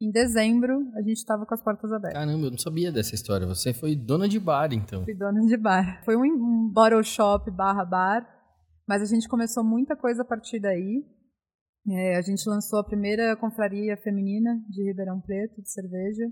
Em 0.00 0.12
dezembro, 0.12 0.92
a 0.94 1.02
gente 1.02 1.16
estava 1.16 1.44
com 1.44 1.54
as 1.54 1.62
portas 1.62 1.90
abertas. 1.92 2.20
Caramba, 2.20 2.46
eu 2.46 2.50
não 2.52 2.58
sabia 2.58 2.92
dessa 2.92 3.16
história. 3.16 3.46
Você 3.48 3.74
foi 3.74 3.96
dona 3.96 4.28
de 4.28 4.38
bar, 4.38 4.72
então. 4.72 5.04
Fui 5.04 5.14
dona 5.14 5.40
de 5.40 5.56
bar. 5.56 6.04
Foi 6.04 6.16
um, 6.16 6.22
um 6.22 6.70
bottle 6.72 7.02
shop 7.02 7.50
barra 7.50 7.84
bar, 7.84 8.24
mas 8.86 9.02
a 9.02 9.06
gente 9.06 9.28
começou 9.28 9.64
muita 9.64 9.96
coisa 9.96 10.22
a 10.22 10.24
partir 10.24 10.60
daí. 10.60 11.04
É, 11.90 12.16
a 12.16 12.22
gente 12.22 12.48
lançou 12.48 12.78
a 12.78 12.84
primeira 12.84 13.34
confraria 13.36 13.96
feminina 13.96 14.60
de 14.68 14.84
Ribeirão 14.84 15.20
Preto, 15.20 15.60
de 15.60 15.70
cerveja. 15.70 16.26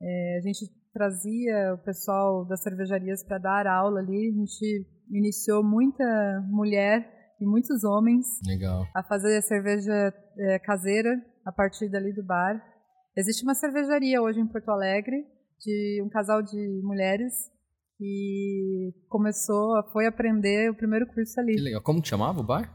É, 0.00 0.38
a 0.38 0.40
gente 0.42 0.64
trazia 0.92 1.74
o 1.74 1.78
pessoal 1.78 2.46
das 2.46 2.62
cervejarias 2.62 3.24
para 3.24 3.38
dar 3.38 3.66
aula 3.66 3.98
ali. 3.98 4.28
A 4.28 4.38
gente 4.38 4.86
iniciou 5.10 5.64
muita 5.64 6.04
mulher 6.48 7.34
e 7.40 7.44
muitos 7.44 7.82
homens 7.82 8.24
Legal. 8.46 8.86
a 8.94 9.02
fazer 9.02 9.36
a 9.36 9.42
cerveja 9.42 10.14
é, 10.38 10.58
caseira 10.60 11.10
a 11.44 11.50
partir 11.50 11.88
dali 11.88 12.12
do 12.12 12.22
bar. 12.22 12.73
Existe 13.16 13.44
uma 13.44 13.54
cervejaria 13.54 14.20
hoje 14.20 14.40
em 14.40 14.46
Porto 14.46 14.70
Alegre 14.70 15.24
de 15.60 16.02
um 16.04 16.08
casal 16.08 16.42
de 16.42 16.80
mulheres 16.82 17.32
que 17.96 18.92
começou, 19.08 19.82
foi 19.92 20.06
aprender 20.06 20.70
o 20.70 20.74
primeiro 20.74 21.06
curso 21.06 21.38
ali. 21.38 21.54
Que 21.54 21.60
legal. 21.60 21.82
Como 21.82 22.02
que 22.02 22.08
chamava 22.08 22.40
o 22.40 22.44
bar? 22.44 22.68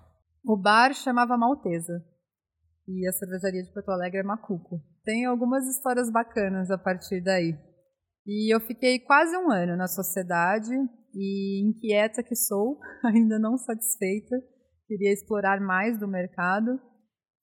O 0.45 0.55
bar 0.55 0.93
chamava 0.93 1.37
Maltesa. 1.37 2.03
E 2.87 3.07
a 3.07 3.11
cervejaria 3.11 3.61
de 3.61 3.71
Porto 3.73 3.89
Alegre 3.89 4.19
é 4.19 4.23
Macuco. 4.23 4.81
Tem 5.03 5.25
algumas 5.25 5.67
histórias 5.67 6.09
bacanas 6.09 6.71
a 6.71 6.77
partir 6.77 7.21
daí. 7.21 7.55
E 8.25 8.53
eu 8.53 8.59
fiquei 8.61 8.99
quase 8.99 9.35
um 9.35 9.51
ano 9.51 9.75
na 9.75 9.87
sociedade 9.87 10.73
e 11.13 11.61
inquieta 11.67 12.23
que 12.23 12.35
sou, 12.35 12.79
ainda 13.03 13.37
não 13.37 13.57
satisfeita, 13.57 14.35
queria 14.87 15.11
explorar 15.11 15.59
mais 15.59 15.99
do 15.99 16.07
mercado. 16.07 16.79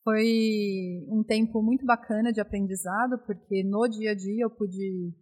Foi 0.06 1.04
um 1.08 1.24
tempo 1.24 1.60
muito 1.60 1.84
bacana 1.84 2.32
de 2.32 2.40
aprendizado, 2.40 3.18
porque 3.26 3.64
no 3.64 3.88
dia 3.88 4.12
a 4.12 4.14
dia 4.14 4.44
eu 4.44 4.50
pude 4.50 5.12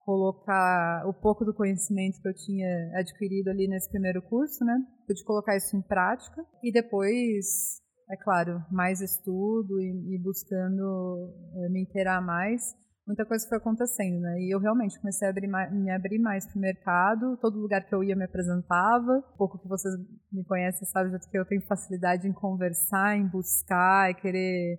colocar 0.00 1.02
o 1.06 1.14
pouco 1.14 1.46
do 1.46 1.54
conhecimento 1.54 2.20
que 2.20 2.28
eu 2.28 2.34
tinha 2.34 2.68
adquirido 2.94 3.48
ali 3.48 3.66
nesse 3.66 3.88
primeiro 3.88 4.20
curso, 4.20 4.62
né? 4.62 4.76
Pude 5.06 5.24
colocar 5.24 5.56
isso 5.56 5.74
em 5.74 5.80
prática 5.80 6.44
e 6.62 6.70
depois, 6.70 7.80
é 8.10 8.18
claro, 8.22 8.62
mais 8.70 9.00
estudo 9.00 9.80
e, 9.80 10.14
e 10.14 10.18
buscando 10.18 11.32
é, 11.56 11.70
me 11.70 11.80
inteirar 11.80 12.20
mais 12.20 12.74
muita 13.06 13.24
coisa 13.24 13.46
foi 13.48 13.58
acontecendo, 13.58 14.20
né? 14.20 14.40
E 14.40 14.54
eu 14.54 14.58
realmente 14.58 14.98
comecei 14.98 15.28
a 15.28 15.30
abrir 15.30 15.46
mais, 15.46 15.72
me 15.72 15.90
abrir 15.90 16.18
mais 16.18 16.46
para 16.46 16.58
o 16.58 16.60
mercado. 16.60 17.36
Todo 17.40 17.60
lugar 17.60 17.84
que 17.84 17.94
eu 17.94 18.02
ia 18.02 18.16
me 18.16 18.24
apresentava. 18.24 19.22
Pouco 19.36 19.58
que 19.58 19.68
vocês 19.68 19.94
me 20.32 20.44
conhecem 20.44 20.86
sabe 20.88 21.16
que 21.30 21.38
eu 21.38 21.44
tenho 21.44 21.66
facilidade 21.66 22.26
em 22.26 22.32
conversar, 22.32 23.16
em 23.16 23.28
buscar, 23.28 24.10
e 24.10 24.14
querer. 24.14 24.78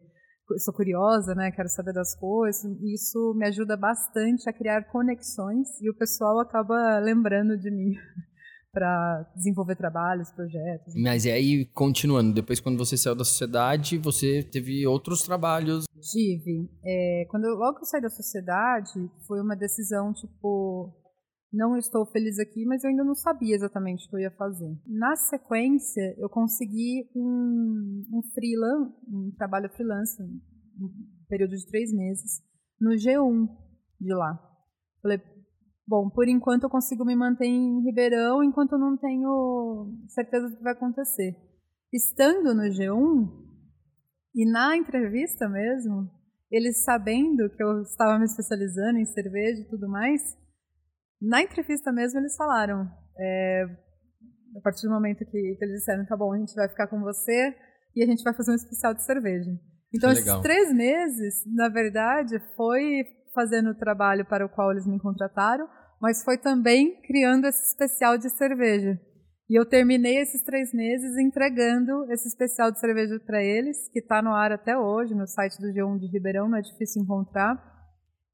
Eu 0.50 0.60
sou 0.60 0.74
curiosa, 0.74 1.34
né? 1.34 1.52
Quero 1.52 1.70
saber 1.70 1.94
das 1.94 2.16
coisas. 2.16 2.64
E 2.64 2.94
isso 2.94 3.34
me 3.36 3.48
ajuda 3.48 3.78
bastante 3.78 4.50
a 4.50 4.54
criar 4.54 4.86
conexões 4.92 5.80
e 5.82 5.90
o 5.90 5.96
pessoal 5.96 6.40
acaba 6.40 7.00
lembrando 7.00 7.58
de 7.58 7.72
mim. 7.72 7.94
para 8.76 9.26
desenvolver 9.34 9.78
trabalhos, 9.78 10.30
projetos. 10.32 10.94
Mas 11.02 11.24
e 11.24 11.32
aí, 11.32 11.66
continuando, 11.68 12.34
depois 12.34 12.60
quando 12.60 12.78
você 12.78 12.98
saiu 12.98 13.16
da 13.16 13.24
sociedade, 13.24 13.98
você 13.98 14.44
teve 14.44 14.86
outros 14.86 15.22
trabalhos? 15.22 15.86
Tive. 16.12 16.70
É, 16.84 17.26
quando 17.30 17.46
eu, 17.46 17.56
logo 17.56 17.78
que 17.78 17.84
eu 17.84 17.88
saí 17.88 18.02
da 18.02 18.10
sociedade, 18.10 18.92
foi 19.26 19.40
uma 19.40 19.56
decisão, 19.56 20.12
tipo, 20.12 20.94
não 21.54 21.78
estou 21.78 22.06
feliz 22.08 22.38
aqui, 22.38 22.66
mas 22.66 22.84
eu 22.84 22.90
ainda 22.90 23.06
não 23.06 23.16
sabia 23.16 23.56
exatamente 23.56 24.06
o 24.06 24.10
que 24.10 24.16
eu 24.18 24.20
ia 24.20 24.32
fazer. 24.32 24.78
Na 24.86 25.16
sequência, 25.16 26.14
eu 26.18 26.28
consegui 26.28 27.10
um, 27.16 28.04
um 28.12 28.22
freelance, 28.34 28.94
um 29.08 29.32
trabalho 29.38 29.70
freelance, 29.70 30.22
um 30.22 30.90
período 31.30 31.56
de 31.56 31.66
três 31.68 31.94
meses, 31.94 32.42
no 32.78 32.92
G1 32.92 33.48
de 34.02 34.14
lá. 34.14 34.38
Falei, 35.02 35.22
Bom, 35.88 36.10
por 36.10 36.28
enquanto 36.28 36.64
eu 36.64 36.70
consigo 36.70 37.06
me 37.06 37.16
manter 37.16 37.46
em 37.46 37.84
Ribeirão, 37.84 38.44
enquanto 38.44 38.74
eu 38.74 38.80
não 38.80 38.98
tenho 38.98 39.94
certeza 40.08 40.50
do 40.50 40.58
que 40.58 40.64
vai 40.64 40.74
acontecer. 40.74 41.36
Estando 41.94 42.56
no 42.56 42.64
G1, 42.64 43.46
e 44.34 44.46
na 44.52 44.76
entrevista 44.76 45.48
mesmo, 45.48 46.10
eles 46.52 46.84
sabendo 46.84 47.50
que 47.50 47.64
eu 47.64 47.82
estava 47.84 48.20
me 48.20 48.26
especializando 48.26 49.00
em 49.00 49.06
cerveja 49.06 49.62
e 49.62 49.70
tudo 49.70 49.88
mais, 49.88 50.22
na 51.22 51.42
entrevista 51.42 51.92
mesmo 51.92 52.20
eles 52.20 52.36
falaram, 52.36 52.90
é, 53.18 53.64
a 54.58 54.62
partir 54.62 54.88
do 54.88 54.94
momento 54.94 55.20
que, 55.20 55.32
que, 55.32 55.64
eles 55.64 55.80
disseram, 55.80 56.06
tá 56.06 56.18
bom, 56.18 56.34
a 56.34 56.38
gente 56.38 56.54
vai 56.54 56.68
ficar 56.68 56.88
com 56.88 57.00
você 57.00 57.56
e 57.96 58.04
a 58.04 58.06
gente 58.06 58.24
vai 58.24 58.34
fazer 58.34 58.52
um 58.52 58.56
especial 58.56 58.94
de 58.94 59.06
cerveja. 59.06 59.52
Então, 59.94 60.12
esses 60.12 60.42
três 60.42 60.74
meses, 60.74 61.46
na 61.46 61.70
verdade, 61.70 62.38
foi 62.58 63.06
fazendo 63.36 63.70
o 63.70 63.76
trabalho 63.76 64.26
para 64.26 64.46
o 64.46 64.50
qual 64.50 64.72
eles 64.72 64.88
me 64.88 65.00
contrataram, 65.00 65.68
mas 66.02 66.24
foi 66.24 66.38
também 66.38 67.00
criando 67.02 67.46
esse 67.46 67.64
especial 67.68 68.18
de 68.18 68.30
cerveja. 68.30 69.00
E 69.48 69.60
eu 69.60 69.66
terminei 69.66 70.18
esses 70.18 70.42
três 70.44 70.74
meses 70.74 71.18
entregando 71.18 72.12
esse 72.12 72.28
especial 72.28 72.72
de 72.72 72.80
cerveja 72.80 73.20
para 73.20 73.44
eles, 73.44 73.88
que 73.90 74.00
está 74.00 74.22
no 74.22 74.34
ar 74.34 74.52
até 74.52 74.76
hoje, 74.76 75.14
no 75.14 75.28
site 75.28 75.62
do 75.62 75.68
G1 75.68 76.00
de 76.00 76.08
Ribeirão, 76.08 76.50
não 76.50 76.58
é 76.58 76.62
difícil 76.62 77.04
encontrar. 77.04 77.75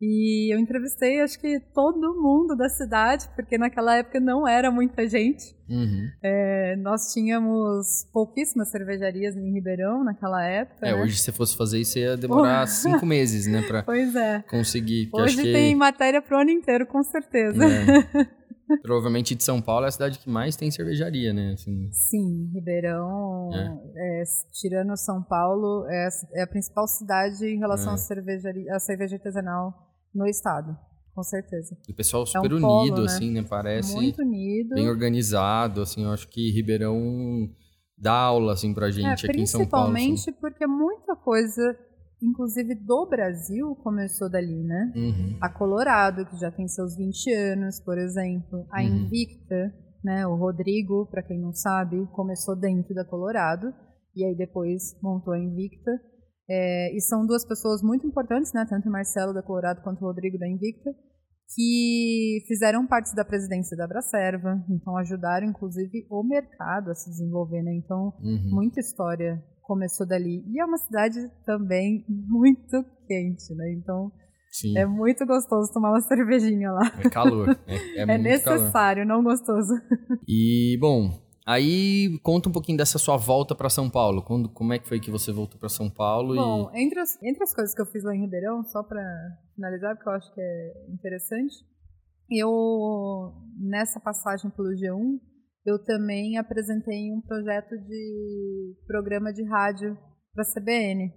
E 0.01 0.51
eu 0.51 0.57
entrevistei, 0.57 1.21
acho 1.21 1.39
que 1.39 1.59
todo 1.75 2.19
mundo 2.19 2.55
da 2.55 2.67
cidade, 2.67 3.29
porque 3.35 3.55
naquela 3.55 3.97
época 3.97 4.19
não 4.19 4.47
era 4.47 4.71
muita 4.71 5.07
gente. 5.07 5.55
Uhum. 5.69 6.09
É, 6.23 6.75
nós 6.77 7.13
tínhamos 7.13 8.09
pouquíssimas 8.11 8.71
cervejarias 8.71 9.37
em 9.37 9.53
Ribeirão 9.53 10.03
naquela 10.03 10.43
época. 10.43 10.87
É, 10.87 10.91
né? 10.91 11.03
hoje 11.03 11.19
se 11.19 11.31
fosse 11.31 11.55
fazer 11.55 11.79
isso 11.79 11.99
ia 11.99 12.17
demorar 12.17 12.65
cinco 12.67 13.05
meses, 13.05 13.45
né, 13.45 13.61
para 13.61 13.83
pois 13.85 14.15
é. 14.15 14.43
conseguir. 14.49 15.07
Hoje 15.13 15.43
tem 15.43 15.75
matéria 15.75 16.19
pro 16.19 16.39
ano 16.39 16.49
inteiro, 16.49 16.87
com 16.87 17.03
certeza. 17.03 17.63
É. 17.63 18.41
Provavelmente 18.81 19.35
de 19.35 19.43
São 19.43 19.61
Paulo 19.61 19.85
é 19.85 19.89
a 19.89 19.91
cidade 19.91 20.17
que 20.17 20.29
mais 20.29 20.55
tem 20.55 20.71
cervejaria, 20.71 21.33
né? 21.33 21.51
Assim. 21.53 21.89
Sim, 21.91 22.49
Ribeirão, 22.53 23.49
é. 23.53 24.21
É, 24.21 24.23
tirando 24.53 24.95
São 24.97 25.21
Paulo, 25.21 25.85
é, 25.89 26.07
é, 26.35 26.41
a 26.41 26.47
principal 26.47 26.87
cidade 26.87 27.45
em 27.45 27.59
relação 27.59 27.91
é. 27.91 27.95
à 27.95 27.97
cervejaria, 27.97 28.73
à 28.73 28.79
cerveja 28.79 29.17
artesanal 29.17 29.90
no 30.13 30.25
estado, 30.25 30.77
com 31.13 31.23
certeza. 31.23 31.77
E 31.87 31.91
o 31.91 31.95
pessoal 31.95 32.25
super 32.25 32.51
é 32.51 32.53
um 32.53 32.57
unido, 32.57 32.95
polo, 32.95 33.05
né? 33.05 33.05
assim, 33.05 33.31
né? 33.31 33.43
Parece. 33.43 33.93
Muito 33.93 34.21
unido. 34.21 34.75
Bem 34.75 34.89
organizado, 34.89 35.81
assim, 35.81 36.03
eu 36.03 36.11
acho 36.11 36.27
que 36.27 36.51
Ribeirão 36.51 37.49
dá 37.97 38.13
aula, 38.13 38.53
assim, 38.53 38.73
pra 38.73 38.89
gente 38.89 39.25
aqui 39.25 39.41
em 39.41 39.45
São 39.45 39.65
Paulo. 39.65 39.93
Assim. 39.95 40.07
Principalmente 40.07 40.39
porque 40.41 40.67
muita 40.67 41.15
coisa 41.15 41.77
inclusive 42.21 42.75
do 42.75 43.07
Brasil, 43.07 43.75
começou 43.77 44.29
dali, 44.29 44.63
né? 44.63 44.93
Uhum. 44.95 45.37
A 45.41 45.49
Colorado, 45.49 46.25
que 46.25 46.37
já 46.37 46.51
tem 46.51 46.67
seus 46.67 46.95
20 46.95 47.33
anos, 47.33 47.79
por 47.79 47.97
exemplo. 47.97 48.65
A 48.69 48.81
uhum. 48.81 48.87
Invicta, 48.87 49.73
né? 50.03 50.27
O 50.27 50.35
Rodrigo, 50.35 51.07
para 51.07 51.23
quem 51.23 51.39
não 51.39 51.51
sabe, 51.51 52.05
começou 52.13 52.55
dentro 52.55 52.93
da 52.93 53.03
Colorado 53.03 53.73
e 54.15 54.23
aí 54.23 54.35
depois 54.35 54.95
montou 55.01 55.33
a 55.33 55.39
Invicta. 55.39 55.91
É, 56.53 56.93
e 56.93 56.99
são 56.99 57.25
duas 57.25 57.45
pessoas 57.45 57.81
muito 57.81 58.05
importantes, 58.05 58.51
né? 58.51 58.65
Tanto 58.69 58.89
o 58.89 58.91
Marcelo 58.91 59.33
da 59.33 59.41
Colorado 59.41 59.81
quanto 59.81 60.01
o 60.01 60.05
Rodrigo 60.05 60.37
da 60.37 60.45
Invicta. 60.45 60.91
que 61.55 62.43
fizeram 62.45 62.85
parte 62.85 63.15
da 63.15 63.23
presidência 63.23 63.75
da 63.77 63.85
Abracerva, 63.85 64.61
então 64.69 64.97
ajudaram 64.97 65.47
inclusive 65.47 66.05
o 66.09 66.23
mercado 66.23 66.91
a 66.91 66.95
se 66.95 67.09
desenvolver, 67.09 67.61
né? 67.61 67.73
Então, 67.75 68.13
uhum. 68.21 68.49
muita 68.51 68.81
história 68.81 69.41
começou 69.61 70.05
dali. 70.05 70.43
E 70.49 70.59
é 70.59 70.65
uma 70.65 70.77
cidade 70.77 71.15
também 71.45 72.05
muito 72.07 72.83
quente, 73.07 73.55
né? 73.55 73.73
Então, 73.77 74.11
Sim. 74.51 74.77
é 74.77 74.85
muito 74.85 75.25
gostoso 75.25 75.71
tomar 75.71 75.91
uma 75.91 76.01
cervejinha 76.07 76.71
lá. 76.71 76.81
É 76.99 77.09
calor. 77.09 77.57
É, 77.65 77.99
é, 77.99 78.01
é 78.01 78.17
necessário, 78.17 79.07
calor. 79.07 79.17
não 79.17 79.23
gostoso. 79.23 79.73
E, 80.27 80.77
bom, 80.81 81.11
Aí 81.45 82.19
conta 82.21 82.49
um 82.49 82.51
pouquinho 82.51 82.77
dessa 82.77 82.99
sua 82.99 83.17
volta 83.17 83.55
para 83.55 83.69
São 83.69 83.89
Paulo. 83.89 84.21
Quando, 84.23 84.49
como 84.49 84.73
é 84.73 84.79
que 84.79 84.87
foi 84.87 84.99
que 84.99 85.09
você 85.09 85.31
voltou 85.31 85.59
para 85.59 85.69
São 85.69 85.89
Paulo? 85.89 86.35
Bom, 86.35 86.71
e... 86.73 86.83
entre, 86.83 86.99
as, 86.99 87.21
entre 87.23 87.43
as 87.43 87.53
coisas 87.53 87.73
que 87.73 87.81
eu 87.81 87.85
fiz 87.85 88.03
lá 88.03 88.15
em 88.15 88.21
Ribeirão, 88.21 88.63
só 88.63 88.83
para 88.83 89.01
finalizar, 89.55 89.95
porque 89.95 90.09
eu 90.09 90.13
acho 90.13 90.33
que 90.33 90.41
é 90.41 90.73
interessante, 90.93 91.55
eu 92.29 93.33
nessa 93.59 93.99
passagem 93.99 94.51
pelo 94.51 94.69
G1, 94.69 95.19
eu 95.65 95.83
também 95.83 96.37
apresentei 96.37 97.11
um 97.11 97.21
projeto 97.21 97.77
de 97.77 98.75
programa 98.87 99.33
de 99.33 99.43
rádio 99.43 99.97
para 100.33 100.43
a 100.43 100.53
CBN, 100.53 101.11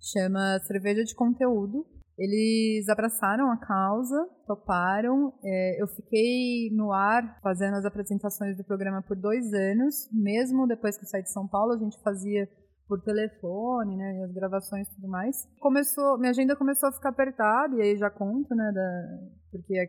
chama 0.00 0.58
Cerveja 0.66 1.04
de 1.04 1.14
Conteúdo 1.14 1.86
eles 2.20 2.86
abraçaram 2.90 3.50
a 3.50 3.56
causa, 3.56 4.28
toparam. 4.46 5.32
É, 5.42 5.82
eu 5.82 5.86
fiquei 5.86 6.68
no 6.76 6.92
ar 6.92 7.40
fazendo 7.42 7.76
as 7.76 7.86
apresentações 7.86 8.58
do 8.58 8.64
programa 8.64 9.02
por 9.02 9.16
dois 9.16 9.50
anos, 9.54 10.06
mesmo 10.12 10.66
depois 10.66 10.98
que 10.98 11.04
eu 11.04 11.08
saí 11.08 11.22
de 11.22 11.32
São 11.32 11.48
Paulo, 11.48 11.72
a 11.72 11.78
gente 11.78 11.98
fazia 12.02 12.46
por 12.86 13.00
telefone, 13.00 13.96
né, 13.96 14.22
as 14.22 14.32
gravações 14.34 14.86
e 14.86 14.94
tudo 14.96 15.08
mais. 15.08 15.48
Começou, 15.60 16.18
minha 16.18 16.30
agenda 16.30 16.54
começou 16.54 16.90
a 16.90 16.92
ficar 16.92 17.08
apertada 17.08 17.74
e 17.76 17.80
aí 17.80 17.96
já 17.96 18.10
conto, 18.10 18.54
né, 18.54 18.70
da, 18.70 19.18
porque 19.50 19.88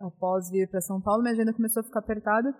após 0.00 0.50
vir 0.50 0.68
para 0.68 0.82
São 0.82 1.00
Paulo, 1.00 1.22
minha 1.22 1.32
agenda 1.32 1.54
começou 1.54 1.80
a 1.80 1.84
ficar 1.84 2.00
apertada 2.00 2.54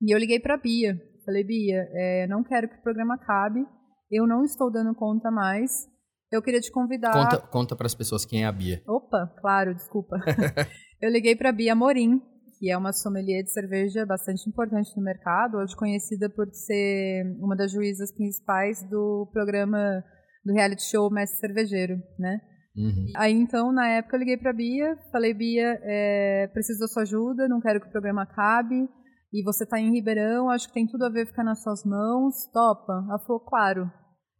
e 0.00 0.14
eu 0.14 0.18
liguei 0.18 0.40
para 0.40 0.56
Bia. 0.56 0.96
Falei, 1.26 1.44
Bia, 1.44 1.86
é, 1.92 2.26
não 2.26 2.42
quero 2.42 2.68
que 2.68 2.78
o 2.78 2.82
programa 2.82 3.16
acabe, 3.16 3.66
eu 4.10 4.26
não 4.26 4.44
estou 4.44 4.70
dando 4.70 4.94
conta 4.94 5.30
mais. 5.30 5.86
Eu 6.30 6.42
queria 6.42 6.60
te 6.60 6.70
convidar. 6.70 7.12
Conta, 7.12 7.38
conta 7.38 7.76
para 7.76 7.86
as 7.86 7.94
pessoas 7.94 8.24
quem 8.24 8.42
é 8.42 8.46
a 8.46 8.52
Bia. 8.52 8.82
Opa, 8.86 9.32
claro, 9.40 9.74
desculpa. 9.74 10.16
eu 11.00 11.10
liguei 11.10 11.36
para 11.36 11.50
a 11.50 11.52
Bia 11.52 11.74
Morim, 11.74 12.20
que 12.58 12.70
é 12.70 12.76
uma 12.76 12.92
sommelier 12.92 13.44
de 13.44 13.52
cerveja 13.52 14.04
bastante 14.04 14.48
importante 14.48 14.96
no 14.96 15.02
mercado, 15.02 15.58
hoje 15.58 15.76
conhecida 15.76 16.28
por 16.28 16.48
ser 16.52 17.24
uma 17.38 17.54
das 17.54 17.70
juízas 17.70 18.12
principais 18.12 18.82
do 18.88 19.28
programa 19.32 20.02
do 20.44 20.52
reality 20.52 20.82
show 20.82 21.10
Mestre 21.10 21.40
Cervejeiro, 21.40 22.00
né? 22.18 22.40
Uhum. 22.76 23.06
Aí 23.16 23.32
então, 23.32 23.72
na 23.72 23.88
época, 23.88 24.16
eu 24.16 24.20
liguei 24.20 24.36
para 24.36 24.50
a 24.50 24.54
Bia, 24.54 24.96
falei, 25.10 25.32
Bia, 25.32 25.80
é, 25.82 26.48
preciso 26.52 26.80
da 26.80 26.88
sua 26.88 27.02
ajuda, 27.02 27.48
não 27.48 27.60
quero 27.60 27.80
que 27.80 27.88
o 27.88 27.90
programa 27.90 28.22
acabe, 28.22 28.88
e 29.32 29.42
você 29.42 29.64
está 29.64 29.78
em 29.78 29.92
Ribeirão, 29.92 30.50
acho 30.50 30.68
que 30.68 30.74
tem 30.74 30.86
tudo 30.86 31.04
a 31.04 31.08
ver 31.08 31.26
ficar 31.26 31.44
nas 31.44 31.62
suas 31.62 31.84
mãos, 31.84 32.46
topa? 32.52 33.04
Ela 33.08 33.18
falou, 33.18 33.40
claro. 33.40 33.90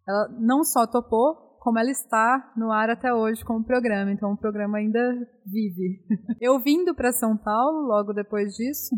Ela 0.07 0.29
não 0.39 0.63
só 0.63 0.87
topou, 0.87 1.46
como 1.67 1.81
ela 1.81 1.91
está 1.91 2.53
no 2.57 2.71
ar 2.71 2.89
até 2.91 3.13
hoje 3.13 3.45
com 3.45 3.55
o 3.55 3.65
programa, 3.65 4.13
então 4.13 4.31
o 4.31 4.37
programa 4.37 4.79
ainda 4.79 5.01
vive. 5.45 6.07
Eu 6.41 6.61
vindo 6.61 6.95
para 6.95 7.11
São 7.11 7.37
Paulo, 7.37 7.89
logo 7.89 8.13
depois 8.13 8.55
disso, 8.55 8.95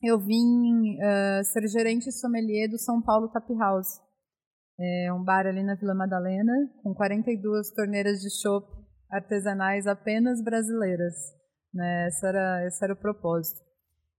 eu 0.00 0.16
vim 0.16 0.94
uh, 0.94 1.42
ser 1.42 1.66
gerente 1.66 2.12
sommelier 2.12 2.70
do 2.70 2.78
São 2.78 3.02
Paulo 3.02 3.28
Tap 3.32 3.50
House. 3.58 3.98
É 4.78 5.12
um 5.12 5.24
bar 5.24 5.44
ali 5.44 5.64
na 5.64 5.74
Vila 5.74 5.92
Madalena, 5.92 6.52
com 6.84 6.94
42 6.94 7.72
torneiras 7.72 8.20
de 8.20 8.30
chopp 8.30 8.64
artesanais 9.10 9.88
apenas 9.88 10.40
brasileiras. 10.40 11.14
Né? 11.74 12.06
Esse, 12.06 12.24
era, 12.24 12.64
esse 12.64 12.84
era 12.84 12.94
o 12.94 13.00
propósito. 13.00 13.60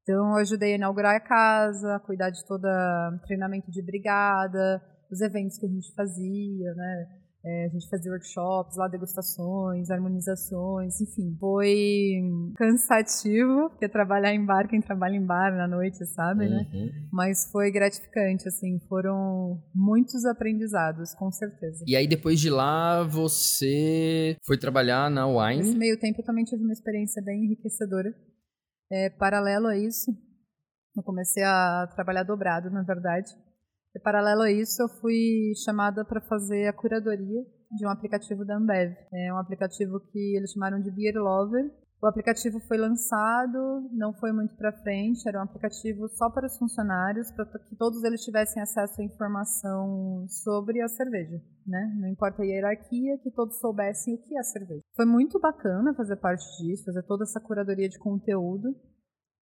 Então, 0.01 0.31
eu 0.31 0.35
ajudei 0.35 0.73
a 0.73 0.75
inaugurar 0.75 1.15
a 1.15 1.21
casa, 1.21 1.95
a 1.95 1.99
cuidar 2.01 2.29
de 2.29 2.45
todo 2.45 2.65
o 2.65 3.19
treinamento 3.25 3.71
de 3.71 3.81
brigada, 3.81 4.81
os 5.09 5.21
eventos 5.21 5.57
que 5.57 5.65
a 5.65 5.69
gente 5.69 5.93
fazia, 5.95 6.73
né? 6.75 7.18
É, 7.43 7.65
a 7.65 7.69
gente 7.69 7.89
fazia 7.89 8.11
workshops, 8.11 8.75
lá 8.75 8.89
degustações, 8.89 9.89
harmonizações, 9.89 10.99
enfim. 10.99 11.37
Foi 11.39 12.21
cansativo, 12.55 13.69
porque 13.69 13.87
trabalhar 13.87 14.33
em 14.33 14.45
bar, 14.45 14.67
quem 14.67 14.81
trabalha 14.81 15.15
em 15.15 15.25
bar 15.25 15.55
na 15.55 15.65
noite 15.65 16.05
sabe, 16.05 16.49
né? 16.49 16.67
uhum. 16.73 16.85
né? 16.85 16.91
Mas 17.11 17.49
foi 17.49 17.71
gratificante, 17.71 18.45
assim, 18.45 18.77
foram 18.89 19.63
muitos 19.73 20.25
aprendizados, 20.25 21.15
com 21.15 21.31
certeza. 21.31 21.85
E 21.87 21.95
aí 21.95 22.07
depois 22.07 22.41
de 22.41 22.49
lá, 22.49 23.03
você 23.03 24.35
foi 24.45 24.57
trabalhar 24.57 25.09
na 25.09 25.25
Wine? 25.25 25.63
Nesse 25.63 25.77
meio 25.77 25.97
tempo 25.97 26.19
eu 26.19 26.25
também 26.25 26.43
tive 26.43 26.61
uma 26.61 26.73
experiência 26.73 27.21
bem 27.23 27.45
enriquecedora. 27.45 28.13
É, 28.91 29.09
paralelo 29.11 29.67
a 29.67 29.77
isso, 29.77 30.11
eu 30.97 31.03
comecei 31.03 31.43
a 31.43 31.87
trabalhar 31.95 32.23
dobrado, 32.23 32.69
na 32.69 32.83
verdade. 32.83 33.33
E 33.95 33.99
paralelo 33.99 34.43
a 34.43 34.51
isso, 34.51 34.81
eu 34.81 34.89
fui 35.01 35.51
chamada 35.65 36.05
para 36.05 36.21
fazer 36.21 36.67
a 36.67 36.73
curadoria 36.73 37.41
de 37.71 37.85
um 37.85 37.89
aplicativo 37.89 38.45
da 38.45 38.57
Ambev. 38.57 38.95
É 39.13 39.33
um 39.33 39.37
aplicativo 39.37 39.99
que 39.99 40.35
eles 40.35 40.51
chamaram 40.51 40.79
de 40.79 40.91
Beer 40.91 41.15
Lover. 41.15 41.71
O 42.01 42.07
aplicativo 42.07 42.61
foi 42.61 42.77
lançado, 42.77 43.89
não 43.91 44.13
foi 44.13 44.31
muito 44.31 44.55
para 44.55 44.71
frente, 44.71 45.27
era 45.27 45.39
um 45.39 45.43
aplicativo 45.43 46.07
só 46.07 46.29
para 46.29 46.47
os 46.47 46.57
funcionários, 46.57 47.29
para 47.31 47.45
que 47.45 47.75
todos 47.75 48.01
eles 48.05 48.23
tivessem 48.23 48.61
acesso 48.63 49.01
à 49.01 49.03
informação 49.03 50.25
sobre 50.29 50.81
a 50.81 50.87
cerveja, 50.87 51.41
né? 51.67 51.93
Não 51.99 52.07
importa 52.07 52.41
a 52.41 52.45
hierarquia, 52.45 53.17
que 53.17 53.29
todos 53.31 53.59
soubessem 53.59 54.15
o 54.15 54.17
que 54.17 54.33
é 54.33 54.39
a 54.39 54.43
cerveja. 54.43 54.81
Foi 54.95 55.05
muito 55.05 55.41
bacana 55.41 55.93
fazer 55.93 56.15
parte 56.15 56.45
disso, 56.63 56.85
fazer 56.85 57.03
toda 57.03 57.23
essa 57.23 57.41
curadoria 57.41 57.89
de 57.89 57.99
conteúdo. 57.99 58.73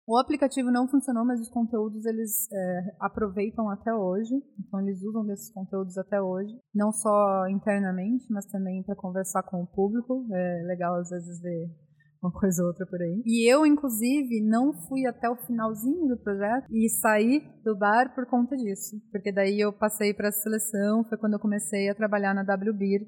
O 0.07 0.17
aplicativo 0.17 0.71
não 0.71 0.87
funcionou, 0.87 1.25
mas 1.25 1.41
os 1.41 1.49
conteúdos 1.49 2.05
eles 2.05 2.49
é, 2.49 2.95
aproveitam 2.97 3.69
até 3.69 3.93
hoje, 3.93 4.33
então 4.57 4.79
eles 4.79 5.03
usam 5.03 5.25
desses 5.25 5.51
conteúdos 5.51 5.97
até 5.97 6.21
hoje, 6.21 6.57
não 6.73 6.93
só 6.93 7.45
internamente, 7.49 8.25
mas 8.31 8.45
também 8.45 8.81
para 8.83 8.95
conversar 8.95 9.43
com 9.43 9.61
o 9.61 9.67
público. 9.67 10.25
É 10.31 10.63
legal 10.65 10.95
às 10.95 11.09
vezes 11.09 11.41
ver 11.41 11.69
uma 12.23 12.31
coisa 12.31 12.63
ou 12.63 12.69
outra 12.69 12.85
por 12.85 13.01
aí. 13.01 13.21
E 13.25 13.51
eu, 13.51 13.65
inclusive, 13.65 14.41
não 14.47 14.71
fui 14.87 15.05
até 15.05 15.29
o 15.29 15.35
finalzinho 15.45 16.07
do 16.07 16.17
projeto 16.17 16.67
e 16.71 16.87
saí 16.87 17.41
do 17.65 17.77
bar 17.77 18.15
por 18.15 18.25
conta 18.27 18.55
disso, 18.55 18.95
porque 19.11 19.33
daí 19.33 19.59
eu 19.59 19.73
passei 19.73 20.13
para 20.13 20.29
a 20.29 20.31
seleção, 20.31 21.03
foi 21.03 21.17
quando 21.17 21.33
eu 21.33 21.39
comecei 21.39 21.89
a 21.89 21.95
trabalhar 21.95 22.33
na 22.33 22.43
W 22.43 22.73
Beer 22.73 23.01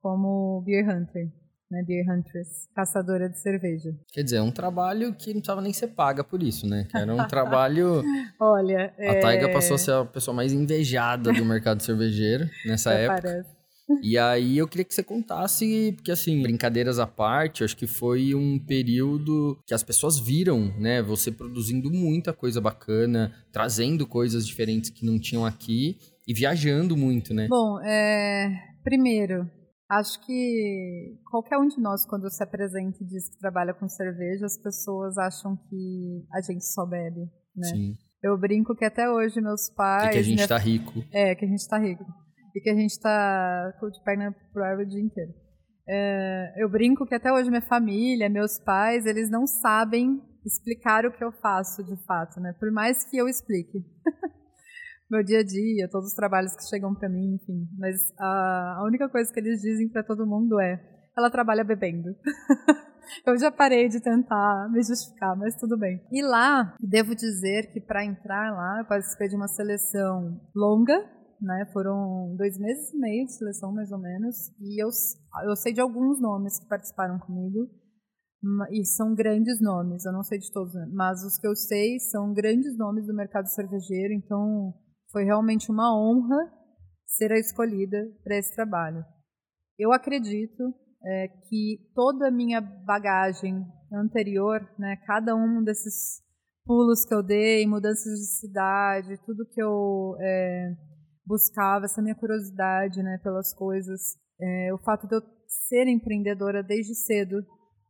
como 0.00 0.62
Beer 0.64 0.88
Hunter 0.88 1.45
né, 1.70 1.82
Beer 1.82 2.04
Huntress, 2.08 2.68
caçadora 2.74 3.28
de 3.28 3.38
cerveja. 3.38 3.94
Quer 4.12 4.22
dizer, 4.22 4.36
é 4.36 4.42
um 4.42 4.50
trabalho 4.50 5.14
que 5.14 5.28
não 5.34 5.40
precisava 5.40 5.60
nem 5.60 5.72
ser 5.72 5.88
paga 5.88 6.22
por 6.22 6.42
isso, 6.42 6.66
né? 6.66 6.86
Que 6.90 6.96
era 6.96 7.14
um 7.14 7.26
trabalho... 7.28 8.02
Olha, 8.40 8.94
A 8.98 9.04
é... 9.04 9.20
Taiga 9.20 9.52
passou 9.52 9.74
a 9.74 9.78
ser 9.78 9.92
a 9.92 10.04
pessoa 10.04 10.34
mais 10.34 10.52
invejada 10.52 11.32
do 11.32 11.44
mercado 11.44 11.82
cervejeiro 11.82 12.48
nessa 12.64 12.92
época. 12.92 13.22
Parece. 13.22 13.56
E 14.02 14.18
aí 14.18 14.58
eu 14.58 14.66
queria 14.66 14.84
que 14.84 14.92
você 14.92 15.02
contasse, 15.02 15.92
porque 15.94 16.10
assim, 16.10 16.42
brincadeiras 16.42 16.98
à 16.98 17.06
parte, 17.06 17.62
acho 17.62 17.76
que 17.76 17.86
foi 17.86 18.34
um 18.34 18.58
período 18.58 19.58
que 19.64 19.72
as 19.72 19.82
pessoas 19.82 20.18
viram, 20.18 20.74
né? 20.78 21.00
Você 21.02 21.30
produzindo 21.30 21.90
muita 21.90 22.32
coisa 22.32 22.60
bacana, 22.60 23.32
trazendo 23.52 24.04
coisas 24.04 24.46
diferentes 24.46 24.90
que 24.90 25.06
não 25.06 25.20
tinham 25.20 25.46
aqui 25.46 25.98
e 26.26 26.34
viajando 26.34 26.96
muito, 26.96 27.32
né? 27.32 27.46
Bom, 27.48 27.80
é... 27.80 28.50
primeiro, 28.82 29.48
Acho 29.88 30.20
que 30.26 31.16
qualquer 31.30 31.58
um 31.58 31.68
de 31.68 31.80
nós, 31.80 32.04
quando 32.04 32.28
se 32.28 32.42
apresenta 32.42 32.98
e 33.00 33.06
diz 33.06 33.28
que 33.28 33.38
trabalha 33.38 33.72
com 33.72 33.88
cerveja, 33.88 34.44
as 34.44 34.58
pessoas 34.58 35.16
acham 35.16 35.56
que 35.56 36.26
a 36.32 36.40
gente 36.40 36.64
só 36.64 36.84
bebe, 36.84 37.20
né? 37.54 37.68
Sim. 37.68 37.94
Eu 38.22 38.36
brinco 38.36 38.74
que 38.74 38.84
até 38.84 39.08
hoje 39.08 39.40
meus 39.40 39.70
pais... 39.70 40.08
E 40.08 40.10
que 40.10 40.18
a 40.18 40.22
gente 40.22 40.34
minha... 40.36 40.48
tá 40.48 40.58
rico. 40.58 41.04
É, 41.12 41.34
que 41.36 41.44
a 41.44 41.48
gente 41.48 41.68
tá 41.68 41.78
rico. 41.78 42.04
E 42.54 42.60
que 42.60 42.70
a 42.70 42.74
gente 42.74 42.98
tá 42.98 43.72
de 43.92 44.02
perna 44.02 44.34
pro 44.52 44.64
ar 44.64 44.78
o 44.78 44.86
dia 44.86 45.00
inteiro. 45.00 45.32
É, 45.88 46.54
eu 46.56 46.68
brinco 46.68 47.06
que 47.06 47.14
até 47.14 47.32
hoje 47.32 47.48
minha 47.48 47.62
família, 47.62 48.28
meus 48.28 48.58
pais, 48.58 49.06
eles 49.06 49.30
não 49.30 49.46
sabem 49.46 50.20
explicar 50.44 51.06
o 51.06 51.12
que 51.12 51.22
eu 51.22 51.30
faço 51.30 51.84
de 51.84 51.96
fato, 52.04 52.40
né? 52.40 52.52
Por 52.58 52.72
mais 52.72 53.04
que 53.04 53.16
eu 53.16 53.28
explique. 53.28 53.84
meu 55.10 55.22
dia 55.22 55.40
a 55.40 55.44
dia, 55.44 55.88
todos 55.90 56.08
os 56.08 56.14
trabalhos 56.14 56.54
que 56.54 56.68
chegam 56.68 56.94
para 56.94 57.08
mim, 57.08 57.34
enfim. 57.34 57.68
Mas 57.78 58.12
a, 58.18 58.78
a 58.78 58.84
única 58.84 59.08
coisa 59.08 59.32
que 59.32 59.40
eles 59.40 59.60
dizem 59.60 59.88
para 59.88 60.02
todo 60.02 60.26
mundo 60.26 60.60
é: 60.60 60.80
ela 61.16 61.30
trabalha 61.30 61.64
bebendo. 61.64 62.10
eu 63.26 63.38
já 63.38 63.50
parei 63.50 63.88
de 63.88 64.00
tentar 64.00 64.68
me 64.70 64.82
justificar, 64.82 65.36
mas 65.36 65.56
tudo 65.56 65.78
bem. 65.78 66.04
E 66.10 66.22
lá, 66.22 66.74
devo 66.80 67.14
dizer 67.14 67.72
que 67.72 67.80
para 67.80 68.04
entrar 68.04 68.52
lá, 68.52 68.80
eu 68.80 68.86
participei 68.86 69.28
de 69.28 69.36
uma 69.36 69.48
seleção 69.48 70.40
longa, 70.54 70.98
né? 71.40 71.68
Foram 71.72 72.34
dois 72.36 72.58
meses 72.58 72.92
e 72.92 72.98
meio 72.98 73.26
de 73.26 73.36
seleção, 73.36 73.72
mais 73.72 73.92
ou 73.92 73.98
menos. 73.98 74.50
E 74.60 74.82
eu, 74.82 74.88
eu 75.44 75.56
sei 75.56 75.72
de 75.72 75.80
alguns 75.80 76.20
nomes 76.20 76.58
que 76.58 76.68
participaram 76.68 77.18
comigo. 77.18 77.68
E 78.70 78.84
são 78.84 79.14
grandes 79.14 79.60
nomes, 79.60 80.04
eu 80.04 80.12
não 80.12 80.22
sei 80.22 80.38
de 80.38 80.52
todos, 80.52 80.72
mas 80.92 81.24
os 81.24 81.36
que 81.36 81.48
eu 81.48 81.56
sei 81.56 81.98
são 81.98 82.32
grandes 82.32 82.76
nomes 82.76 83.04
do 83.06 83.14
mercado 83.14 83.46
cervejeiro, 83.46 84.12
então 84.12 84.72
foi 85.10 85.24
realmente 85.24 85.70
uma 85.70 85.94
honra 85.96 86.52
ser 87.06 87.32
a 87.32 87.38
escolhida 87.38 87.98
para 88.22 88.36
esse 88.36 88.54
trabalho. 88.54 89.04
Eu 89.78 89.92
acredito 89.92 90.74
é, 91.04 91.28
que 91.48 91.90
toda 91.94 92.28
a 92.28 92.30
minha 92.30 92.60
bagagem 92.60 93.64
anterior, 93.92 94.60
né, 94.78 94.96
cada 95.06 95.34
um 95.34 95.62
desses 95.62 96.22
pulos 96.64 97.04
que 97.04 97.14
eu 97.14 97.22
dei, 97.22 97.66
mudanças 97.66 98.18
de 98.18 98.40
cidade, 98.40 99.20
tudo 99.24 99.46
que 99.46 99.62
eu 99.62 100.16
é, 100.20 100.74
buscava, 101.24 101.84
essa 101.84 102.02
minha 102.02 102.14
curiosidade 102.14 103.02
né, 103.02 103.18
pelas 103.22 103.54
coisas, 103.54 104.00
é, 104.40 104.74
o 104.74 104.78
fato 104.78 105.06
de 105.06 105.16
eu 105.16 105.22
ser 105.68 105.86
empreendedora 105.88 106.62
desde 106.62 106.94
cedo, 106.94 107.36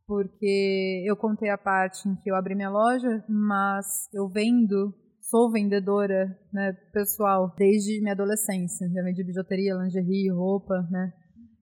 porque 0.05 1.03
eu 1.05 1.17
contei 1.17 1.49
a 1.49 1.57
parte 1.57 2.07
em 2.07 2.15
que 2.17 2.31
eu 2.31 2.35
abri 2.35 2.55
minha 2.55 2.69
loja, 2.69 3.23
mas 3.27 4.07
eu 4.13 4.29
vendo, 4.29 4.93
sou 5.29 5.51
vendedora, 5.51 6.27
né, 6.53 6.73
pessoal, 6.93 7.53
desde 7.57 7.99
minha 8.01 8.13
adolescência. 8.13 8.89
Já 8.89 9.03
vendi 9.03 9.23
bijuteria, 9.23 9.75
lingerie, 9.75 10.31
roupa, 10.31 10.75
né. 10.89 11.13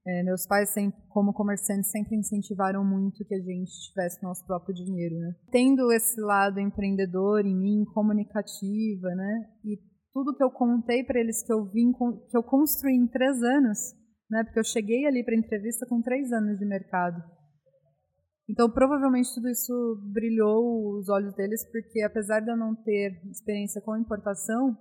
É, 0.08 0.22
meus 0.22 0.46
pais, 0.46 0.70
sempre, 0.70 1.02
como 1.10 1.34
comerciantes, 1.34 1.90
sempre 1.90 2.16
incentivaram 2.16 2.86
muito 2.86 3.26
que 3.26 3.34
a 3.34 3.40
gente 3.40 3.72
tivesse 3.90 4.22
nosso 4.22 4.46
próprio 4.46 4.76
dinheiro, 4.76 5.18
né. 5.18 5.34
Tendo 5.52 5.92
esse 5.92 6.22
lado 6.22 6.60
empreendedor 6.60 7.44
em 7.44 7.56
mim, 7.56 7.84
comunicativa, 7.92 9.10
né, 9.16 9.50
e 9.66 9.80
tudo 10.14 10.36
que 10.36 10.44
eu 10.44 10.52
contei 10.52 11.04
para 11.04 11.20
eles 11.20 11.44
que 11.44 11.52
eu 11.52 11.66
vim, 11.66 11.92
que 12.30 12.38
eu 12.38 12.44
construí 12.44 12.94
em 12.94 13.08
três 13.08 13.42
anos, 13.42 13.80
né, 14.30 14.44
porque 14.44 14.60
eu 14.60 14.64
cheguei 14.64 15.08
ali 15.08 15.26
para 15.26 15.36
entrevista 15.36 15.88
com 15.90 16.02
três 16.02 16.32
anos 16.32 16.60
de 16.60 16.66
mercado. 16.66 17.22
Então, 18.48 18.70
provavelmente 18.70 19.34
tudo 19.34 19.50
isso 19.50 19.74
brilhou 20.14 20.98
os 20.98 21.10
olhos 21.10 21.34
deles, 21.36 21.66
porque 21.72 22.02
apesar 22.02 22.42
de 22.42 22.52
eu 22.52 22.58
não 22.58 22.76
ter 22.76 23.20
experiência 23.32 23.82
com 23.82 23.98
importação, 23.98 24.78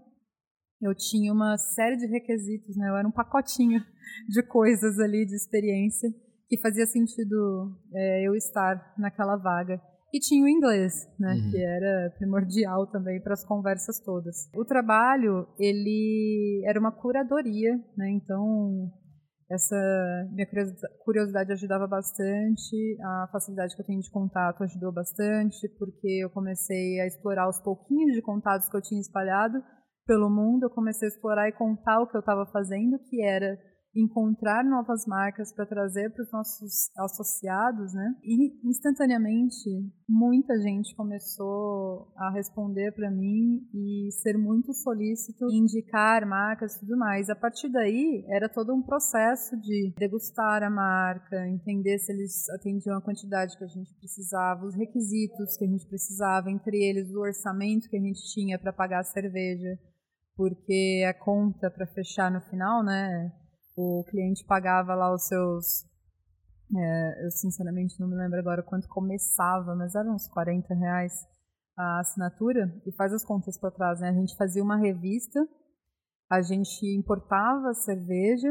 eu 0.83 0.95
tinha 0.95 1.33
uma 1.33 1.57
série 1.57 1.97
de 1.97 2.07
requisitos, 2.07 2.77
né? 2.77 2.91
Eu 2.91 2.97
era 2.97 3.09
um 3.09 3.13
pacotinho 3.13 3.81
de 4.29 4.43
coisas 4.43 4.99
ali, 4.99 5.25
de 5.25 5.35
experiência, 5.35 6.11
que 6.47 6.61
fazia 6.61 6.87
sentido 6.87 7.75
é, 7.95 8.29
eu 8.29 8.35
estar 8.35 8.95
naquela 8.99 9.37
vaga. 9.37 9.81
E 10.13 10.21
tinha 10.21 10.45
o 10.45 10.49
inglês, 10.49 10.93
né? 11.19 11.33
Uhum. 11.33 11.51
Que 11.51 11.57
era 11.57 12.15
primordial 12.19 12.87
também 12.87 13.21
para 13.21 13.33
as 13.33 13.45
conversas 13.45 13.99
todas. 13.99 14.49
O 14.55 14.65
trabalho, 14.65 15.49
ele 15.59 16.63
era 16.67 16.79
uma 16.79 16.93
curadoria, 16.93 17.77
né? 17.97 18.11
Então, 18.11 18.93
essa 19.55 19.77
minha 20.33 20.47
curiosidade 21.05 21.53
ajudava 21.53 21.87
bastante, 21.87 22.99
a 23.03 23.29
facilidade 23.33 23.75
que 23.75 23.83
eu 23.83 23.87
tenho 23.87 24.01
de 24.01 24.11
contato 24.11 24.63
ajudou 24.65 24.93
bastante, 24.93 25.69
porque 25.79 26.23
eu 26.23 26.31
comecei 26.31 27.01
a 27.01 27.07
explorar 27.07 27.49
os 27.49 27.61
pouquinhos 27.61 28.15
de 28.15 28.23
contatos 28.23 28.69
que 28.69 28.77
eu 28.77 28.83
tinha 28.83 29.01
espalhado 29.01 29.63
pelo 30.07 30.29
mundo, 30.29 30.65
eu 30.65 30.71
comecei 30.71 31.09
a 31.09 31.13
explorar 31.13 31.49
e 31.49 31.53
contar 31.53 32.01
o 32.01 32.07
que 32.07 32.17
eu 32.17 32.21
estava 32.21 32.45
fazendo, 32.47 32.99
que 33.09 33.23
era 33.23 33.57
encontrar 33.95 34.65
novas 34.65 35.07
marcas 35.07 35.53
para 35.53 35.67
trazer 35.67 36.11
para 36.11 36.23
os 36.23 36.33
nossos 36.33 36.91
associados, 36.97 37.95
né? 37.95 38.15
E 38.23 38.59
instantaneamente 38.69 39.71
muita 40.09 40.59
gente 40.61 40.95
começou 40.97 42.13
a 42.17 42.31
responder 42.31 42.93
para 42.93 43.11
mim 43.11 43.67
e 43.73 44.11
ser 44.13 44.37
muito 44.37 44.73
solícito, 44.73 45.47
indicar 45.51 46.27
marcas 46.27 46.77
e 46.77 46.81
tudo 46.81 46.97
mais. 46.97 47.31
A 47.31 47.37
partir 47.37 47.69
daí 47.71 48.25
era 48.29 48.49
todo 48.49 48.75
um 48.75 48.83
processo 48.83 49.57
de 49.61 49.93
degustar 49.97 50.63
a 50.63 50.71
marca, 50.71 51.47
entender 51.49 51.99
se 51.99 52.13
eles 52.13 52.49
atendiam 52.51 52.97
a 52.97 53.03
quantidade 53.03 53.57
que 53.57 53.65
a 53.65 53.69
gente 53.69 53.95
precisava, 53.95 54.67
os 54.67 54.75
requisitos 54.75 55.57
que 55.57 55.65
a 55.65 55.69
gente 55.69 55.87
precisava, 55.87 56.51
entre 56.51 56.83
eles 56.83 57.15
o 57.15 57.21
orçamento 57.21 57.89
que 57.89 57.97
a 57.97 58.01
gente 58.01 58.21
tinha 58.33 58.59
para 58.59 58.73
pagar 58.73 59.01
a 59.01 59.05
cerveja, 59.05 59.79
porque 60.37 61.05
a 61.09 61.15
conta 61.15 61.71
para 61.71 61.87
fechar 61.87 62.31
no 62.31 62.41
final, 62.41 62.83
né? 62.83 63.33
O 63.77 64.05
cliente 64.09 64.45
pagava 64.45 64.95
lá 64.95 65.13
os 65.13 65.27
seus. 65.27 65.87
É, 66.77 67.27
eu 67.27 67.31
sinceramente 67.31 67.99
não 68.01 68.09
me 68.09 68.17
lembro 68.17 68.39
agora 68.39 68.63
quanto 68.63 68.89
começava, 68.89 69.75
mas 69.75 69.95
eram 69.95 70.15
uns 70.15 70.29
40 70.29 70.75
reais 70.75 71.13
a 71.77 72.01
assinatura. 72.01 72.73
E 72.87 72.93
faz 72.93 73.13
as 73.13 73.25
contas 73.25 73.59
para 73.59 73.71
trás, 73.71 74.01
né? 74.01 74.09
A 74.09 74.15
gente 74.15 74.37
fazia 74.37 74.63
uma 74.63 74.77
revista, 74.77 75.47
a 76.31 76.41
gente 76.41 76.87
importava 76.97 77.75
cerveja, 77.75 78.49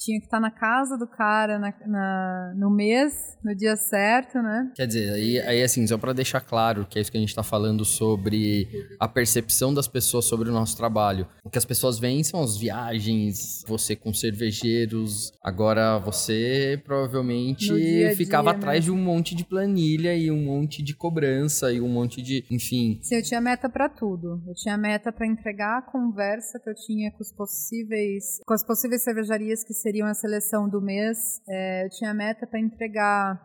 tinha 0.00 0.18
que 0.18 0.24
estar 0.24 0.40
na 0.40 0.50
casa 0.50 0.96
do 0.96 1.06
cara 1.06 1.58
na, 1.58 1.74
na, 1.86 2.54
no 2.56 2.70
mês, 2.70 3.12
no 3.44 3.54
dia 3.54 3.76
certo, 3.76 4.40
né? 4.40 4.72
Quer 4.74 4.86
dizer, 4.86 5.12
aí, 5.12 5.38
aí 5.40 5.62
assim, 5.62 5.86
só 5.86 5.98
para 5.98 6.14
deixar 6.14 6.40
claro 6.40 6.86
que 6.88 6.98
é 6.98 7.02
isso 7.02 7.12
que 7.12 7.18
a 7.18 7.20
gente 7.20 7.28
está 7.28 7.42
falando 7.42 7.84
sobre 7.84 8.66
a 8.98 9.06
percepção 9.06 9.74
das 9.74 9.86
pessoas 9.86 10.24
sobre 10.24 10.48
o 10.48 10.52
nosso 10.52 10.74
trabalho. 10.76 11.28
O 11.44 11.50
que 11.50 11.58
as 11.58 11.66
pessoas 11.66 11.98
veem 11.98 12.24
são 12.24 12.42
as 12.42 12.56
viagens, 12.56 13.62
você 13.66 13.94
com 13.94 14.14
cervejeiros. 14.14 15.32
Agora, 15.42 15.98
você 15.98 16.80
provavelmente 16.82 17.66
dia 17.66 18.16
ficava 18.16 18.50
dia, 18.50 18.58
atrás 18.58 18.80
né? 18.80 18.84
de 18.86 18.90
um 18.90 18.96
monte 18.96 19.34
de 19.34 19.44
planilha 19.44 20.16
e 20.16 20.30
um 20.30 20.42
monte 20.42 20.82
de 20.82 20.94
cobrança 20.94 21.70
e 21.72 21.80
um 21.80 21.88
monte 21.88 22.22
de, 22.22 22.44
enfim. 22.50 22.98
Sim, 23.02 23.16
eu 23.16 23.22
tinha 23.22 23.40
meta 23.40 23.68
para 23.68 23.88
tudo. 23.88 24.42
Eu 24.46 24.54
tinha 24.54 24.78
meta 24.78 25.12
para 25.12 25.26
entregar 25.26 25.78
a 25.78 25.82
conversa 25.82 26.58
que 26.58 26.70
eu 26.70 26.74
tinha 26.74 27.10
com 27.10 27.20
os 27.20 27.32
possíveis, 27.32 28.40
com 28.46 28.54
as 28.54 28.64
possíveis 28.64 29.02
cervejarias 29.02 29.62
que 29.62 29.74
seriam 29.74 29.89
seriam 29.90 30.06
a 30.06 30.14
seleção 30.14 30.68
do 30.68 30.80
mês. 30.80 31.42
É, 31.48 31.84
eu 31.84 31.90
tinha 31.90 32.14
meta 32.14 32.46
para 32.46 32.60
entregar 32.60 33.40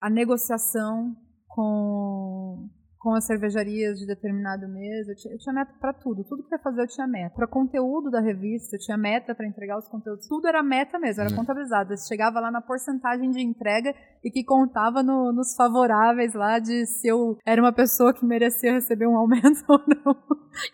a 0.00 0.08
negociação 0.08 1.16
com, 1.48 2.68
com 3.06 3.14
as 3.14 3.24
cervejarias 3.24 4.00
de 4.00 4.04
determinado 4.04 4.66
mês. 4.66 5.06
Eu 5.06 5.14
tinha, 5.14 5.32
eu 5.32 5.38
tinha 5.38 5.52
meta 5.52 5.72
para 5.80 5.92
tudo. 5.92 6.24
Tudo 6.24 6.42
que 6.42 6.52
eu 6.52 6.58
ia 6.58 6.62
fazer 6.62 6.82
eu 6.82 6.88
tinha 6.88 7.06
meta. 7.06 7.36
Para 7.36 7.46
conteúdo 7.46 8.10
da 8.10 8.20
revista, 8.20 8.74
eu 8.74 8.80
tinha 8.80 8.98
meta 8.98 9.32
para 9.32 9.46
entregar 9.46 9.78
os 9.78 9.86
conteúdos. 9.86 10.26
Tudo 10.26 10.48
era 10.48 10.60
meta 10.60 10.98
mesmo, 10.98 11.22
era 11.22 11.30
uhum. 11.30 11.36
contabilizado. 11.36 11.92
Eu 11.92 11.98
chegava 11.98 12.40
lá 12.40 12.50
na 12.50 12.60
porcentagem 12.60 13.30
de 13.30 13.40
entrega 13.40 13.94
e 14.24 14.28
que 14.28 14.42
contava 14.42 15.04
no, 15.04 15.32
nos 15.32 15.54
favoráveis 15.54 16.34
lá 16.34 16.58
de 16.58 16.84
se 16.84 17.06
eu 17.06 17.38
era 17.46 17.62
uma 17.62 17.72
pessoa 17.72 18.12
que 18.12 18.26
merecia 18.26 18.72
receber 18.72 19.06
um 19.06 19.14
aumento 19.16 19.62
ou 19.68 19.78
não. 19.86 20.16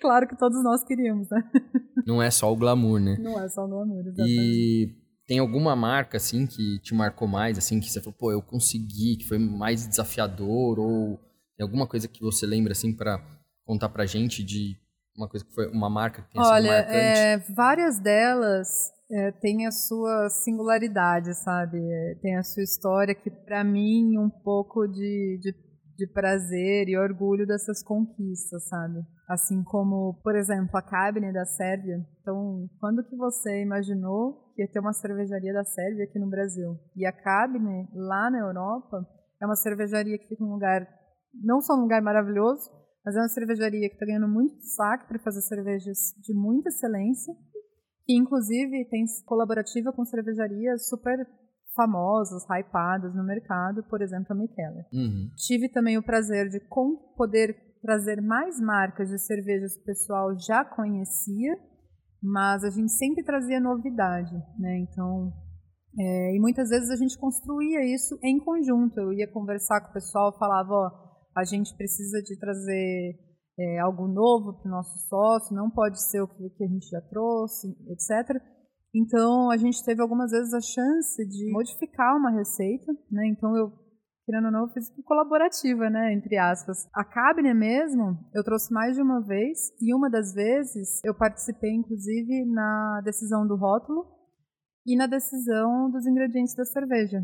claro 0.01 0.27
que 0.27 0.35
todos 0.35 0.65
nós 0.65 0.83
queríamos, 0.83 1.29
né? 1.29 1.45
Não 2.07 2.23
é 2.23 2.31
só 2.31 2.51
o 2.51 2.57
glamour, 2.57 2.99
né? 2.99 3.19
Não 3.21 3.39
é 3.39 3.47
só 3.51 3.63
o 3.63 3.69
glamour, 3.69 4.07
exatamente. 4.07 4.41
E 4.41 4.97
tem 5.27 5.39
alguma 5.39 5.77
marca, 5.77 6.17
assim, 6.17 6.47
que 6.47 6.79
te 6.81 6.95
marcou 6.95 7.29
mais, 7.29 7.59
assim, 7.59 7.79
que 7.79 7.91
você 7.91 8.01
falou, 8.01 8.17
pô, 8.19 8.33
eu 8.33 8.41
consegui, 8.41 9.19
que 9.19 9.29
foi 9.29 9.39
mais 9.39 9.87
desafiador, 9.87 10.79
ou 10.79 11.21
alguma 11.63 11.87
coisa 11.87 12.09
que 12.09 12.21
você 12.21 12.47
lembra, 12.47 12.73
assim, 12.73 12.95
para 12.95 13.21
contar 13.65 13.89
pra 13.89 14.07
gente 14.07 14.43
de 14.43 14.77
uma 15.17 15.29
coisa 15.29 15.45
que 15.45 15.53
foi 15.53 15.69
uma 15.69 15.91
marca 15.91 16.23
que 16.23 16.33
tenha 16.33 16.45
Olha, 16.45 16.63
sido 16.63 16.69
marcante? 16.69 16.97
É, 16.97 17.39
várias 17.55 18.01
delas 18.01 18.69
é, 19.11 19.31
têm 19.33 19.67
a 19.67 19.71
sua 19.71 20.29
singularidade, 20.31 21.35
sabe? 21.35 21.79
É, 21.79 22.15
tem 22.21 22.37
a 22.37 22.43
sua 22.43 22.63
história 22.63 23.15
que, 23.15 23.31
para 23.31 23.63
mim, 23.63 24.19
um 24.19 24.31
pouco 24.31 24.87
de, 24.87 25.39
de 25.41 25.53
de 25.97 26.07
prazer 26.07 26.89
e 26.89 26.97
orgulho 26.97 27.47
dessas 27.47 27.83
conquistas, 27.83 28.69
sabe? 28.69 29.05
Assim 29.29 29.63
como, 29.63 30.21
por 30.23 30.35
exemplo, 30.35 30.77
a 30.77 30.83
Cabine 30.83 31.33
da 31.33 31.45
Sérvia. 31.45 32.05
Então, 32.21 32.69
quando 32.81 33.05
que 33.05 33.17
você 33.17 33.63
imaginou 33.63 34.53
que 34.55 34.63
ia 34.63 34.69
ter 34.69 34.81
uma 34.81 34.93
cervejaria 34.93 35.53
da 35.53 35.65
Sérvia 35.65 36.05
aqui 36.05 36.19
no 36.19 36.29
Brasil? 36.29 36.79
E 36.97 37.07
a 37.07 37.13
Cabine, 37.13 37.89
lá 37.95 38.31
na 38.31 38.41
Europa, 38.41 39.07
é 39.41 39.47
uma 39.47 39.57
cervejaria 39.57 40.19
que 40.19 40.29
fica 40.29 40.45
num 40.45 40.53
lugar, 40.53 40.87
não 41.35 41.61
só 41.61 41.77
num 41.77 41.83
lugar 41.83 42.03
maravilhoso, 42.03 42.71
mas 43.05 43.17
é 43.17 43.21
uma 43.21 43.29
cervejaria 43.29 43.89
que 43.89 43.95
está 43.95 44.07
ganhando 44.07 44.29
muito 44.29 44.57
destaque 44.57 45.07
para 45.09 45.19
fazer 45.19 45.41
cervejas 45.43 46.15
de 46.21 46.33
muita 46.35 46.69
excelência, 46.69 47.35
que 48.05 48.17
inclusive 48.17 48.89
tem 48.89 49.05
colaborativa 49.27 49.93
com 49.93 50.05
cervejarias 50.05 50.89
super 50.89 51.27
famosas, 51.75 52.45
hypadas 52.45 53.15
no 53.15 53.25
mercado, 53.25 53.83
por 53.85 54.03
exemplo, 54.03 54.27
a 54.31 54.35
Mikkeller. 54.35 54.87
Uhum. 54.93 55.31
Tive 55.37 55.69
também 55.69 55.97
o 55.97 56.03
prazer 56.03 56.49
de 56.49 56.61
poder 57.17 57.57
trazer 57.81 58.21
mais 58.21 58.61
marcas 58.61 59.09
de 59.09 59.19
cervejas 59.19 59.75
que 59.77 59.83
o 59.83 59.87
pessoal 59.87 60.39
já 60.39 60.65
conhecia, 60.65 61.57
mas 62.23 62.63
a 62.63 62.71
gente 62.71 62.93
sempre 62.93 63.25
trazia 63.25 63.59
novidade, 63.59 64.33
né? 64.59 64.79
Então, 64.79 65.33
é, 65.99 66.37
e 66.37 66.41
muitas 66.41 66.69
vezes 66.69 66.91
a 66.91 66.97
gente 66.97 67.19
construía 67.19 67.85
isso 67.85 68.19
em 68.23 68.39
conjunto. 68.39 69.01
Eu 69.01 69.13
ia 69.13 69.27
conversar 69.27 69.81
com 69.81 69.91
o 69.91 69.95
pessoal, 69.95 70.39
falava, 70.39 70.73
ó, 70.73 71.12
a 71.37 71.45
gente 71.45 71.75
precisa 71.77 72.23
de 72.23 72.39
trazer 72.39 73.19
é, 73.59 73.79
algo 73.81 74.09
novo 74.09 74.55
para 74.55 74.69
o 74.69 74.71
nosso 74.71 74.97
sócio, 75.09 75.55
não 75.55 75.71
pode 75.71 76.01
ser 76.03 76.21
o 76.23 76.29
que 76.29 76.65
a 76.65 76.69
gente 76.69 76.89
já 76.89 77.01
trouxe, 77.01 77.69
etc. 77.89 78.41
Então, 78.95 79.51
a 79.51 79.57
gente 79.57 79.83
teve 79.85 80.03
algumas 80.03 80.31
vezes 80.31 80.53
a 80.53 80.61
chance 80.61 81.27
de 81.27 81.51
modificar 81.51 82.17
uma 82.17 82.31
receita, 82.31 82.93
né? 83.11 83.27
Então, 83.27 83.57
eu, 83.57 83.73
querendo 84.27 84.47
ou 84.47 84.53
não, 84.53 84.69
fiz 84.69 84.91
colaborativa, 85.05 85.89
né? 85.89 86.13
Entre 86.13 86.37
aspas. 86.37 86.87
A 86.95 87.03
cabine 87.03 87.55
mesmo, 87.55 88.19
eu 88.35 88.45
trouxe 88.45 88.73
mais 88.73 88.97
de 88.97 89.03
uma 89.03 89.21
vez, 89.23 89.73
e 89.81 89.95
uma 89.95 90.11
das 90.11 90.35
vezes 90.35 91.01
eu 91.05 91.15
participei, 91.15 91.71
inclusive, 91.71 92.45
na 92.47 93.01
decisão 93.03 93.47
do 93.47 93.57
rótulo 93.57 94.07
e 94.87 94.95
na 94.97 95.07
decisão 95.07 95.91
dos 95.91 96.07
ingredientes 96.07 96.55
da 96.55 96.65
cerveja. 96.65 97.23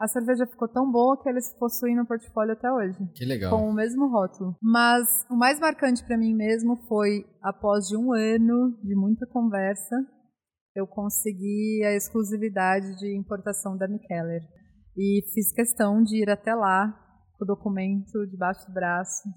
A 0.00 0.08
cerveja 0.08 0.46
ficou 0.46 0.66
tão 0.66 0.90
boa 0.90 1.22
que 1.22 1.28
eles 1.28 1.54
possuem 1.58 1.94
no 1.94 2.06
portfólio 2.06 2.54
até 2.54 2.72
hoje. 2.72 2.96
Que 3.14 3.26
legal. 3.26 3.50
Com 3.50 3.68
o 3.68 3.74
mesmo 3.74 4.08
rótulo. 4.08 4.56
Mas 4.62 5.26
o 5.30 5.36
mais 5.36 5.60
marcante 5.60 6.02
para 6.02 6.16
mim 6.16 6.34
mesmo 6.34 6.78
foi, 6.88 7.26
após 7.42 7.86
de 7.86 7.98
um 7.98 8.14
ano 8.14 8.78
de 8.82 8.94
muita 8.94 9.26
conversa, 9.26 9.94
eu 10.74 10.86
consegui 10.86 11.84
a 11.84 11.94
exclusividade 11.94 12.96
de 12.96 13.14
importação 13.14 13.76
da 13.76 13.86
Mikkeller. 13.86 14.40
E 14.96 15.22
fiz 15.34 15.52
questão 15.52 16.02
de 16.02 16.22
ir 16.22 16.30
até 16.30 16.54
lá 16.54 16.88
com 17.36 17.44
o 17.44 17.46
documento 17.46 18.26
debaixo 18.30 18.66
do 18.66 18.72
braço. 18.72 19.28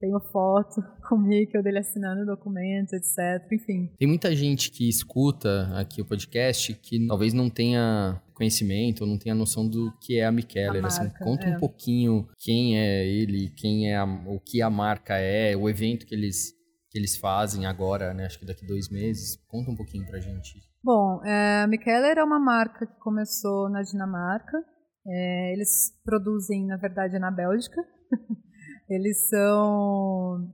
Tenho 0.00 0.18
foto 0.32 0.82
comigo, 1.08 1.52
eu 1.54 1.62
dele 1.62 1.78
assinando 1.78 2.22
o 2.22 2.26
documento, 2.26 2.94
etc. 2.94 3.46
Enfim. 3.52 3.94
Tem 3.96 4.08
muita 4.08 4.34
gente 4.34 4.72
que 4.72 4.88
escuta 4.88 5.70
aqui 5.78 6.02
o 6.02 6.04
podcast 6.04 6.74
que 6.74 7.06
talvez 7.06 7.32
não 7.32 7.48
tenha 7.48 8.20
conhecimento, 8.40 9.02
ou 9.02 9.06
não 9.06 9.18
tenha 9.18 9.34
noção 9.34 9.68
do 9.68 9.92
que 10.00 10.18
é 10.18 10.24
a 10.24 10.32
Mikeller. 10.32 10.82
Assim, 10.86 11.10
conta 11.22 11.46
é. 11.46 11.54
um 11.54 11.60
pouquinho 11.60 12.26
quem 12.38 12.78
é 12.78 13.06
ele, 13.06 13.50
quem 13.50 13.92
é 13.92 13.96
a, 13.96 14.04
o 14.04 14.40
que 14.40 14.62
a 14.62 14.70
marca 14.70 15.14
é, 15.18 15.54
o 15.54 15.68
evento 15.68 16.06
que 16.06 16.14
eles 16.14 16.58
que 16.90 16.98
eles 16.98 17.16
fazem 17.16 17.66
agora, 17.66 18.12
né? 18.12 18.24
Acho 18.24 18.40
que 18.40 18.46
daqui 18.46 18.66
dois 18.66 18.88
meses. 18.88 19.36
Conta 19.46 19.70
um 19.70 19.76
pouquinho 19.76 20.04
pra 20.06 20.18
gente. 20.18 20.58
Bom, 20.82 21.22
é, 21.24 21.62
a 21.62 21.66
Mikeller 21.68 22.18
é 22.18 22.24
uma 22.24 22.40
marca 22.40 22.84
que 22.84 22.98
começou 22.98 23.68
na 23.68 23.82
Dinamarca. 23.82 24.58
É, 25.06 25.52
eles 25.52 25.92
produzem, 26.02 26.66
na 26.66 26.76
verdade, 26.76 27.16
na 27.20 27.30
Bélgica. 27.30 27.80
eles 28.90 29.28
são 29.28 30.52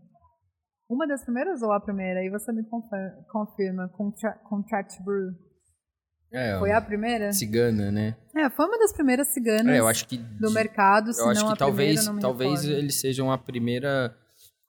uma 0.90 1.07
das 1.07 1.25
primeiras 1.25 1.62
ou 1.62 1.72
a 1.72 1.81
primeira? 1.81 2.20
Aí 2.20 2.29
você 2.29 2.53
me 2.53 2.64
confirma. 3.31 3.88
Contra 3.96 4.33
Contract 4.46 5.03
Brew. 5.03 5.45
É, 6.37 6.59
foi 6.59 6.70
a 6.70 6.81
primeira? 6.83 7.33
Cigana, 7.33 7.90
né? 7.90 8.14
É, 8.37 8.51
foi 8.51 8.66
uma 8.66 8.79
das 8.79 8.92
primeiras 8.92 9.29
ciganas 9.29 9.75
é, 9.75 9.81
eu 9.81 9.88
acho 9.88 10.07
que 10.07 10.18
do 10.18 10.51
mercado, 10.51 11.11
se 11.14 11.22
eu 11.22 11.31
acho 11.31 11.51
que 11.51 11.59
talvez, 11.59 12.05
primeira, 12.05 12.20
talvez 12.20 12.64
eles 12.64 13.01
sejam 13.01 13.33
a 13.33 13.38
primeira 13.38 14.14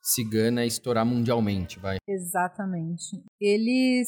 cigana 0.02 0.62
a 0.62 0.66
estourar 0.66 1.06
mundialmente, 1.06 1.78
vai. 1.78 1.98
Exatamente. 2.08 3.22
Eles 3.42 4.08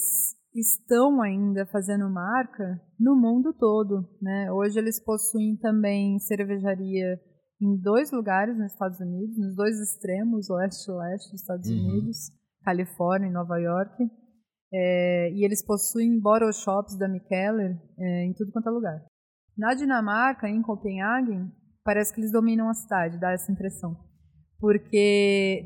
estão 0.56 1.22
ainda 1.22 1.66
fazendo 1.66 2.10
marca 2.10 2.82
no 2.98 3.14
mundo 3.14 3.54
todo, 3.54 4.08
né? 4.22 4.50
Hoje 4.54 4.80
eles 4.80 5.04
possuem 5.04 5.58
também 5.58 6.18
cervejaria 6.20 7.20
em 7.62 7.76
dois 7.76 8.10
lugares 8.12 8.58
nos 8.58 8.72
Estados 8.72 9.02
Unidos, 9.02 9.38
nos 9.38 9.54
dois 9.54 9.78
extremos, 9.82 10.50
oeste 10.50 10.90
e 10.90 10.94
leste 10.94 11.32
dos 11.32 11.42
Estados 11.42 11.70
uhum. 11.70 11.76
Unidos, 11.78 12.18
Califórnia 12.64 13.28
e 13.28 13.34
Nova 13.34 13.58
York. 13.58 14.10
É, 14.72 15.32
e 15.32 15.44
eles 15.44 15.66
possuem 15.66 16.20
bottle 16.20 16.54
shops 16.54 16.98
da 16.98 17.08
Mikkeller 17.08 17.78
é, 17.98 18.26
em 18.26 18.34
tudo 18.34 18.52
quanto 18.52 18.70
é 18.70 18.72
lugar. 18.72 19.06
Na 19.58 19.74
Dinamarca, 19.74 20.48
em 20.48 20.62
Copenhague, 20.62 21.46
parece 21.84 22.14
que 22.14 22.22
eles 22.22 22.32
dominam 22.32 22.70
a 22.70 22.74
cidade, 22.74 23.20
dá 23.20 23.32
essa 23.32 23.52
impressão. 23.52 23.98
Porque 24.60 25.66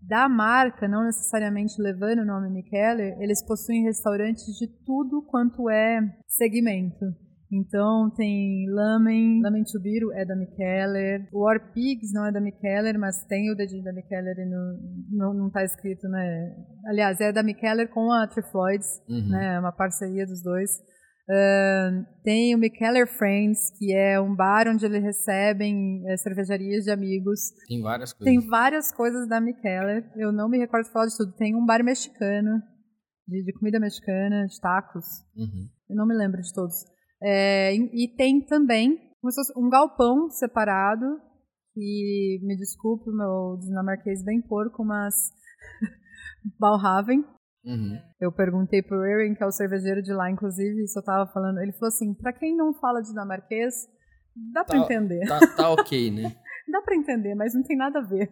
da 0.00 0.28
marca, 0.28 0.88
não 0.88 1.04
necessariamente 1.04 1.80
levando 1.80 2.20
o 2.20 2.24
nome 2.24 2.50
Mikkeller, 2.50 3.16
eles 3.20 3.44
possuem 3.44 3.84
restaurantes 3.84 4.44
de 4.58 4.66
tudo 4.84 5.22
quanto 5.22 5.70
é 5.70 6.00
segmento. 6.26 7.04
Então 7.52 8.10
tem 8.16 8.66
Lamen, 8.70 9.42
Lamen 9.42 9.62
Tubiru 9.64 10.10
é 10.12 10.24
da 10.24 10.34
Mikkeller, 10.34 11.28
War 11.30 11.72
Pigs 11.74 12.10
não 12.10 12.24
é 12.24 12.32
da 12.32 12.40
Mikkeller, 12.40 12.98
mas 12.98 13.26
tem 13.26 13.52
o 13.52 13.54
dedinho 13.54 13.84
da 13.84 13.92
Mikkeller 13.92 14.38
e 14.38 14.46
não, 14.46 14.78
não, 15.10 15.34
não 15.34 15.50
tá 15.50 15.62
escrito, 15.62 16.08
né? 16.08 16.56
Aliás, 16.86 17.20
é 17.20 17.30
da 17.30 17.42
Mikkeller 17.42 17.90
com 17.90 18.10
a 18.10 18.26
Trifloids, 18.26 18.88
uhum. 19.06 19.28
né? 19.28 19.56
É 19.56 19.60
uma 19.60 19.70
parceria 19.70 20.24
dos 20.24 20.42
dois. 20.42 20.70
Uh, 21.28 22.04
tem 22.24 22.54
o 22.54 22.58
Mikkeller 22.58 23.06
Friends, 23.06 23.70
que 23.78 23.94
é 23.94 24.18
um 24.18 24.34
bar 24.34 24.66
onde 24.66 24.86
eles 24.86 25.02
recebem 25.02 26.02
é, 26.08 26.16
cervejarias 26.16 26.84
de 26.84 26.90
amigos. 26.90 27.52
Tem 27.68 27.82
várias 27.82 28.12
coisas. 28.14 28.34
Tem 28.34 28.48
várias 28.48 28.92
coisas 28.92 29.28
da 29.28 29.40
Mikkeller. 29.40 30.10
Eu 30.16 30.32
não 30.32 30.48
me 30.48 30.58
recordo 30.58 30.86
de 30.86 30.92
falar 30.92 31.06
de 31.06 31.16
tudo. 31.16 31.32
Tem 31.32 31.54
um 31.54 31.66
bar 31.66 31.84
mexicano, 31.84 32.60
de, 33.28 33.44
de 33.44 33.52
comida 33.52 33.78
mexicana, 33.78 34.46
de 34.46 34.58
tacos. 34.58 35.04
Uhum. 35.36 35.68
Eu 35.90 35.96
não 35.96 36.06
me 36.06 36.14
lembro 36.14 36.40
de 36.40 36.52
todos. 36.52 36.92
É, 37.22 37.74
e 37.74 38.08
tem 38.16 38.40
também 38.40 38.98
um 39.56 39.68
galpão 39.68 40.28
separado, 40.30 41.20
que 41.72 42.40
me 42.42 42.56
desculpe 42.56 43.08
o 43.08 43.14
meu 43.14 43.58
dinamarquês 43.60 44.24
bem 44.24 44.42
porco, 44.42 44.84
mas 44.84 45.14
Balhaven. 46.58 47.24
Uhum. 47.64 47.96
Eu 48.20 48.32
perguntei 48.32 48.82
pro 48.82 49.04
Erin, 49.06 49.34
que 49.34 49.42
é 49.42 49.46
o 49.46 49.52
cervejeiro 49.52 50.02
de 50.02 50.12
lá, 50.12 50.28
inclusive, 50.30 50.82
isso 50.82 50.98
eu 50.98 51.04
tava 51.04 51.30
falando. 51.32 51.60
Ele 51.60 51.72
falou 51.72 51.88
assim: 51.88 52.12
pra 52.14 52.32
quem 52.32 52.56
não 52.56 52.74
fala 52.74 53.00
dinamarquês, 53.00 53.72
dá 54.52 54.64
pra 54.64 54.78
tá, 54.78 54.84
entender. 54.84 55.26
Tá, 55.28 55.40
tá 55.56 55.70
ok, 55.70 56.10
né? 56.10 56.36
dá 56.68 56.82
pra 56.82 56.96
entender, 56.96 57.34
mas 57.36 57.54
não 57.54 57.62
tem 57.62 57.76
nada 57.76 58.00
a 58.00 58.02
ver. 58.02 58.30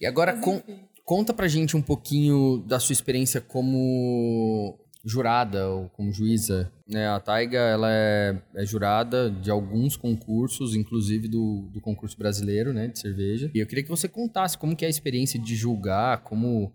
E 0.00 0.06
agora, 0.06 0.38
com, 0.40 0.62
conta 1.04 1.34
pra 1.34 1.48
gente 1.48 1.76
um 1.76 1.82
pouquinho 1.82 2.58
da 2.66 2.78
sua 2.78 2.92
experiência 2.92 3.40
como 3.40 4.78
jurada 5.04 5.68
ou 5.68 5.88
como 5.90 6.12
juíza. 6.12 6.72
Né? 6.88 7.08
A 7.08 7.18
Taiga 7.18 7.58
ela 7.58 7.88
é, 7.90 8.40
é, 8.54 8.64
jurada 8.64 9.30
de 9.30 9.50
alguns 9.50 9.96
concursos, 9.96 10.74
inclusive 10.74 11.28
do, 11.28 11.68
do 11.72 11.80
concurso 11.80 12.16
brasileiro 12.16 12.72
né, 12.72 12.88
de 12.88 12.98
cerveja. 12.98 13.50
E 13.54 13.58
eu 13.58 13.66
queria 13.66 13.82
que 13.82 13.90
você 13.90 14.08
contasse 14.08 14.56
como 14.56 14.76
que 14.76 14.84
é 14.84 14.88
a 14.88 14.90
experiência 14.90 15.40
de 15.40 15.54
julgar, 15.54 16.22
como, 16.22 16.72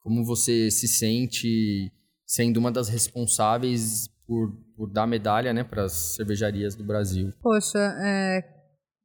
como 0.00 0.24
você 0.24 0.70
se 0.70 0.88
sente 0.88 1.92
sendo 2.26 2.58
uma 2.58 2.70
das 2.70 2.88
responsáveis 2.88 4.08
por, 4.26 4.52
por 4.76 4.90
dar 4.90 5.06
medalha 5.06 5.52
né, 5.52 5.64
para 5.64 5.84
as 5.84 6.14
cervejarias 6.14 6.74
do 6.76 6.84
Brasil. 6.84 7.32
Poxa, 7.42 7.78
é, 7.78 8.42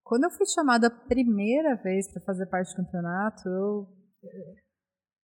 quando 0.03 0.25
eu 0.25 0.31
fui 0.31 0.45
chamada 0.45 0.87
a 0.87 0.91
primeira 0.91 1.75
vez 1.75 2.07
para 2.11 2.21
fazer 2.21 2.45
parte 2.45 2.69
do 2.69 2.75
campeonato, 2.77 3.49
eu 3.49 3.87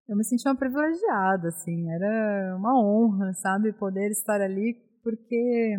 eu 0.08 0.16
me 0.18 0.24
sentia 0.24 0.52
uma 0.52 0.58
privilegiada, 0.58 1.50
assim, 1.50 1.90
era 1.92 2.56
uma 2.58 2.80
honra, 2.80 3.34
sabe, 3.34 3.74
poder 3.74 4.10
estar 4.12 4.42
ali, 4.42 4.76
porque 5.04 5.78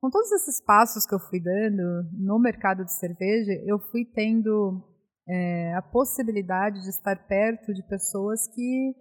com 0.00 0.10
todos 0.10 0.30
esses 0.32 0.60
passos 0.64 1.06
que 1.06 1.14
eu 1.14 1.18
fui 1.18 1.40
dando 1.40 2.08
no 2.12 2.38
mercado 2.38 2.84
de 2.84 2.92
cerveja, 2.92 3.52
eu 3.64 3.78
fui 3.78 4.04
tendo 4.04 4.82
é, 5.28 5.74
a 5.74 5.82
possibilidade 5.82 6.82
de 6.82 6.88
estar 6.88 7.26
perto 7.26 7.74
de 7.74 7.82
pessoas 7.88 8.46
que 8.54 8.94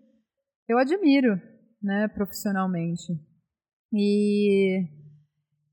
eu 0.68 0.78
admiro, 0.78 1.40
né, 1.82 2.08
profissionalmente. 2.08 3.14
E, 3.94 4.82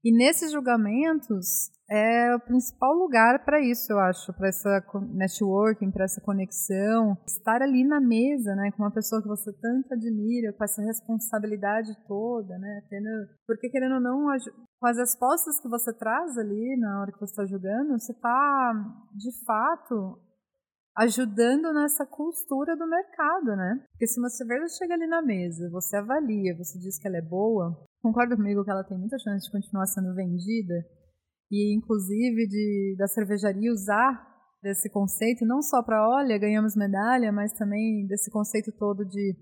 e 0.04 0.12
nesses 0.12 0.50
julgamentos, 0.52 1.70
é 1.90 2.34
o 2.34 2.40
principal 2.40 2.94
lugar 2.94 3.44
para 3.44 3.60
isso, 3.60 3.92
eu 3.92 3.98
acho, 3.98 4.32
para 4.32 4.48
essa 4.48 4.82
networking, 5.12 5.90
para 5.90 6.04
essa 6.04 6.20
conexão, 6.22 7.16
estar 7.26 7.60
ali 7.60 7.84
na 7.84 8.00
mesa, 8.00 8.54
né, 8.54 8.70
com 8.72 8.82
uma 8.82 8.90
pessoa 8.90 9.20
que 9.20 9.28
você 9.28 9.52
tanto 9.52 9.92
admira, 9.92 10.54
com 10.54 10.64
essa 10.64 10.82
responsabilidade 10.82 11.92
toda, 12.08 12.58
né, 12.58 12.82
tendo, 12.88 13.08
porque 13.46 13.68
querendo 13.68 13.96
ou 13.96 14.00
não, 14.00 14.26
com 14.80 14.86
as 14.86 14.96
respostas 14.96 15.60
que 15.60 15.68
você 15.68 15.92
traz 15.92 16.38
ali 16.38 16.76
na 16.78 17.02
hora 17.02 17.12
que 17.12 17.18
você 17.18 17.32
está 17.32 17.44
jogando, 17.44 17.92
você 17.98 18.12
está 18.12 18.72
de 19.14 19.44
fato 19.44 20.18
ajudando 20.96 21.72
nessa 21.72 22.06
costura 22.06 22.76
do 22.76 22.86
mercado, 22.86 23.56
né? 23.56 23.82
Porque 23.92 24.06
se 24.06 24.20
uma 24.20 24.28
cerveja 24.28 24.66
chega 24.76 24.94
ali 24.94 25.06
na 25.06 25.22
mesa, 25.22 25.70
você 25.70 25.96
avalia, 25.96 26.56
você 26.56 26.78
diz 26.78 26.98
que 26.98 27.08
ela 27.08 27.16
é 27.16 27.22
boa, 27.22 27.74
concorda 28.02 28.36
comigo 28.36 28.64
que 28.64 28.70
ela 28.70 28.84
tem 28.84 28.98
muita 28.98 29.18
chance 29.18 29.46
de 29.46 29.52
continuar 29.52 29.86
sendo 29.86 30.14
vendida 30.14 30.74
e 31.50 31.74
inclusive 31.74 32.46
de 32.48 32.96
da 32.98 33.06
cervejaria 33.06 33.72
usar 33.72 34.28
desse 34.62 34.90
conceito 34.90 35.46
não 35.46 35.62
só 35.62 35.82
para 35.82 36.08
olha 36.08 36.38
ganhamos 36.38 36.76
medalha, 36.76 37.32
mas 37.32 37.52
também 37.52 38.06
desse 38.06 38.30
conceito 38.30 38.72
todo 38.72 39.04
de 39.04 39.36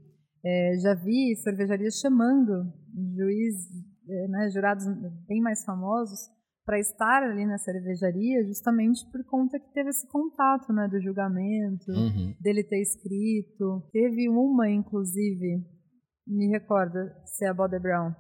é, 0.45 0.77
já 0.83 0.95
vi 0.95 1.37
cervejarias 1.37 1.99
chamando 1.99 2.73
juiz, 3.17 3.55
é, 4.09 4.29
né, 4.29 4.49
jurados 4.51 4.85
bem 5.27 5.41
mais 5.41 5.65
famosos 5.65 6.19
para 6.65 6.79
estar 6.79 7.23
ali 7.23 7.47
na 7.47 7.59
cervejaria, 7.59 8.45
justamente 8.47 9.05
por 9.11 9.25
conta 9.25 9.59
que 9.59 9.73
teve 9.73 9.91
esse 9.91 10.07
contato, 10.09 10.73
né, 10.73 10.87
do 10.89 11.01
julgamento, 11.01 11.91
uhum. 11.91 12.35
dele 12.41 12.63
ter 12.63 12.81
escrito. 12.81 13.83
Teve 13.93 14.29
uma, 14.29 14.69
inclusive, 14.71 15.65
me 16.27 16.49
recorda 16.49 17.13
se 17.25 17.45
é 17.45 17.49
a 17.49 17.55
Bode 17.55 17.79
Brown, 17.79 18.15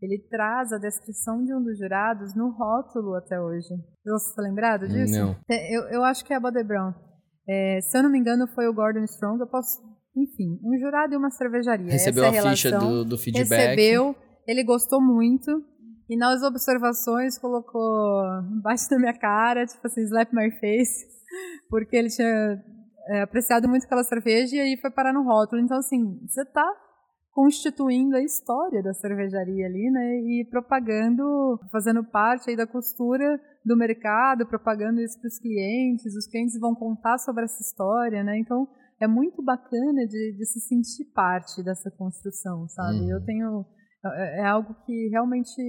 ele 0.00 0.18
traz 0.28 0.72
a 0.72 0.78
descrição 0.78 1.44
de 1.44 1.54
um 1.54 1.62
dos 1.62 1.78
jurados 1.78 2.34
no 2.34 2.50
rótulo 2.50 3.14
até 3.14 3.40
hoje. 3.40 3.68
Você 4.04 4.30
está 4.30 4.42
lembrado 4.42 4.86
disso? 4.86 5.18
Não. 5.18 5.36
Eu, 5.48 5.82
eu 5.90 6.04
acho 6.04 6.24
que 6.24 6.32
é 6.32 6.36
a 6.36 6.40
Bode 6.40 6.62
Brown. 6.62 6.92
É, 7.48 7.80
se 7.80 7.96
eu 7.96 8.02
não 8.02 8.10
me 8.10 8.18
engano, 8.18 8.46
foi 8.48 8.66
o 8.66 8.74
Gordon 8.74 9.04
Strong. 9.04 9.40
Eu 9.40 9.46
posso. 9.46 9.80
Enfim, 10.16 10.60
um 10.62 10.78
jurado 10.78 11.14
e 11.14 11.16
uma 11.16 11.30
cervejaria. 11.30 11.90
Recebeu 11.90 12.24
Essa 12.24 12.36
é 12.36 12.38
a, 12.38 12.42
a 12.42 12.50
ficha 12.50 12.78
do, 12.78 13.04
do 13.04 13.18
feedback. 13.18 13.48
Recebeu, 13.50 14.14
ele 14.46 14.62
gostou 14.62 15.00
muito. 15.02 15.50
E 16.08 16.16
nas 16.16 16.42
observações 16.42 17.38
colocou 17.38 18.22
embaixo 18.52 18.88
da 18.90 18.98
minha 18.98 19.18
cara, 19.18 19.64
tipo 19.64 19.86
assim, 19.86 20.02
slap 20.02 20.30
my 20.32 20.50
face, 20.60 21.06
porque 21.70 21.96
ele 21.96 22.08
tinha 22.08 22.62
é, 23.08 23.22
apreciado 23.22 23.66
muito 23.68 23.84
aquela 23.86 24.04
cerveja 24.04 24.56
e 24.56 24.60
aí 24.60 24.76
foi 24.80 24.90
parar 24.90 25.14
no 25.14 25.24
rótulo. 25.24 25.62
Então, 25.62 25.78
assim, 25.78 26.20
você 26.26 26.44
tá 26.44 26.64
constituindo 27.34 28.16
a 28.16 28.22
história 28.22 28.80
da 28.80 28.94
cervejaria 28.94 29.66
ali, 29.66 29.90
né? 29.90 30.20
E 30.20 30.46
propagando, 30.48 31.58
fazendo 31.70 32.04
parte 32.04 32.48
aí 32.48 32.56
da 32.56 32.66
costura 32.66 33.40
do 33.64 33.76
mercado, 33.76 34.46
propagando 34.46 35.00
isso 35.00 35.18
para 35.20 35.26
os 35.26 35.38
clientes. 35.40 36.14
Os 36.14 36.28
clientes 36.28 36.58
vão 36.60 36.74
contar 36.76 37.18
sobre 37.18 37.44
essa 37.44 37.60
história, 37.60 38.22
né? 38.22 38.38
Então 38.38 38.68
é 39.00 39.08
muito 39.08 39.42
bacana 39.42 40.06
de, 40.06 40.36
de 40.36 40.46
se 40.46 40.60
sentir 40.60 41.06
parte 41.12 41.60
dessa 41.64 41.90
construção, 41.90 42.68
sabe? 42.68 43.00
Uhum. 43.00 43.10
Eu 43.10 43.24
tenho 43.24 43.66
é, 44.12 44.40
é 44.42 44.46
algo 44.46 44.72
que 44.86 45.08
realmente 45.08 45.60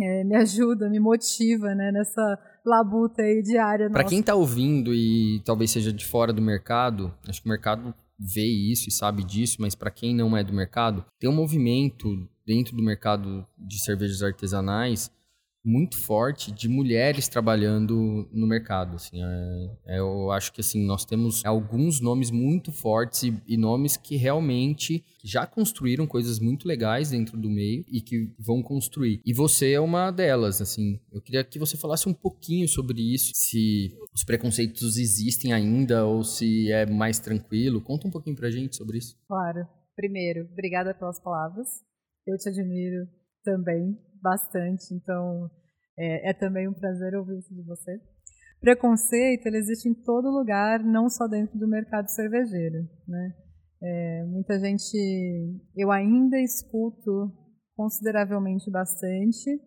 é, 0.00 0.24
me 0.24 0.36
ajuda, 0.36 0.90
me 0.90 1.00
motiva, 1.00 1.74
né, 1.74 1.90
nessa 1.92 2.38
labuta 2.64 3.22
aí 3.22 3.42
diária. 3.42 3.90
Para 3.90 4.04
quem 4.04 4.20
está 4.20 4.34
ouvindo 4.34 4.92
e 4.92 5.42
talvez 5.46 5.70
seja 5.70 5.92
de 5.92 6.04
fora 6.04 6.32
do 6.32 6.42
mercado, 6.42 7.14
acho 7.26 7.40
que 7.40 7.48
o 7.48 7.50
mercado 7.50 7.94
vê 8.22 8.44
isso 8.44 8.88
e 8.88 8.92
sabe 8.92 9.24
disso, 9.24 9.56
mas 9.60 9.74
para 9.74 9.90
quem 9.90 10.14
não 10.14 10.36
é 10.36 10.44
do 10.44 10.52
mercado, 10.52 11.04
tem 11.18 11.28
um 11.28 11.34
movimento 11.34 12.28
dentro 12.46 12.76
do 12.76 12.82
mercado 12.82 13.46
de 13.58 13.78
cervejas 13.82 14.22
artesanais 14.22 15.10
muito 15.64 15.96
forte 15.96 16.50
de 16.50 16.68
mulheres 16.68 17.28
trabalhando 17.28 18.28
no 18.32 18.46
mercado. 18.46 18.96
Assim, 18.96 19.22
é, 19.22 19.96
é, 19.96 19.98
eu 20.00 20.30
acho 20.30 20.52
que 20.52 20.60
assim 20.60 20.84
nós 20.84 21.04
temos 21.04 21.44
alguns 21.44 22.00
nomes 22.00 22.30
muito 22.30 22.72
fortes 22.72 23.22
e, 23.22 23.42
e, 23.46 23.56
nomes 23.56 23.96
que 23.96 24.16
realmente 24.16 25.04
já 25.22 25.46
construíram 25.46 26.06
coisas 26.06 26.40
muito 26.40 26.66
legais 26.66 27.10
dentro 27.10 27.36
do 27.36 27.48
meio 27.48 27.84
e 27.88 28.00
que 28.00 28.32
vão 28.38 28.62
construir. 28.62 29.20
E 29.24 29.32
você 29.32 29.72
é 29.72 29.80
uma 29.80 30.10
delas. 30.10 30.60
Assim, 30.60 31.00
eu 31.12 31.20
queria 31.20 31.44
que 31.44 31.58
você 31.58 31.76
falasse 31.76 32.08
um 32.08 32.14
pouquinho 32.14 32.68
sobre 32.68 33.00
isso, 33.00 33.30
se 33.34 33.96
os 34.12 34.24
preconceitos 34.24 34.96
existem 34.96 35.52
ainda 35.52 36.04
ou 36.04 36.24
se 36.24 36.70
é 36.72 36.86
mais 36.86 37.18
tranquilo. 37.18 37.80
Conta 37.80 38.08
um 38.08 38.10
pouquinho 38.10 38.36
pra 38.36 38.50
gente 38.50 38.76
sobre 38.76 38.98
isso. 38.98 39.16
Claro. 39.28 39.66
Primeiro, 39.94 40.48
obrigada 40.50 40.94
pelas 40.94 41.20
palavras. 41.20 41.68
Eu 42.26 42.36
te 42.38 42.48
admiro 42.48 43.06
também 43.44 43.96
bastante, 44.22 44.94
então 44.94 45.50
é, 45.98 46.30
é 46.30 46.32
também 46.32 46.68
um 46.68 46.74
prazer 46.74 47.14
ouvir 47.14 47.38
isso 47.38 47.54
de 47.54 47.62
você. 47.62 48.00
Preconceito, 48.60 49.46
ele 49.46 49.58
existe 49.58 49.88
em 49.88 49.94
todo 49.94 50.30
lugar, 50.30 50.84
não 50.84 51.08
só 51.08 51.26
dentro 51.26 51.58
do 51.58 51.66
mercado 51.66 52.08
cervejeiro, 52.08 52.88
né? 53.08 53.34
É, 53.82 54.24
muita 54.26 54.60
gente, 54.60 54.96
eu 55.76 55.90
ainda 55.90 56.38
escuto 56.38 57.32
consideravelmente 57.74 58.70
bastante 58.70 59.60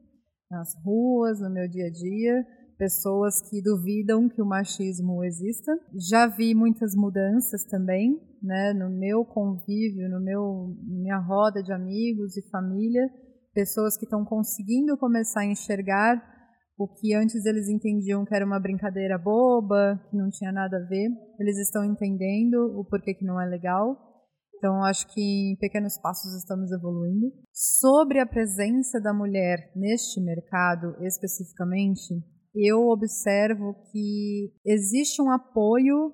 nas 0.49 0.73
ruas, 0.85 1.41
no 1.41 1.49
meu 1.49 1.67
dia 1.67 1.87
a 1.87 1.91
dia, 1.91 2.45
pessoas 2.77 3.41
que 3.49 3.61
duvidam 3.61 4.29
que 4.29 4.41
o 4.41 4.45
machismo 4.45 5.23
exista. 5.23 5.71
Já 6.09 6.27
vi 6.27 6.53
muitas 6.53 6.95
mudanças 6.95 7.65
também, 7.65 8.17
né, 8.41 8.73
no 8.73 8.89
meu 8.89 9.25
convívio, 9.25 10.09
no 10.09 10.21
meu 10.21 10.75
minha 10.83 11.17
roda 11.17 11.61
de 11.61 11.73
amigos 11.73 12.37
e 12.37 12.49
família, 12.49 13.09
pessoas 13.55 13.97
que 13.97 14.03
estão 14.03 14.25
conseguindo 14.25 14.97
começar 14.97 15.39
a 15.39 15.45
enxergar 15.45 16.21
o 16.77 16.87
que 16.89 17.15
antes 17.15 17.45
eles 17.45 17.69
entendiam 17.69 18.25
que 18.25 18.35
era 18.35 18.45
uma 18.45 18.59
brincadeira 18.59 19.17
boba, 19.17 19.97
que 20.09 20.17
não 20.17 20.29
tinha 20.29 20.51
nada 20.51 20.75
a 20.75 20.87
ver, 20.87 21.09
eles 21.39 21.57
estão 21.57 21.85
entendendo 21.85 22.77
o 22.77 22.83
porquê 22.83 23.13
que 23.13 23.23
não 23.23 23.39
é 23.41 23.45
legal. 23.45 23.97
Então, 24.57 24.83
acho 24.83 25.07
que 25.07 25.21
em 25.21 25.55
pequenos 25.57 25.97
passos 26.01 26.33
estamos 26.35 26.71
evoluindo. 26.71 27.31
Sobre 27.53 28.19
a 28.19 28.25
presença 28.25 28.99
da 28.99 29.13
mulher 29.13 29.71
neste 29.73 30.19
mercado 30.21 30.95
especificamente, 31.01 32.13
eu 32.53 32.87
observo 32.89 33.73
que 33.91 34.53
existe 34.65 35.21
um 35.21 35.31
apoio 35.31 36.13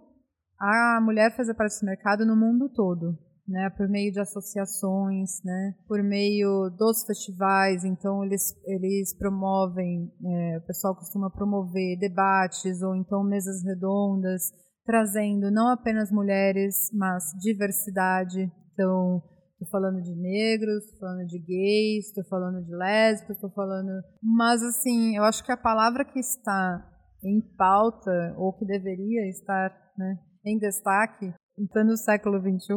à 0.59 0.99
mulher 1.01 1.35
fazer 1.35 1.55
parte 1.55 1.71
desse 1.71 1.85
mercado 1.85 2.23
no 2.23 2.35
mundo 2.35 2.69
todo 2.69 3.17
né, 3.51 3.69
por 3.69 3.87
meio 3.87 4.11
de 4.11 4.19
associações, 4.19 5.43
né, 5.43 5.75
por 5.87 6.01
meio 6.01 6.69
dos 6.69 7.03
festivais. 7.05 7.83
Então 7.83 8.23
eles 8.23 8.55
eles 8.65 9.13
promovem, 9.17 10.11
é, 10.25 10.57
o 10.57 10.65
pessoal 10.65 10.95
costuma 10.95 11.29
promover 11.29 11.99
debates 11.99 12.81
ou 12.81 12.95
então 12.95 13.23
mesas 13.23 13.63
redondas, 13.63 14.51
trazendo 14.85 15.51
não 15.51 15.67
apenas 15.67 16.11
mulheres, 16.11 16.89
mas 16.93 17.23
diversidade. 17.39 18.51
Então 18.73 19.21
Estou 19.61 19.79
falando 19.79 20.01
de 20.01 20.15
negros, 20.15 20.85
estou 20.85 20.99
falando 21.01 21.27
de 21.27 21.37
gays, 21.37 22.07
estou 22.07 22.23
falando 22.23 22.65
de 22.65 22.75
lésbicas, 22.75 23.35
estou 23.37 23.51
falando. 23.51 23.91
Mas, 24.19 24.63
assim, 24.63 25.15
eu 25.15 25.23
acho 25.23 25.43
que 25.43 25.51
a 25.51 25.57
palavra 25.57 26.03
que 26.03 26.19
está 26.19 26.83
em 27.23 27.39
pauta, 27.55 28.33
ou 28.37 28.53
que 28.53 28.65
deveria 28.65 29.29
estar 29.29 29.69
né, 29.95 30.17
em 30.43 30.57
destaque, 30.57 31.31
então 31.59 31.83
no 31.85 31.95
século 31.95 32.39
XXI, 32.39 32.73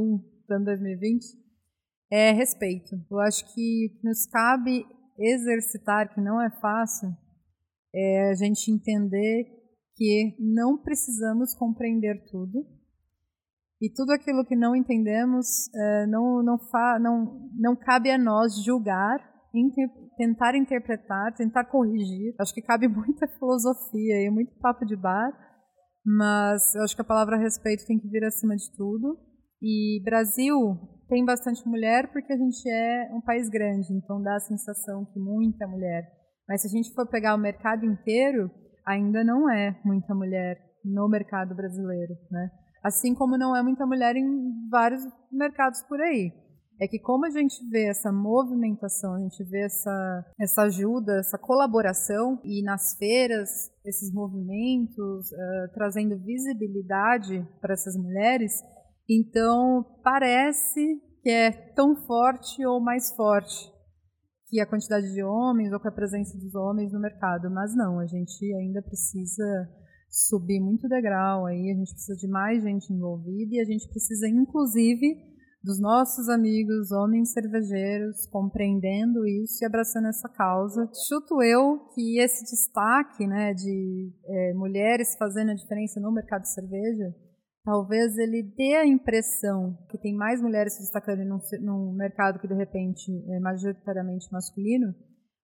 ano 0.53 0.65
2020, 0.65 1.25
é 2.11 2.33
respeito. 2.33 2.97
Eu 3.11 3.19
acho 3.21 3.45
que 3.55 3.99
nos 4.03 4.27
cabe 4.27 4.85
exercitar, 5.19 6.13
que 6.13 6.21
não 6.21 6.41
é 6.41 6.51
fácil, 6.61 7.09
é 7.95 8.31
a 8.31 8.35
gente 8.35 8.71
entender 8.71 9.45
que 9.97 10.37
não 10.41 10.77
precisamos 10.77 11.55
compreender 11.55 12.25
tudo 12.31 12.67
e 13.81 13.91
tudo 13.91 14.13
aquilo 14.13 14.45
que 14.45 14.57
não 14.57 14.75
entendemos 14.75 15.69
é, 15.75 16.07
não 16.07 16.43
não, 16.43 16.59
fa, 16.59 16.99
não 16.99 17.51
não 17.57 17.77
cabe 17.77 18.11
a 18.11 18.19
nós 18.19 18.63
julgar, 18.65 19.19
inter, 19.55 19.89
tentar 20.17 20.57
interpretar, 20.57 21.35
tentar 21.35 21.65
corrigir. 21.65 22.35
Acho 22.41 22.55
que 22.55 22.63
cabe 22.63 22.89
muita 22.89 23.29
filosofia 23.29 24.27
e 24.27 24.31
muito 24.31 24.59
papo 24.59 24.85
de 24.85 24.97
bar, 24.97 25.31
mas 26.05 26.75
eu 26.75 26.83
acho 26.83 26.95
que 26.95 27.03
a 27.03 27.07
palavra 27.07 27.37
respeito 27.37 27.87
tem 27.87 27.99
que 27.99 28.09
vir 28.09 28.25
acima 28.25 28.57
de 28.57 28.75
tudo. 28.77 29.19
E 29.67 29.99
Brasil 30.05 30.79
tem 31.09 31.25
bastante 31.25 31.67
mulher 31.67 32.13
porque 32.13 32.35
a 32.35 32.37
gente 32.37 32.69
é 32.69 33.09
um 33.15 33.21
país 33.23 33.49
grande, 33.49 33.95
então 33.95 34.21
dá 34.21 34.37
a 34.37 34.41
sensação 34.41 35.07
que 35.07 35.19
muita 35.19 35.67
mulher. 35.67 36.07
Mas 36.47 36.61
se 36.61 36.69
a 36.69 36.71
gente 36.71 36.93
for 36.93 37.09
pegar 37.09 37.35
o 37.35 37.41
mercado 37.41 37.87
inteiro, 37.87 38.51
ainda 38.87 39.25
não 39.25 39.51
é 39.51 39.81
muita 39.83 40.15
mulher 40.15 40.59
no 40.85 41.09
mercado 41.09 41.55
brasileiro, 41.55 42.13
né? 42.31 42.51
Assim 42.83 43.15
como 43.15 43.39
não 43.39 43.57
é 43.57 43.63
muita 43.63 43.87
mulher 43.87 44.15
em 44.15 44.69
vários 44.69 45.03
mercados 45.33 45.81
por 45.85 45.99
aí. 45.99 46.31
É 46.79 46.87
que 46.87 46.99
como 46.99 47.25
a 47.25 47.31
gente 47.31 47.55
vê 47.71 47.89
essa 47.89 48.13
movimentação, 48.13 49.15
a 49.15 49.21
gente 49.21 49.43
vê 49.45 49.65
essa, 49.65 50.25
essa 50.39 50.63
ajuda, 50.65 51.21
essa 51.21 51.39
colaboração, 51.39 52.39
e 52.45 52.63
nas 52.63 52.99
feiras, 52.99 53.49
esses 53.87 54.13
movimentos, 54.13 55.31
uh, 55.33 55.73
trazendo 55.73 56.19
visibilidade 56.19 57.47
para 57.63 57.73
essas 57.73 57.97
mulheres, 57.97 58.61
então, 59.09 59.85
parece 60.03 60.81
que 61.23 61.31
é 61.31 61.51
tão 61.51 61.97
forte 62.07 62.65
ou 62.67 62.81
mais 62.81 63.15
forte 63.15 63.73
que 64.47 64.61
a 64.61 64.67
quantidade 64.67 65.13
de 65.13 65.23
homens 65.23 65.73
ou 65.73 65.81
que 65.81 65.89
a 65.89 65.93
presença 65.93 66.39
dos 66.39 66.55
homens 66.55 66.93
no 66.93 67.01
mercado, 67.01 67.51
mas 67.51 67.75
não, 67.75 67.99
a 67.99 68.07
gente 68.07 68.45
ainda 68.55 68.81
precisa 68.83 69.69
subir 70.09 70.61
muito 70.61 70.89
degrau 70.89 71.47
aí, 71.47 71.71
a 71.71 71.75
gente 71.75 71.93
precisa 71.93 72.17
de 72.17 72.29
mais 72.29 72.63
gente 72.63 72.93
envolvida 72.93 73.57
e 73.57 73.61
a 73.61 73.65
gente 73.65 73.89
precisa 73.89 74.29
inclusive 74.29 75.35
dos 75.63 75.81
nossos 75.81 76.29
amigos 76.29 76.93
homens 76.93 77.33
cervejeiros 77.33 78.27
compreendendo 78.27 79.27
isso 79.27 79.65
e 79.65 79.67
abraçando 79.67 80.09
essa 80.09 80.29
causa. 80.29 80.89
Chuto 81.09 81.43
eu 81.43 81.89
que 81.95 82.21
esse 82.21 82.45
destaque 82.45 83.27
né, 83.27 83.55
de 83.55 84.13
é, 84.27 84.55
mulheres 84.55 85.17
fazendo 85.19 85.51
a 85.51 85.55
diferença 85.55 85.99
no 85.99 86.13
mercado 86.13 86.43
de 86.43 86.53
cerveja 86.53 87.15
talvez 87.65 88.17
ele 88.19 88.43
dê 88.43 88.77
a 88.77 88.87
impressão 88.87 89.77
que 89.89 89.99
tem 89.99 90.15
mais 90.15 90.41
mulheres 90.41 90.75
se 90.75 90.83
destacando 90.83 91.25
num, 91.25 91.39
num 91.63 91.93
mercado 91.95 92.39
que 92.39 92.47
de 92.47 92.55
repente 92.55 93.11
é 93.31 93.41
majoritariamente 93.41 94.31
masculino, 94.31 94.95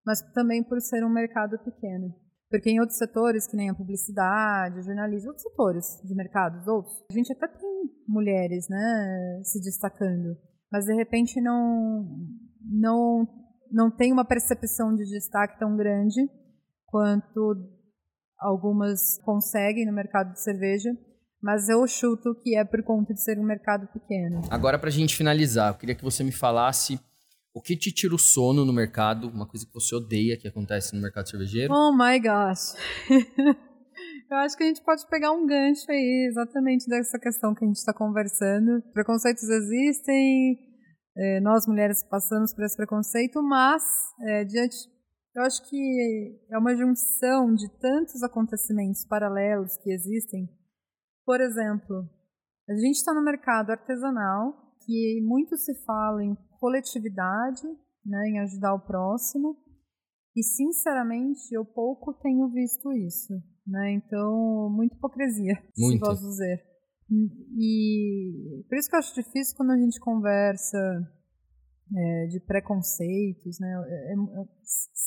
mas 0.05 0.21
também 0.33 0.63
por 0.63 0.79
ser 0.79 1.03
um 1.03 1.09
mercado 1.09 1.57
pequeno. 1.59 2.13
Porque 2.49 2.69
em 2.69 2.79
outros 2.79 2.97
setores, 2.97 3.47
que 3.47 3.55
nem 3.55 3.69
a 3.69 3.73
publicidade, 3.73 4.83
jornalismo, 4.83 5.29
outros 5.29 5.47
setores 5.47 5.85
de 6.03 6.13
mercados, 6.13 6.67
outros, 6.67 6.93
a 7.09 7.13
gente 7.13 7.31
até 7.31 7.47
tem 7.47 7.83
mulheres 8.07 8.67
né, 8.69 9.41
se 9.43 9.59
destacando, 9.61 10.37
mas 10.71 10.85
de 10.85 10.93
repente 10.93 11.41
não, 11.41 12.27
não, 12.61 13.27
não 13.71 13.89
tem 13.89 14.11
uma 14.11 14.25
percepção 14.25 14.93
de 14.93 15.05
destaque 15.05 15.57
tão 15.57 15.77
grande 15.77 16.29
quanto 16.85 17.55
algumas 18.37 19.17
conseguem 19.23 19.85
no 19.85 19.93
mercado 19.93 20.33
de 20.33 20.41
cerveja 20.41 20.91
mas 21.41 21.67
eu 21.69 21.85
chuto 21.87 22.35
que 22.35 22.55
é 22.55 22.63
por 22.63 22.83
conta 22.83 23.13
de 23.13 23.21
ser 23.21 23.39
um 23.39 23.43
mercado 23.43 23.87
pequeno. 23.87 24.41
Agora, 24.49 24.77
para 24.77 24.89
a 24.89 24.91
gente 24.91 25.15
finalizar, 25.15 25.71
eu 25.71 25.77
queria 25.77 25.95
que 25.95 26.03
você 26.03 26.23
me 26.23 26.31
falasse 26.31 26.99
o 27.53 27.61
que 27.61 27.75
te 27.75 27.91
tira 27.91 28.15
o 28.15 28.19
sono 28.19 28.63
no 28.63 28.71
mercado, 28.71 29.27
uma 29.27 29.47
coisa 29.47 29.65
que 29.65 29.73
você 29.73 29.95
odeia 29.95 30.37
que 30.37 30.47
acontece 30.47 30.95
no 30.95 31.01
mercado 31.01 31.29
cervejeiro. 31.29 31.73
Oh 31.73 31.91
my 31.91 32.19
gosh! 32.19 32.75
eu 34.29 34.37
acho 34.37 34.55
que 34.55 34.63
a 34.63 34.67
gente 34.67 34.81
pode 34.81 35.05
pegar 35.07 35.31
um 35.31 35.45
gancho 35.45 35.91
aí, 35.91 36.27
exatamente 36.29 36.87
dessa 36.87 37.19
questão 37.19 37.53
que 37.53 37.65
a 37.65 37.67
gente 37.67 37.77
está 37.77 37.93
conversando. 37.93 38.81
Preconceitos 38.93 39.43
existem, 39.43 40.59
é, 41.17 41.39
nós 41.41 41.67
mulheres 41.67 42.03
passamos 42.03 42.53
por 42.53 42.63
esse 42.63 42.77
preconceito, 42.77 43.41
mas 43.41 43.83
é, 44.27 44.45
diante 44.45 44.77
eu 45.33 45.43
acho 45.43 45.67
que 45.69 46.39
é 46.49 46.57
uma 46.57 46.75
junção 46.75 47.53
de 47.55 47.69
tantos 47.79 48.21
acontecimentos 48.21 49.05
paralelos 49.05 49.77
que 49.77 49.89
existem 49.89 50.49
por 51.31 51.39
exemplo, 51.39 52.09
a 52.69 52.75
gente 52.75 52.97
está 52.97 53.13
no 53.13 53.23
mercado 53.23 53.69
artesanal, 53.69 54.75
que 54.85 55.21
muito 55.23 55.55
se 55.55 55.73
fala 55.85 56.21
em 56.21 56.35
coletividade, 56.59 57.65
né, 58.05 58.27
em 58.27 58.39
ajudar 58.41 58.73
o 58.73 58.85
próximo, 58.85 59.55
e 60.35 60.43
sinceramente 60.43 61.39
eu 61.53 61.63
pouco 61.63 62.13
tenho 62.15 62.49
visto 62.49 62.91
isso, 62.91 63.33
né? 63.65 63.93
Então, 63.93 64.69
muita 64.71 64.97
hipocrisia, 64.97 65.53
muito. 65.77 65.99
se 66.03 66.05
posso 66.05 66.21
dizer. 66.21 66.65
E 67.57 68.65
por 68.67 68.77
isso 68.77 68.89
que 68.89 68.95
eu 68.97 68.99
acho 68.99 69.15
difícil 69.15 69.55
quando 69.55 69.71
a 69.71 69.77
gente 69.77 70.01
conversa 70.01 70.77
é, 71.95 72.25
de 72.25 72.41
preconceitos, 72.41 73.57
né? 73.57 73.69
É, 73.87 74.13
é, 74.15 74.45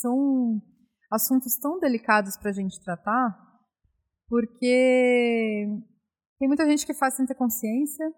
são 0.00 0.58
assuntos 1.12 1.58
tão 1.58 1.78
delicados 1.78 2.38
para 2.38 2.48
a 2.48 2.54
gente 2.54 2.82
tratar, 2.82 3.38
porque 4.26 5.68
tem 6.38 6.48
muita 6.48 6.66
gente 6.66 6.84
que 6.84 6.94
faz 6.94 7.14
sem 7.14 7.26
ter 7.26 7.34
consciência, 7.34 8.12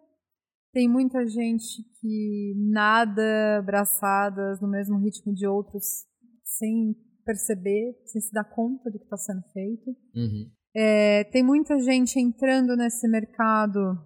tem 0.73 0.89
muita 0.89 1.27
gente 1.27 1.83
que 2.01 2.55
nada 2.71 3.63
braçadas 3.65 4.61
no 4.61 4.69
mesmo 4.69 4.99
ritmo 4.99 5.33
de 5.33 5.47
outros 5.47 6.05
sem 6.45 6.95
perceber, 7.25 7.97
sem 8.05 8.21
se 8.21 8.33
dar 8.33 8.45
conta 8.45 8.91
do 8.91 8.99
que 8.99 9.05
está 9.05 9.17
sendo 9.17 9.43
feito. 9.53 9.91
Uhum. 10.15 10.51
É, 10.75 11.25
tem 11.25 11.43
muita 11.43 11.79
gente 11.79 12.21
entrando 12.21 12.77
nesse 12.77 13.09
mercado 13.09 13.99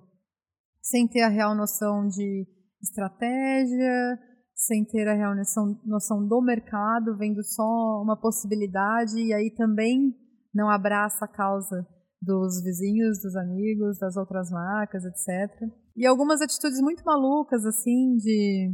sem 0.80 1.06
ter 1.08 1.22
a 1.22 1.28
real 1.28 1.54
noção 1.54 2.06
de 2.08 2.46
estratégia, 2.80 4.18
sem 4.54 4.84
ter 4.84 5.08
a 5.08 5.14
real 5.14 5.34
noção, 5.34 5.80
noção 5.84 6.26
do 6.26 6.40
mercado, 6.40 7.16
vendo 7.16 7.42
só 7.42 8.00
uma 8.02 8.16
possibilidade 8.18 9.18
e 9.18 9.32
aí 9.32 9.50
também 9.56 10.14
não 10.54 10.70
abraça 10.70 11.24
a 11.24 11.28
causa 11.28 11.86
dos 12.20 12.62
vizinhos, 12.62 13.22
dos 13.22 13.34
amigos, 13.36 13.98
das 13.98 14.16
outras 14.16 14.50
marcas, 14.50 15.04
etc. 15.04 15.68
E 15.96 16.06
algumas 16.06 16.40
atitudes 16.40 16.80
muito 16.80 17.02
malucas, 17.04 17.64
assim, 17.64 18.16
de. 18.16 18.72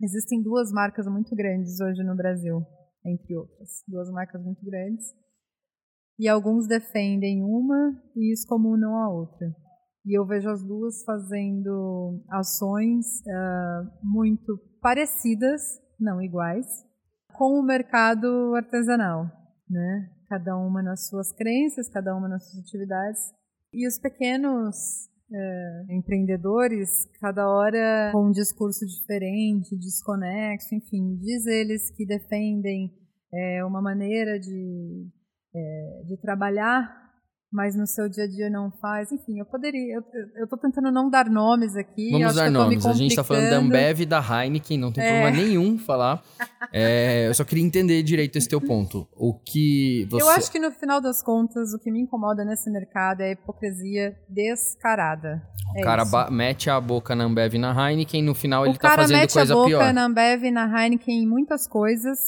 Existem 0.00 0.42
duas 0.42 0.72
marcas 0.72 1.06
muito 1.06 1.34
grandes 1.34 1.80
hoje 1.80 2.02
no 2.02 2.16
Brasil, 2.16 2.60
entre 3.04 3.36
outras. 3.36 3.82
Duas 3.86 4.10
marcas 4.10 4.42
muito 4.42 4.64
grandes. 4.64 5.06
E 6.18 6.28
alguns 6.28 6.66
defendem 6.66 7.42
uma 7.42 8.00
e 8.16 8.32
excomunam 8.32 8.96
a 8.96 9.08
outra. 9.08 9.46
E 10.04 10.18
eu 10.18 10.26
vejo 10.26 10.48
as 10.50 10.62
duas 10.62 11.04
fazendo 11.04 12.20
ações 12.28 13.06
uh, 13.20 13.90
muito 14.02 14.58
parecidas, 14.80 15.62
não 15.98 16.20
iguais, 16.20 16.66
com 17.32 17.60
o 17.60 17.62
mercado 17.62 18.54
artesanal, 18.56 19.26
né? 19.70 20.11
Cada 20.32 20.56
uma 20.56 20.82
nas 20.82 21.08
suas 21.08 21.30
crenças, 21.30 21.90
cada 21.90 22.16
uma 22.16 22.26
nas 22.26 22.44
suas 22.44 22.64
atividades. 22.64 23.20
E 23.70 23.86
os 23.86 23.98
pequenos 23.98 25.10
uh, 25.30 25.92
empreendedores, 25.92 27.04
cada 27.20 27.46
hora 27.46 28.08
com 28.12 28.28
um 28.28 28.30
discurso 28.30 28.86
diferente, 28.86 29.76
desconexo, 29.76 30.74
enfim, 30.74 31.18
diz 31.20 31.44
eles 31.44 31.90
que 31.90 32.06
defendem 32.06 32.90
é, 33.30 33.62
uma 33.62 33.82
maneira 33.82 34.40
de, 34.40 35.06
é, 35.54 36.02
de 36.06 36.16
trabalhar 36.16 37.01
mas 37.52 37.76
no 37.76 37.86
seu 37.86 38.08
dia 38.08 38.24
a 38.24 38.26
dia 38.26 38.48
não 38.48 38.72
faz. 38.80 39.12
Enfim, 39.12 39.38
eu 39.38 39.44
poderia. 39.44 39.96
Eu, 39.96 40.02
eu 40.36 40.48
tô 40.48 40.56
tentando 40.56 40.90
não 40.90 41.10
dar 41.10 41.28
nomes 41.28 41.76
aqui. 41.76 42.10
Vamos 42.10 42.34
dar 42.34 42.50
nomes. 42.50 42.86
A 42.86 42.94
gente 42.94 43.10
está 43.10 43.22
falando 43.22 43.50
da 43.50 43.58
Ambev 43.58 44.00
e 44.00 44.06
da 44.06 44.20
Heineken, 44.20 44.78
não 44.78 44.90
tem 44.90 45.04
é. 45.04 45.20
problema 45.20 45.36
nenhum 45.36 45.78
falar. 45.78 46.22
É, 46.74 47.28
eu 47.28 47.34
só 47.34 47.44
queria 47.44 47.62
entender 47.62 48.02
direito 48.02 48.38
esse 48.38 48.48
teu 48.48 48.60
ponto. 48.60 49.06
O 49.14 49.34
que 49.34 50.06
você. 50.08 50.22
Eu 50.22 50.30
acho 50.30 50.50
que 50.50 50.58
no 50.58 50.70
final 50.70 51.02
das 51.02 51.20
contas, 51.20 51.74
o 51.74 51.78
que 51.78 51.90
me 51.90 52.00
incomoda 52.00 52.46
nesse 52.46 52.70
mercado 52.70 53.20
é 53.20 53.30
a 53.30 53.32
hipocrisia 53.32 54.16
descarada. 54.26 55.42
O 55.74 55.80
é 55.80 55.82
cara 55.82 56.04
mete 56.30 56.70
a 56.70 56.80
boca 56.80 57.14
na 57.14 57.24
Ambev 57.24 57.56
e 57.56 57.58
na 57.58 57.90
Heineken, 57.90 58.22
no 58.22 58.34
final 58.34 58.62
o 58.62 58.66
ele 58.66 58.78
tá 58.78 58.94
fazendo 58.94 59.30
coisa 59.30 59.54
pior. 59.54 59.66
O 59.66 59.70
cara 59.70 59.70
mete 59.70 59.74
a 59.74 59.78
boca 59.78 59.92
na 59.92 60.04
Ambev 60.04 60.44
e 60.44 60.50
na 60.50 60.82
Heineken 60.82 61.24
em 61.24 61.26
muitas 61.26 61.66
coisas. 61.66 62.18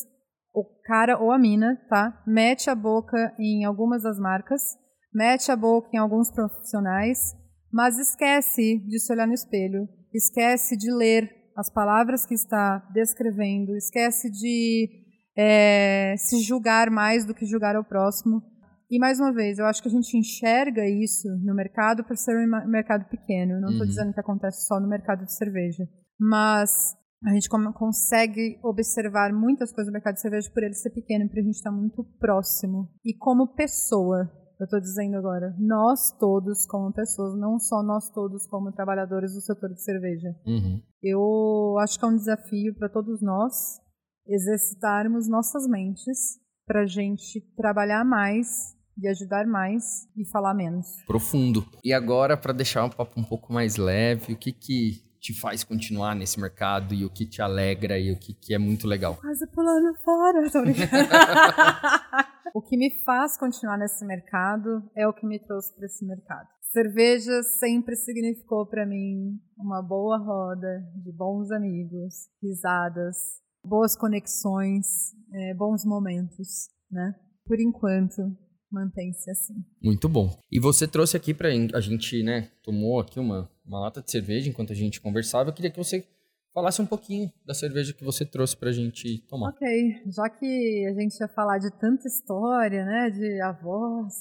O 0.53 0.64
cara 0.85 1.16
ou 1.16 1.33
a 1.33 1.39
mina, 1.39 1.81
tá? 1.89 2.20
Mete 2.27 2.68
a 2.68 2.75
boca 2.75 3.33
em 3.39 3.64
algumas 3.64 4.03
das 4.03 4.18
marcas 4.18 4.77
mete 5.14 5.50
a 5.50 5.56
boca 5.56 5.88
em 5.92 5.98
alguns 5.98 6.30
profissionais, 6.30 7.34
mas 7.72 7.98
esquece 7.98 8.78
de 8.86 8.98
se 8.98 9.12
olhar 9.12 9.26
no 9.26 9.34
espelho, 9.34 9.88
esquece 10.12 10.76
de 10.76 10.90
ler 10.92 11.30
as 11.56 11.70
palavras 11.70 12.26
que 12.26 12.34
está 12.34 12.78
descrevendo, 12.92 13.76
esquece 13.76 14.30
de 14.30 14.90
é, 15.36 16.14
se 16.16 16.40
julgar 16.42 16.90
mais 16.90 17.24
do 17.24 17.34
que 17.34 17.46
julgar 17.46 17.76
ao 17.76 17.84
próximo. 17.84 18.42
E 18.90 18.98
mais 18.98 19.18
uma 19.18 19.32
vez, 19.32 19.58
eu 19.58 19.66
acho 19.66 19.82
que 19.82 19.88
a 19.88 19.90
gente 19.90 20.16
enxerga 20.16 20.86
isso 20.86 21.28
no 21.42 21.54
mercado 21.54 22.04
por 22.04 22.16
ser 22.16 22.36
um 22.36 22.68
mercado 22.68 23.08
pequeno. 23.08 23.60
Não 23.60 23.70
estou 23.70 23.82
uhum. 23.82 23.88
dizendo 23.88 24.12
que 24.12 24.20
acontece 24.20 24.66
só 24.66 24.78
no 24.78 24.88
mercado 24.88 25.24
de 25.24 25.34
cerveja, 25.34 25.84
mas 26.18 26.94
a 27.24 27.32
gente 27.32 27.48
consegue 27.48 28.58
observar 28.62 29.32
muitas 29.32 29.72
coisas 29.72 29.90
no 29.90 29.94
mercado 29.94 30.14
de 30.14 30.20
cerveja 30.20 30.50
por 30.52 30.62
ele 30.62 30.74
ser 30.74 30.90
pequeno, 30.90 31.24
porque 31.26 31.40
a 31.40 31.44
gente 31.44 31.56
está 31.56 31.72
muito 31.72 32.04
próximo. 32.20 32.90
E 33.04 33.16
como 33.16 33.54
pessoa, 33.54 34.30
eu 34.64 34.66
estou 34.66 34.80
dizendo 34.80 35.16
agora, 35.16 35.54
nós 35.58 36.10
todos 36.18 36.64
como 36.66 36.92
pessoas, 36.92 37.38
não 37.38 37.58
só 37.58 37.82
nós 37.82 38.08
todos 38.10 38.46
como 38.46 38.72
trabalhadores 38.72 39.34
do 39.34 39.40
setor 39.40 39.70
de 39.70 39.82
cerveja. 39.82 40.34
Uhum. 40.46 40.80
Eu 41.02 41.76
acho 41.80 41.98
que 41.98 42.04
é 42.04 42.08
um 42.08 42.16
desafio 42.16 42.74
para 42.74 42.88
todos 42.88 43.20
nós 43.20 43.78
exercitarmos 44.26 45.28
nossas 45.28 45.68
mentes 45.68 46.38
para 46.66 46.82
a 46.82 46.86
gente 46.86 47.42
trabalhar 47.54 48.04
mais 48.04 48.74
e 48.96 49.06
ajudar 49.06 49.46
mais 49.46 50.08
e 50.16 50.24
falar 50.30 50.54
menos. 50.54 50.86
Profundo. 51.06 51.66
E 51.84 51.92
agora, 51.92 52.36
para 52.36 52.54
deixar 52.54 52.84
um 52.84 52.90
papo 52.90 53.20
um 53.20 53.24
pouco 53.24 53.52
mais 53.52 53.76
leve, 53.76 54.32
o 54.32 54.36
que 54.36 54.50
que 54.50 55.02
te 55.20 55.38
faz 55.38 55.62
continuar 55.62 56.14
nesse 56.14 56.40
mercado 56.40 56.94
e 56.94 57.04
o 57.04 57.10
que 57.10 57.26
te 57.26 57.42
alegra 57.42 57.98
e 57.98 58.12
o 58.12 58.16
que, 58.16 58.32
que 58.32 58.54
é 58.54 58.58
muito 58.58 58.86
legal? 58.86 59.16
Quase 59.16 59.46
pulando 59.48 59.94
fora, 60.02 60.50
tô 60.50 60.62
brincando. 60.62 60.88
o 62.55 62.62
que 62.62 62.76
me 62.76 62.88
faz 63.02 63.36
continuar 63.36 63.76
nesse 63.76 64.07
mercado 64.07 64.88
é 64.96 65.09
o 65.09 65.12
que 65.12 65.26
me 65.26 65.40
trouxe 65.40 65.74
para 65.74 65.86
esse 65.86 66.07
mercado. 66.07 66.46
Cerveja 66.62 67.42
sempre 67.42 67.96
significou 67.96 68.64
para 68.64 68.86
mim 68.86 69.40
uma 69.59 69.82
boa 69.82 70.16
roda 70.18 70.80
de 70.94 71.11
bons 71.12 71.50
amigos, 71.50 72.28
risadas, 72.40 73.16
boas 73.64 73.96
conexões, 73.96 74.86
é, 75.32 75.55
bons 75.55 75.84
momentos, 75.84 76.68
né? 76.88 77.16
Por 77.44 77.61
enquanto, 77.61 78.22
mantém-se 78.70 79.30
assim. 79.30 79.55
Muito 79.82 80.09
bom. 80.09 80.30
E 80.50 80.61
você 80.61 80.86
trouxe 80.86 81.16
aqui 81.16 81.34
para 81.34 81.48
a 81.48 81.80
gente, 81.80 82.22
né? 82.22 82.50
Tomou 82.62 83.00
aqui 83.00 83.18
uma, 83.18 83.50
uma 83.66 83.80
lata 83.80 84.00
de 84.00 84.11
cerveja 84.11 84.48
enquanto 84.48 84.72
a 84.72 84.76
gente 84.76 85.00
conversava. 85.00 85.50
Eu 85.50 85.55
queria 85.55 85.72
que 85.72 85.78
você 85.78 86.07
falasse 86.55 86.80
um 86.80 86.86
pouquinho 86.86 87.28
da 87.44 87.52
cerveja 87.52 87.92
que 87.92 88.05
você 88.05 88.24
trouxe 88.24 88.57
para 88.57 88.70
a 88.70 88.72
gente 88.72 89.26
tomar. 89.28 89.50
Ok, 89.50 89.66
já 90.07 90.30
que 90.30 90.86
a 90.88 91.00
gente 91.00 91.20
ia 91.20 91.28
falar 91.28 91.59
de 91.59 91.70
tanta 91.78 92.07
história, 92.07 92.84
né, 92.84 93.11
de 93.11 93.40
avós, 93.42 94.14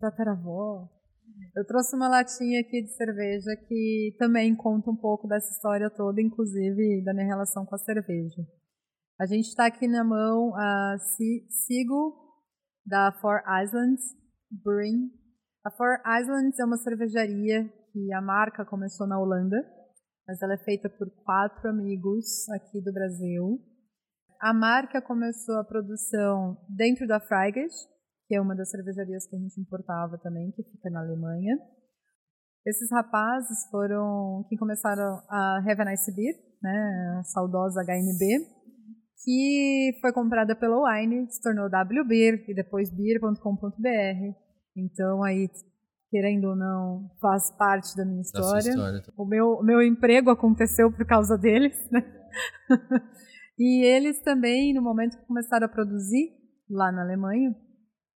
tataravó, 0.00 0.88
eu 1.54 1.64
trouxe 1.64 1.94
uma 1.94 2.08
latinha 2.08 2.60
aqui 2.60 2.82
de 2.82 2.90
cerveja 2.96 3.56
que 3.68 4.16
também 4.18 4.54
conta 4.54 4.90
um 4.90 4.96
pouco 4.96 5.28
dessa 5.28 5.50
história 5.50 5.88
toda, 5.88 6.20
inclusive 6.20 7.02
da 7.04 7.14
minha 7.14 7.26
relação 7.26 7.64
com 7.64 7.74
a 7.74 7.78
cerveja. 7.78 8.42
A 9.18 9.26
gente 9.26 9.46
está 9.46 9.66
aqui 9.66 9.86
na 9.86 10.04
mão 10.04 10.54
a 10.54 10.96
Sigo 11.48 12.14
da 12.84 13.12
Four 13.20 13.42
Islands 13.62 14.02
Brewing. 14.50 15.10
A 15.64 15.70
Four 15.70 16.00
Islands 16.20 16.58
é 16.58 16.64
uma 16.64 16.76
cervejaria 16.76 17.64
que 17.92 18.12
a 18.12 18.20
marca 18.20 18.64
começou 18.64 19.06
na 19.06 19.18
Holanda 19.18 19.56
mas 20.26 20.42
ela 20.42 20.54
é 20.54 20.58
feita 20.58 20.88
por 20.88 21.08
quatro 21.24 21.68
amigos 21.68 22.48
aqui 22.50 22.80
do 22.80 22.92
Brasil. 22.92 23.60
A 24.40 24.52
marca 24.52 25.00
começou 25.00 25.58
a 25.58 25.64
produção 25.64 26.56
dentro 26.68 27.06
da 27.06 27.20
Freigas, 27.20 27.72
que 28.26 28.34
é 28.34 28.40
uma 28.40 28.54
das 28.54 28.70
cervejarias 28.70 29.26
que 29.26 29.36
a 29.36 29.38
gente 29.38 29.60
importava 29.60 30.18
também, 30.18 30.50
que 30.50 30.62
fica 30.64 30.90
na 30.90 31.00
Alemanha. 31.00 31.56
Esses 32.66 32.90
rapazes 32.90 33.70
foram 33.70 34.44
quem 34.48 34.58
começaram 34.58 35.22
a 35.30 35.58
Have 35.58 35.82
a 35.82 35.84
Nice 35.84 36.12
Beer, 36.14 36.34
né, 36.60 37.18
a 37.20 37.22
saudosa 37.22 37.82
HNB, 37.82 38.44
que 39.22 39.96
foi 40.00 40.12
comprada 40.12 40.56
pela 40.56 40.76
Wine, 40.76 41.30
se 41.30 41.40
tornou 41.40 41.70
W 41.70 42.04
Beer 42.04 42.44
e 42.48 42.54
depois 42.54 42.90
beer.com.br. 42.90 44.36
Então 44.76 45.22
aí 45.22 45.48
querendo 46.10 46.48
ou 46.48 46.56
não, 46.56 47.10
faz 47.20 47.50
parte 47.56 47.96
da 47.96 48.04
minha 48.04 48.20
história. 48.20 48.70
história. 48.70 49.02
O 49.16 49.24
meu, 49.24 49.62
meu 49.62 49.82
emprego 49.82 50.30
aconteceu 50.30 50.90
por 50.92 51.04
causa 51.06 51.36
deles, 51.36 51.76
né? 51.90 52.00
e 53.58 53.84
eles 53.84 54.22
também, 54.22 54.72
no 54.72 54.82
momento 54.82 55.18
que 55.18 55.26
começaram 55.26 55.66
a 55.66 55.70
produzir 55.70 56.30
lá 56.70 56.92
na 56.92 57.02
Alemanha, 57.02 57.54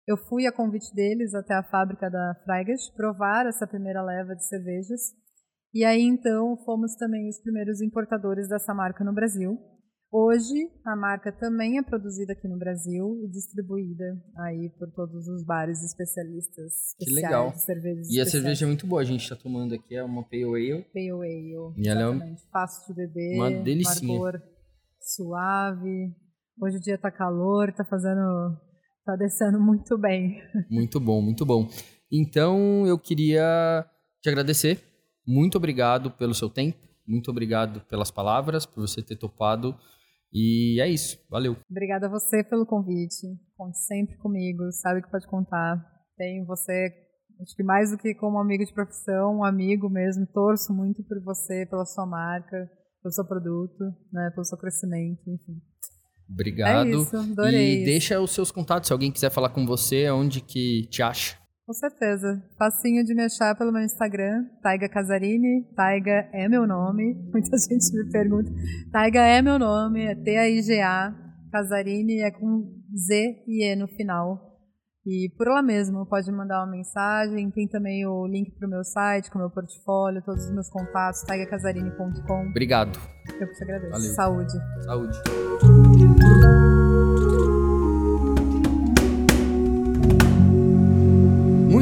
eu 0.06 0.16
fui 0.16 0.46
a 0.46 0.52
convite 0.52 0.94
deles 0.94 1.34
até 1.34 1.54
a 1.54 1.62
fábrica 1.62 2.10
da 2.10 2.34
Freigas 2.44 2.88
provar 2.96 3.46
essa 3.46 3.66
primeira 3.66 4.02
leva 4.02 4.34
de 4.34 4.46
cervejas. 4.46 5.00
E 5.74 5.84
aí 5.84 6.02
então 6.02 6.56
fomos 6.64 6.96
também 6.96 7.28
os 7.28 7.38
primeiros 7.40 7.82
importadores 7.82 8.48
dessa 8.48 8.72
marca 8.72 9.04
no 9.04 9.12
Brasil. 9.12 9.58
Hoje, 10.10 10.70
a 10.86 10.96
marca 10.96 11.30
também 11.30 11.76
é 11.76 11.82
produzida 11.82 12.32
aqui 12.32 12.48
no 12.48 12.58
Brasil 12.58 13.20
e 13.22 13.28
distribuída 13.28 14.18
aí 14.38 14.70
por 14.78 14.90
todos 14.92 15.28
os 15.28 15.44
bares 15.44 15.84
especialistas 15.84 16.94
que 16.98 17.12
legal. 17.12 17.50
de 17.50 17.62
cervejas 17.62 18.08
E 18.08 18.18
a 18.18 18.24
cerveja 18.24 18.64
é 18.64 18.68
muito 18.68 18.86
boa. 18.86 19.02
A 19.02 19.04
gente 19.04 19.20
está 19.22 19.36
tomando 19.36 19.74
aqui 19.74 19.94
é 19.94 20.02
uma 20.02 20.24
Pale 20.24 20.44
Ale. 20.44 20.82
Pale 20.94 21.10
Ale, 21.10 21.74
e 21.76 21.88
ela 21.88 22.24
é 22.24 22.36
fácil 22.50 22.94
de 22.94 23.06
beber, 23.06 23.34
uma 23.34 23.50
delicinha. 23.50 24.18
Marcor 24.18 24.42
suave. 25.14 26.14
Hoje 26.60 26.78
o 26.78 26.80
dia 26.80 26.96
tá 26.96 27.10
calor, 27.10 27.70
tá 27.74 27.84
fazendo... 27.84 28.56
tá 29.04 29.14
descendo 29.14 29.60
muito 29.60 29.98
bem. 29.98 30.42
Muito 30.70 30.98
bom, 30.98 31.20
muito 31.20 31.44
bom. 31.44 31.68
Então, 32.10 32.86
eu 32.86 32.98
queria 32.98 33.84
te 34.22 34.28
agradecer. 34.30 34.82
Muito 35.26 35.56
obrigado 35.56 36.10
pelo 36.10 36.34
seu 36.34 36.48
tempo. 36.48 36.78
Muito 37.06 37.30
obrigado 37.30 37.80
pelas 37.82 38.10
palavras, 38.10 38.64
por 38.64 38.80
você 38.80 39.02
ter 39.02 39.16
topado 39.16 39.76
E 40.32 40.80
é 40.80 40.88
isso. 40.88 41.18
Valeu. 41.30 41.56
Obrigada 41.70 42.06
a 42.06 42.10
você 42.10 42.44
pelo 42.44 42.66
convite. 42.66 43.26
Conte 43.56 43.78
sempre 43.78 44.16
comigo, 44.18 44.70
sabe 44.72 45.02
que 45.02 45.10
pode 45.10 45.26
contar. 45.26 45.82
Tenho 46.16 46.44
você, 46.44 46.92
acho 47.40 47.56
que 47.56 47.62
mais 47.62 47.90
do 47.90 47.98
que 47.98 48.14
como 48.14 48.38
amigo 48.38 48.64
de 48.64 48.72
profissão, 48.72 49.38
um 49.38 49.44
amigo 49.44 49.88
mesmo. 49.88 50.26
Torço 50.26 50.72
muito 50.72 51.02
por 51.04 51.22
você, 51.22 51.66
pela 51.66 51.84
sua 51.84 52.06
marca, 52.06 52.70
pelo 53.02 53.12
seu 53.12 53.24
produto, 53.24 53.84
né, 54.12 54.30
pelo 54.34 54.44
seu 54.44 54.58
crescimento, 54.58 55.22
enfim. 55.26 55.60
Obrigado. 56.30 56.86
É 56.86 56.90
isso, 56.90 57.16
adorei. 57.16 57.74
E 57.74 57.76
isso. 57.76 57.84
deixa 57.86 58.20
os 58.20 58.32
seus 58.32 58.50
contatos, 58.50 58.88
se 58.88 58.92
alguém 58.92 59.10
quiser 59.10 59.30
falar 59.30 59.48
com 59.48 59.64
você, 59.64 60.10
onde 60.10 60.40
que 60.42 60.86
te 60.90 61.02
acha. 61.02 61.38
Com 61.68 61.74
certeza. 61.74 62.42
Facinho 62.56 63.04
de 63.04 63.14
me 63.14 63.24
achar 63.24 63.54
pelo 63.54 63.70
meu 63.70 63.82
Instagram, 63.82 64.46
Taiga 64.62 64.88
Casarini. 64.88 65.70
Taiga 65.76 66.26
é 66.32 66.48
meu 66.48 66.66
nome. 66.66 67.12
Muita 67.30 67.58
gente 67.58 67.92
me 67.92 68.10
pergunta. 68.10 68.50
Taiga 68.90 69.20
é 69.20 69.42
meu 69.42 69.58
nome, 69.58 70.02
é 70.02 70.14
T-A-I-G-A. 70.14 71.14
Casarini 71.52 72.22
é 72.22 72.30
com 72.30 72.72
Z 72.96 73.44
e 73.46 73.66
E 73.66 73.76
no 73.76 73.86
final. 73.86 74.48
E 75.04 75.30
por 75.36 75.46
lá 75.46 75.60
mesmo, 75.60 76.06
pode 76.06 76.32
mandar 76.32 76.64
uma 76.64 76.72
mensagem. 76.72 77.50
Tem 77.50 77.68
também 77.68 78.06
o 78.06 78.26
link 78.26 78.50
para 78.52 78.66
o 78.66 78.70
meu 78.70 78.82
site, 78.82 79.30
com 79.30 79.38
o 79.38 79.42
meu 79.42 79.50
portfólio, 79.50 80.22
todos 80.24 80.46
os 80.46 80.50
meus 80.50 80.70
contatos, 80.70 81.20
taigacasarini.com. 81.24 82.48
Obrigado. 82.48 82.98
Eu 83.38 83.46
que 83.46 83.52
te 83.52 83.64
agradeço. 83.64 83.90
Valeu. 83.90 84.14
Saúde. 84.14 84.52
Saúde. 84.84 85.87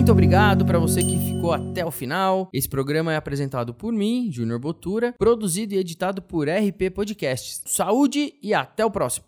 Muito 0.07 0.13
obrigado 0.13 0.65
para 0.65 0.79
você 0.79 1.03
que 1.03 1.19
ficou 1.19 1.53
até 1.53 1.85
o 1.85 1.91
final. 1.91 2.49
Esse 2.53 2.69
programa 2.69 3.13
é 3.13 3.17
apresentado 3.17 3.75
por 3.75 3.93
mim, 3.93 4.31
Júnior 4.31 4.61
Botura, 4.61 5.13
produzido 5.19 5.75
e 5.75 5.79
editado 5.79 6.23
por 6.23 6.49
RP 6.49 6.93
Podcasts. 6.95 7.61
Saúde 7.67 8.33
e 8.41 8.55
até 8.55 8.85
o 8.85 8.91
próximo. 8.91 9.25